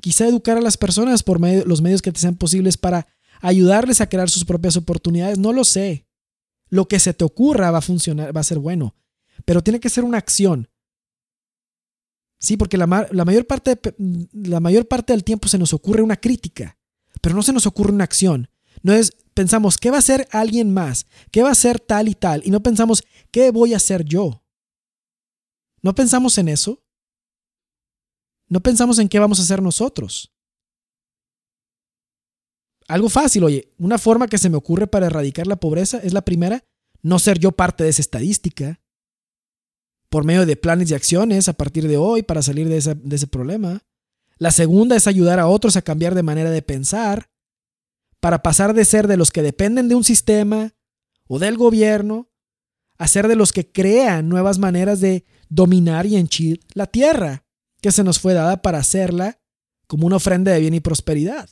quizá 0.00 0.28
educar 0.28 0.56
a 0.56 0.60
las 0.60 0.76
personas 0.76 1.24
por 1.24 1.40
los 1.40 1.82
medios 1.82 2.00
que 2.00 2.12
te 2.12 2.20
sean 2.20 2.36
posibles 2.36 2.76
para 2.76 3.08
ayudarles 3.40 4.00
a 4.00 4.08
crear 4.08 4.30
sus 4.30 4.44
propias 4.44 4.76
oportunidades, 4.76 5.36
no 5.36 5.52
lo 5.52 5.64
sé. 5.64 6.06
Lo 6.68 6.86
que 6.86 7.00
se 7.00 7.12
te 7.12 7.24
ocurra 7.24 7.72
va 7.72 7.78
a 7.78 7.82
funcionar, 7.82 8.34
va 8.36 8.40
a 8.40 8.44
ser 8.44 8.60
bueno, 8.60 8.94
pero 9.44 9.64
tiene 9.64 9.80
que 9.80 9.90
ser 9.90 10.04
una 10.04 10.18
acción. 10.18 10.68
Sí, 12.38 12.56
porque 12.56 12.76
la, 12.76 12.86
mayor 12.86 13.48
parte 13.48 13.80
la 14.32 14.60
mayor 14.60 14.86
parte 14.86 15.12
del 15.12 15.24
tiempo 15.24 15.48
se 15.48 15.58
nos 15.58 15.74
ocurre 15.74 16.02
una 16.02 16.18
crítica, 16.18 16.78
pero 17.20 17.34
no 17.34 17.42
se 17.42 17.52
nos 17.52 17.66
ocurre 17.66 17.90
una 17.90 18.04
acción. 18.04 18.48
No 18.84 18.92
es, 18.92 19.10
pensamos, 19.38 19.78
¿qué 19.78 19.90
va 19.90 19.98
a 19.98 20.00
hacer 20.00 20.26
alguien 20.32 20.74
más? 20.74 21.06
¿Qué 21.30 21.44
va 21.44 21.50
a 21.50 21.52
hacer 21.52 21.78
tal 21.78 22.08
y 22.08 22.16
tal? 22.16 22.42
Y 22.44 22.50
no 22.50 22.60
pensamos, 22.60 23.04
¿qué 23.30 23.52
voy 23.52 23.72
a 23.72 23.76
hacer 23.76 24.04
yo? 24.04 24.42
¿No 25.80 25.94
pensamos 25.94 26.38
en 26.38 26.48
eso? 26.48 26.82
No 28.48 28.60
pensamos 28.60 28.98
en 28.98 29.08
qué 29.08 29.20
vamos 29.20 29.38
a 29.38 29.42
hacer 29.42 29.62
nosotros. 29.62 30.34
Algo 32.88 33.08
fácil, 33.08 33.44
oye, 33.44 33.72
una 33.78 33.96
forma 33.96 34.26
que 34.26 34.38
se 34.38 34.50
me 34.50 34.56
ocurre 34.56 34.88
para 34.88 35.06
erradicar 35.06 35.46
la 35.46 35.54
pobreza 35.54 35.98
es 35.98 36.12
la 36.12 36.22
primera, 36.22 36.64
no 37.00 37.20
ser 37.20 37.38
yo 37.38 37.52
parte 37.52 37.84
de 37.84 37.90
esa 37.90 38.02
estadística, 38.02 38.80
por 40.08 40.24
medio 40.24 40.46
de 40.46 40.56
planes 40.56 40.90
y 40.90 40.94
acciones 40.94 41.48
a 41.48 41.52
partir 41.52 41.86
de 41.86 41.96
hoy 41.96 42.24
para 42.24 42.42
salir 42.42 42.68
de, 42.68 42.80
de 42.80 43.16
ese 43.16 43.28
problema. 43.28 43.86
La 44.38 44.50
segunda 44.50 44.96
es 44.96 45.06
ayudar 45.06 45.38
a 45.38 45.46
otros 45.46 45.76
a 45.76 45.82
cambiar 45.82 46.16
de 46.16 46.24
manera 46.24 46.50
de 46.50 46.62
pensar, 46.62 47.30
para 48.20 48.42
pasar 48.42 48.74
de 48.74 48.84
ser 48.84 49.06
de 49.06 49.16
los 49.16 49.30
que 49.30 49.42
dependen 49.42 49.88
de 49.88 49.94
un 49.94 50.04
sistema 50.04 50.74
o 51.26 51.38
del 51.38 51.56
gobierno, 51.56 52.28
a 52.98 53.06
ser 53.06 53.28
de 53.28 53.36
los 53.36 53.52
que 53.52 53.70
crean 53.70 54.28
nuevas 54.28 54.58
maneras 54.58 55.00
de 55.00 55.24
dominar 55.48 56.06
y 56.06 56.16
henchir 56.16 56.60
la 56.74 56.86
tierra 56.86 57.44
que 57.80 57.92
se 57.92 58.02
nos 58.02 58.18
fue 58.18 58.34
dada 58.34 58.60
para 58.60 58.78
hacerla 58.78 59.40
como 59.86 60.06
una 60.06 60.16
ofrenda 60.16 60.52
de 60.52 60.60
bien 60.60 60.74
y 60.74 60.80
prosperidad. 60.80 61.48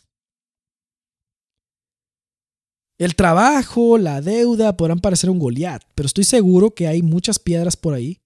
El 2.99 3.15
trabajo, 3.15 3.99
la 3.99 4.21
deuda 4.21 4.77
podrán 4.77 5.01
parecer 5.01 5.31
un 5.31 5.39
Goliat, 5.39 5.83
pero 5.95 6.07
estoy 6.07 6.25
seguro 6.25 6.75
que 6.75 6.89
hay 6.89 7.03
muchas 7.03 7.39
piedras 7.39 7.77
por 7.77 7.95
ahí 7.95 8.21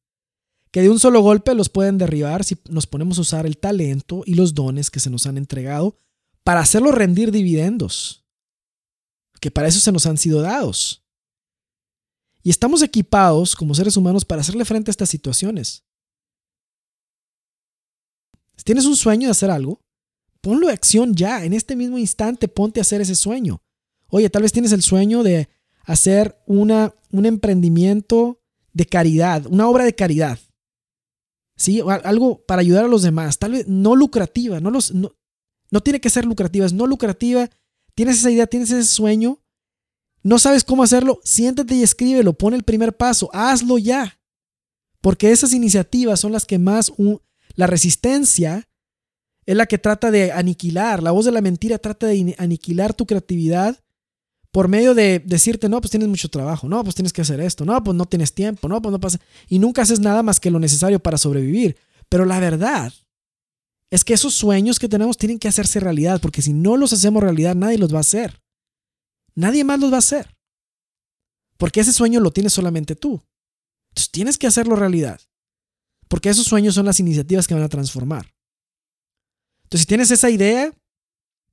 que 0.70 0.82
de 0.82 0.90
un 0.90 1.00
solo 1.00 1.20
golpe 1.20 1.54
los 1.54 1.68
pueden 1.68 1.98
derribar 1.98 2.44
si 2.44 2.56
nos 2.68 2.86
ponemos 2.86 3.18
a 3.18 3.22
usar 3.22 3.46
el 3.46 3.58
talento 3.58 4.22
y 4.24 4.34
los 4.34 4.54
dones 4.54 4.90
que 4.90 5.00
se 5.00 5.10
nos 5.10 5.26
han 5.26 5.36
entregado 5.36 5.96
para 6.44 6.60
hacerlos 6.60 6.94
rendir 6.94 7.32
dividendos, 7.32 8.24
que 9.40 9.50
para 9.50 9.68
eso 9.68 9.80
se 9.80 9.92
nos 9.92 10.06
han 10.06 10.18
sido 10.18 10.42
dados. 10.42 11.02
Y 12.42 12.50
estamos 12.50 12.82
equipados 12.82 13.56
como 13.56 13.74
seres 13.74 13.96
humanos 13.96 14.24
para 14.24 14.40
hacerle 14.40 14.64
frente 14.64 14.90
a 14.90 14.92
estas 14.92 15.10
situaciones. 15.10 15.84
Si 18.56 18.64
tienes 18.64 18.84
un 18.84 18.96
sueño 18.96 19.26
de 19.26 19.32
hacer 19.32 19.50
algo, 19.50 19.80
ponlo 20.40 20.66
de 20.68 20.74
acción 20.74 21.14
ya, 21.14 21.44
en 21.44 21.52
este 21.52 21.76
mismo 21.76 21.98
instante 21.98 22.48
ponte 22.48 22.80
a 22.80 22.82
hacer 22.82 23.00
ese 23.00 23.14
sueño. 23.14 23.62
Oye, 24.08 24.28
tal 24.30 24.42
vez 24.42 24.52
tienes 24.52 24.72
el 24.72 24.82
sueño 24.82 25.22
de 25.22 25.48
hacer 25.84 26.40
una, 26.46 26.94
un 27.10 27.26
emprendimiento 27.26 28.40
de 28.72 28.86
caridad, 28.86 29.46
una 29.46 29.68
obra 29.68 29.84
de 29.84 29.94
caridad. 29.94 30.38
¿Sí? 31.56 31.82
Algo 32.04 32.42
para 32.46 32.60
ayudar 32.60 32.84
a 32.84 32.88
los 32.88 33.02
demás. 33.02 33.38
Tal 33.38 33.52
vez 33.52 33.68
no 33.68 33.94
lucrativa, 33.94 34.60
no, 34.60 34.70
los, 34.70 34.94
no, 34.94 35.14
no 35.70 35.80
tiene 35.82 36.00
que 36.00 36.10
ser 36.10 36.24
lucrativa, 36.24 36.64
es 36.64 36.72
no 36.72 36.86
lucrativa. 36.86 37.50
Tienes 38.00 38.16
esa 38.16 38.30
idea, 38.30 38.46
tienes 38.46 38.70
ese 38.70 38.90
sueño, 38.90 39.42
no 40.22 40.38
sabes 40.38 40.64
cómo 40.64 40.82
hacerlo, 40.82 41.20
siéntate 41.22 41.74
y 41.74 41.82
escríbelo, 41.82 42.32
pon 42.32 42.54
el 42.54 42.62
primer 42.62 42.96
paso, 42.96 43.28
hazlo 43.34 43.76
ya. 43.76 44.18
Porque 45.02 45.30
esas 45.32 45.52
iniciativas 45.52 46.18
son 46.18 46.32
las 46.32 46.46
que 46.46 46.58
más... 46.58 46.90
la 47.56 47.66
resistencia 47.66 48.70
es 49.44 49.54
la 49.54 49.66
que 49.66 49.76
trata 49.76 50.10
de 50.10 50.32
aniquilar, 50.32 51.02
la 51.02 51.10
voz 51.10 51.26
de 51.26 51.32
la 51.32 51.42
mentira 51.42 51.76
trata 51.76 52.06
de 52.06 52.34
aniquilar 52.38 52.94
tu 52.94 53.04
creatividad 53.04 53.78
por 54.50 54.68
medio 54.68 54.94
de 54.94 55.18
decirte, 55.18 55.68
no, 55.68 55.78
pues 55.82 55.90
tienes 55.90 56.08
mucho 56.08 56.30
trabajo, 56.30 56.70
no, 56.70 56.82
pues 56.82 56.94
tienes 56.94 57.12
que 57.12 57.20
hacer 57.20 57.38
esto, 57.42 57.66
no, 57.66 57.84
pues 57.84 57.94
no 57.94 58.06
tienes 58.06 58.32
tiempo, 58.32 58.66
no, 58.66 58.80
pues 58.80 58.92
no 58.92 58.98
pasa. 58.98 59.20
Y 59.46 59.58
nunca 59.58 59.82
haces 59.82 60.00
nada 60.00 60.22
más 60.22 60.40
que 60.40 60.50
lo 60.50 60.58
necesario 60.58 61.00
para 61.00 61.18
sobrevivir. 61.18 61.76
Pero 62.08 62.24
la 62.24 62.40
verdad 62.40 62.94
es 63.90 64.04
que 64.04 64.14
esos 64.14 64.34
sueños 64.34 64.78
que 64.78 64.88
tenemos 64.88 65.16
tienen 65.18 65.38
que 65.38 65.48
hacerse 65.48 65.80
realidad, 65.80 66.20
porque 66.20 66.42
si 66.42 66.52
no 66.52 66.76
los 66.76 66.92
hacemos 66.92 67.22
realidad, 67.22 67.56
nadie 67.56 67.78
los 67.78 67.92
va 67.92 67.98
a 67.98 68.02
hacer. 68.02 68.40
Nadie 69.34 69.64
más 69.64 69.80
los 69.80 69.90
va 69.90 69.96
a 69.96 69.98
hacer. 69.98 70.36
Porque 71.56 71.80
ese 71.80 71.92
sueño 71.92 72.20
lo 72.20 72.32
tienes 72.32 72.52
solamente 72.52 72.94
tú. 72.94 73.22
Entonces 73.90 74.10
tienes 74.10 74.38
que 74.38 74.46
hacerlo 74.46 74.76
realidad. 74.76 75.20
Porque 76.08 76.28
esos 76.28 76.46
sueños 76.46 76.74
son 76.74 76.86
las 76.86 77.00
iniciativas 77.00 77.46
que 77.46 77.54
van 77.54 77.62
a 77.62 77.68
transformar. 77.68 78.32
Entonces, 79.64 79.82
si 79.82 79.86
tienes 79.86 80.10
esa 80.10 80.30
idea 80.30 80.72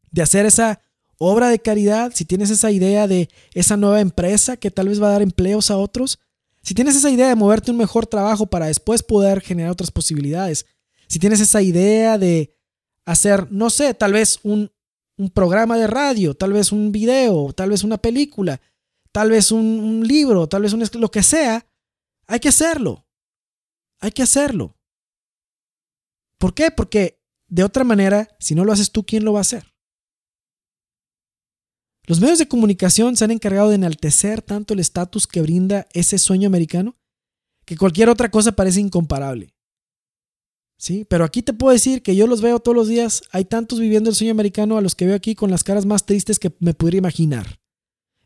de 0.10 0.22
hacer 0.22 0.46
esa 0.46 0.82
obra 1.20 1.50
de 1.50 1.60
caridad, 1.60 2.12
si 2.16 2.26
tienes 2.26 2.50
esa 2.50 2.72
idea 2.72 3.08
de 3.08 3.30
esa 3.54 3.78
nueva 3.78 4.02
empresa 4.02 4.58
que 4.58 4.72
tal 4.72 4.90
vez 4.90 5.02
va 5.02 5.10
a 5.10 5.12
dar 5.12 5.22
empleos 5.22 5.70
a 5.70 5.78
otros, 5.78 6.20
si 6.64 6.74
tienes 6.74 6.96
esa 6.96 7.12
idea 7.12 7.28
de 7.28 7.36
moverte 7.36 7.72
un 7.72 7.78
mejor 7.78 8.08
trabajo 8.08 8.48
para 8.48 8.68
después 8.68 9.04
poder 9.04 9.42
generar 9.42 9.72
otras 9.72 9.92
posibilidades, 9.92 10.66
si 11.08 11.20
tienes 11.20 11.40
esa 11.40 11.62
idea 11.62 12.18
de 12.18 12.56
hacer, 13.06 13.52
no 13.52 13.70
sé, 13.70 13.94
tal 13.94 14.14
vez 14.14 14.40
un, 14.44 14.72
programa 15.34 15.80
de 15.80 15.88
radio, 15.88 16.36
tal 16.36 16.54
vez 16.54 16.72
un 16.72 16.92
video, 16.92 17.52
tal 17.52 17.72
vez 17.72 17.84
una 17.84 17.98
película, 17.98 18.62
tal 19.12 19.32
vez 19.32 19.52
un, 19.52 19.66
un 19.66 20.08
libro, 20.08 20.48
tal 20.48 20.62
vez 20.62 20.74
un, 20.74 20.84
lo 21.02 21.10
que 21.10 21.24
sea, 21.24 21.66
hay 22.28 22.40
que 22.40 22.50
hacerlo. 22.50 23.08
Hay 24.00 24.12
que 24.12 24.22
hacerlo. 24.22 24.78
¿Por 26.38 26.54
qué? 26.54 26.70
Porque 26.70 27.20
de 27.48 27.64
otra 27.64 27.84
manera, 27.84 28.28
si 28.40 28.54
no 28.54 28.64
lo 28.64 28.74
haces 28.74 28.92
tú, 28.92 29.06
¿quién 29.06 29.26
lo 29.26 29.34
va 29.34 29.40
a 29.40 29.42
hacer? 29.42 29.74
Los 32.06 32.22
medios 32.22 32.40
de 32.40 32.48
comunicación 32.48 33.18
se 33.18 33.26
han 33.26 33.32
encargado 33.32 33.70
de 33.70 33.76
enaltecer 33.76 34.42
tanto 34.42 34.74
el 34.74 34.80
estatus 34.80 35.28
que 35.28 35.42
brinda 35.42 35.88
ese 35.94 36.20
sueño 36.20 36.48
americano 36.48 36.96
que 37.66 37.76
cualquier 37.76 38.08
otra 38.08 38.32
cosa 38.32 38.54
parece 38.54 38.80
incomparable. 38.80 39.57
Sí, 40.78 41.06
pero 41.06 41.26
aquí 41.26 41.42
te 41.42 41.54
puedo 41.54 41.74
decir 41.74 42.04
que 42.04 42.16
yo 42.16 42.28
los 42.28 42.42
veo 42.42 42.60
todos 42.60 42.76
los 42.76 42.88
días. 42.88 43.24
Hay 43.32 43.46
tantos 43.46 43.80
viviendo 43.80 44.10
el 44.10 44.16
sueño 44.16 44.32
americano 44.32 44.78
a 44.78 44.82
los 44.82 44.94
que 44.94 45.08
veo 45.08 45.16
aquí 45.16 45.34
con 45.34 45.50
las 45.50 45.64
caras 45.64 45.86
más 45.86 46.06
tristes 46.06 46.38
que 46.38 46.56
me 46.60 46.76
pudiera 46.76 46.98
imaginar. 46.98 47.60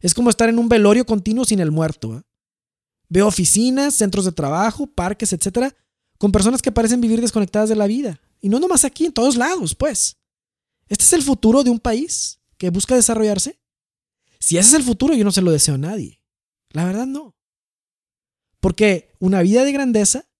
Es 0.01 0.13
como 0.13 0.29
estar 0.29 0.49
en 0.49 0.59
un 0.59 0.67
velorio 0.67 1.05
continuo 1.05 1.45
sin 1.45 1.61
el 1.61 1.71
muerto. 1.71 2.17
¿eh? 2.17 2.21
Veo 3.07 3.27
oficinas, 3.27 3.95
centros 3.95 4.25
de 4.25 4.33
trabajo, 4.33 4.85
parques, 4.87 5.31
etcétera, 5.31 5.73
con 6.17 6.31
personas 6.31 6.61
que 6.61 6.71
parecen 6.71 6.99
vivir 6.99 7.21
desconectadas 7.21 7.69
de 7.69 7.75
la 7.75 7.87
vida. 7.87 8.19
Y 8.41 8.49
no 8.49 8.59
nomás 8.59 8.83
aquí, 8.83 9.05
en 9.05 9.13
todos 9.13 9.37
lados, 9.37 9.75
pues. 9.75 10.17
¿Este 10.89 11.05
es 11.05 11.13
el 11.13 11.21
futuro 11.21 11.63
de 11.63 11.69
un 11.69 11.79
país 11.79 12.41
que 12.57 12.69
busca 12.69 12.95
desarrollarse? 12.95 13.61
Si 14.39 14.57
ese 14.57 14.69
es 14.69 14.73
el 14.73 14.83
futuro, 14.83 15.13
yo 15.13 15.23
no 15.23 15.31
se 15.31 15.41
lo 15.41 15.51
deseo 15.51 15.75
a 15.75 15.77
nadie. 15.77 16.21
La 16.71 16.83
verdad 16.83 17.05
no. 17.05 17.35
Porque 18.59 19.15
una 19.19 19.41
vida 19.41 19.63
de 19.63 19.71
grandeza 19.71 20.30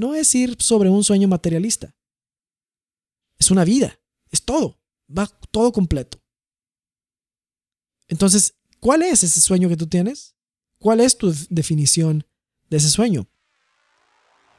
no 0.00 0.14
es 0.14 0.34
ir 0.34 0.56
sobre 0.58 0.88
un 0.88 1.04
sueño 1.04 1.28
materialista. 1.28 1.94
Es 3.38 3.50
una 3.50 3.64
vida, 3.64 3.98
es 4.30 4.42
todo, 4.42 4.80
va 5.06 5.26
todo 5.50 5.72
completo. 5.72 6.18
Entonces, 8.08 8.54
¿cuál 8.80 9.02
es 9.02 9.22
ese 9.22 9.40
sueño 9.40 9.68
que 9.68 9.76
tú 9.76 9.86
tienes? 9.86 10.34
¿Cuál 10.78 11.00
es 11.00 11.16
tu 11.16 11.32
definición 11.50 12.26
de 12.70 12.78
ese 12.78 12.88
sueño? 12.88 13.28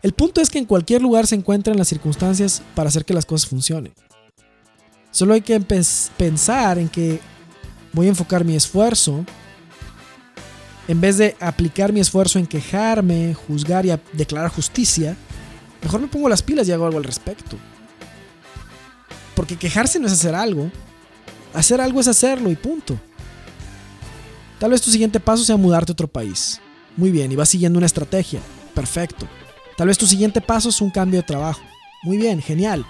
El 0.04 0.14
punto 0.14 0.42
es 0.42 0.50
que 0.50 0.60
en 0.60 0.66
cualquier 0.66 1.02
lugar 1.02 1.28
se 1.28 1.36
encuentran 1.36 1.78
las 1.78 1.88
circunstancias 1.88 2.62
para 2.76 2.90
hacer 2.90 3.04
que 3.04 3.14
las 3.14 3.26
cosas 3.26 3.50
funcionen. 3.50 3.94
Solo 5.12 5.34
hay 5.34 5.42
que 5.42 5.60
pensar 5.60 6.78
en 6.78 6.88
que 6.88 7.20
voy 7.94 8.06
a 8.06 8.10
enfocar 8.10 8.46
mi 8.46 8.56
esfuerzo, 8.56 9.26
en 10.88 11.02
vez 11.02 11.18
de 11.18 11.36
aplicar 11.40 11.94
mi 11.94 12.00
esfuerzo 12.00 12.40
en 12.40 12.48
quejarme, 12.48 13.34
juzgar 13.34 13.86
y 13.86 13.92
declarar 14.14 14.50
justicia, 14.50 15.18
mejor 15.82 16.02
me 16.02 16.08
pongo 16.08 16.30
las 16.30 16.42
pilas 16.42 16.68
y 16.68 16.72
hago 16.72 16.86
algo 16.86 16.98
al 16.98 17.04
respecto. 17.04 17.58
Porque 19.36 19.56
quejarse 19.56 20.00
no 20.00 20.08
es 20.08 20.14
hacer 20.14 20.36
algo, 20.36 20.72
hacer 21.54 21.82
algo 21.82 22.00
es 22.00 22.08
hacerlo 22.08 22.50
y 22.52 22.56
punto. 22.56 23.00
Tal 24.60 24.72
vez 24.72 24.82
tu 24.82 24.92
siguiente 24.92 25.20
paso 25.20 25.44
sea 25.44 25.58
mudarte 25.58 25.92
a 25.92 25.94
otro 25.94 26.08
país. 26.08 26.62
Muy 26.96 27.10
bien, 27.10 27.32
y 27.32 27.36
vas 27.36 27.50
siguiendo 27.50 27.78
una 27.78 27.88
estrategia. 27.88 28.40
Perfecto. 28.76 29.28
Tal 29.78 29.88
vez 29.88 29.98
tu 29.98 30.06
siguiente 30.06 30.42
paso 30.42 30.70
es 30.70 30.82
un 30.82 30.92
cambio 30.92 31.20
de 31.20 31.26
trabajo. 31.26 31.62
Muy 32.04 32.18
bien, 32.18 32.42
genial. 32.42 32.86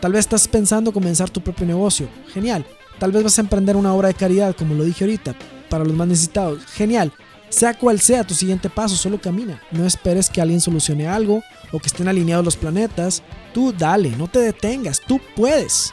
Tal 0.00 0.12
vez 0.12 0.20
estás 0.20 0.46
pensando 0.46 0.92
comenzar 0.92 1.30
tu 1.30 1.40
propio 1.40 1.66
negocio. 1.66 2.08
Genial. 2.32 2.64
Tal 2.98 3.12
vez 3.12 3.24
vas 3.24 3.38
a 3.38 3.42
emprender 3.42 3.76
una 3.76 3.92
obra 3.92 4.08
de 4.08 4.14
caridad, 4.14 4.54
como 4.54 4.74
lo 4.74 4.84
dije 4.84 5.04
ahorita, 5.04 5.34
para 5.68 5.84
los 5.84 5.94
más 5.94 6.06
necesitados. 6.06 6.64
Genial. 6.66 7.12
Sea 7.48 7.74
cual 7.74 8.00
sea 8.00 8.24
tu 8.24 8.34
siguiente 8.34 8.68
paso, 8.68 8.96
solo 8.96 9.20
camina. 9.20 9.62
No 9.70 9.86
esperes 9.86 10.28
que 10.28 10.40
alguien 10.40 10.60
solucione 10.60 11.06
algo 11.06 11.42
o 11.72 11.78
que 11.78 11.86
estén 11.86 12.08
alineados 12.08 12.44
los 12.44 12.56
planetas. 12.56 13.22
Tú 13.54 13.72
dale, 13.72 14.10
no 14.10 14.28
te 14.28 14.40
detengas, 14.40 15.00
tú 15.00 15.20
puedes. 15.34 15.92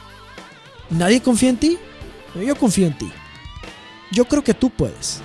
¿Nadie 0.90 1.22
confía 1.22 1.50
en 1.50 1.56
ti? 1.56 1.78
Yo 2.34 2.56
confío 2.56 2.86
en 2.86 2.98
ti. 2.98 3.10
Yo 4.10 4.24
creo 4.26 4.42
que 4.42 4.54
tú 4.54 4.70
puedes. 4.70 5.20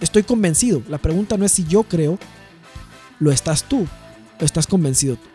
Estoy 0.00 0.22
convencido. 0.22 0.82
La 0.88 0.98
pregunta 0.98 1.36
no 1.36 1.44
es 1.44 1.52
si 1.52 1.64
yo 1.64 1.82
creo, 1.82 2.18
lo 3.18 3.32
estás 3.32 3.64
tú, 3.64 3.86
lo 4.38 4.46
estás 4.46 4.66
convencido 4.66 5.16
tú. 5.16 5.28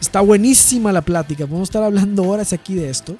Está 0.00 0.20
buenísima 0.20 0.92
la 0.92 1.02
plática, 1.02 1.46
podemos 1.46 1.68
estar 1.68 1.82
hablando 1.82 2.24
horas 2.24 2.52
aquí 2.52 2.74
de 2.74 2.90
esto. 2.90 3.16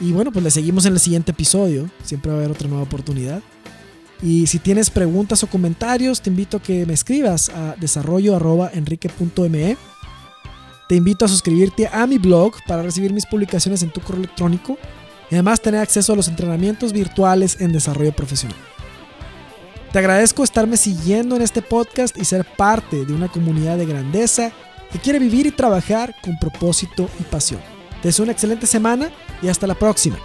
Y 0.00 0.12
bueno, 0.12 0.30
pues 0.30 0.44
le 0.44 0.50
seguimos 0.50 0.86
en 0.86 0.92
el 0.92 1.00
siguiente 1.00 1.32
episodio. 1.32 1.90
Siempre 2.04 2.30
va 2.30 2.36
a 2.36 2.40
haber 2.40 2.52
otra 2.52 2.68
nueva 2.68 2.84
oportunidad. 2.84 3.42
Y 4.22 4.46
si 4.46 4.58
tienes 4.58 4.90
preguntas 4.90 5.42
o 5.44 5.46
comentarios, 5.46 6.20
te 6.20 6.30
invito 6.30 6.56
a 6.56 6.62
que 6.62 6.84
me 6.86 6.94
escribas 6.94 7.50
a 7.50 7.76
desarrollo.enrique.me. 7.78 9.76
Te 10.88 10.94
invito 10.94 11.24
a 11.24 11.28
suscribirte 11.28 11.86
a 11.86 12.06
mi 12.06 12.18
blog 12.18 12.54
para 12.66 12.82
recibir 12.82 13.12
mis 13.12 13.26
publicaciones 13.26 13.82
en 13.82 13.90
tu 13.90 14.00
correo 14.00 14.22
electrónico 14.22 14.78
y 15.30 15.34
además 15.34 15.60
tener 15.60 15.80
acceso 15.80 16.12
a 16.14 16.16
los 16.16 16.28
entrenamientos 16.28 16.92
virtuales 16.92 17.60
en 17.60 17.72
desarrollo 17.72 18.12
profesional. 18.12 18.56
Te 19.92 19.98
agradezco 19.98 20.42
estarme 20.44 20.76
siguiendo 20.76 21.36
en 21.36 21.42
este 21.42 21.62
podcast 21.62 22.16
y 22.18 22.24
ser 22.24 22.44
parte 22.44 23.04
de 23.04 23.12
una 23.12 23.28
comunidad 23.28 23.78
de 23.78 23.86
grandeza 23.86 24.52
que 24.90 24.98
quiere 24.98 25.18
vivir 25.18 25.46
y 25.46 25.50
trabajar 25.50 26.14
con 26.22 26.38
propósito 26.38 27.08
y 27.20 27.22
pasión. 27.24 27.60
Te 28.02 28.08
deseo 28.08 28.24
una 28.24 28.32
excelente 28.32 28.66
semana 28.66 29.10
y 29.42 29.48
hasta 29.48 29.66
la 29.66 29.74
próxima. 29.74 30.18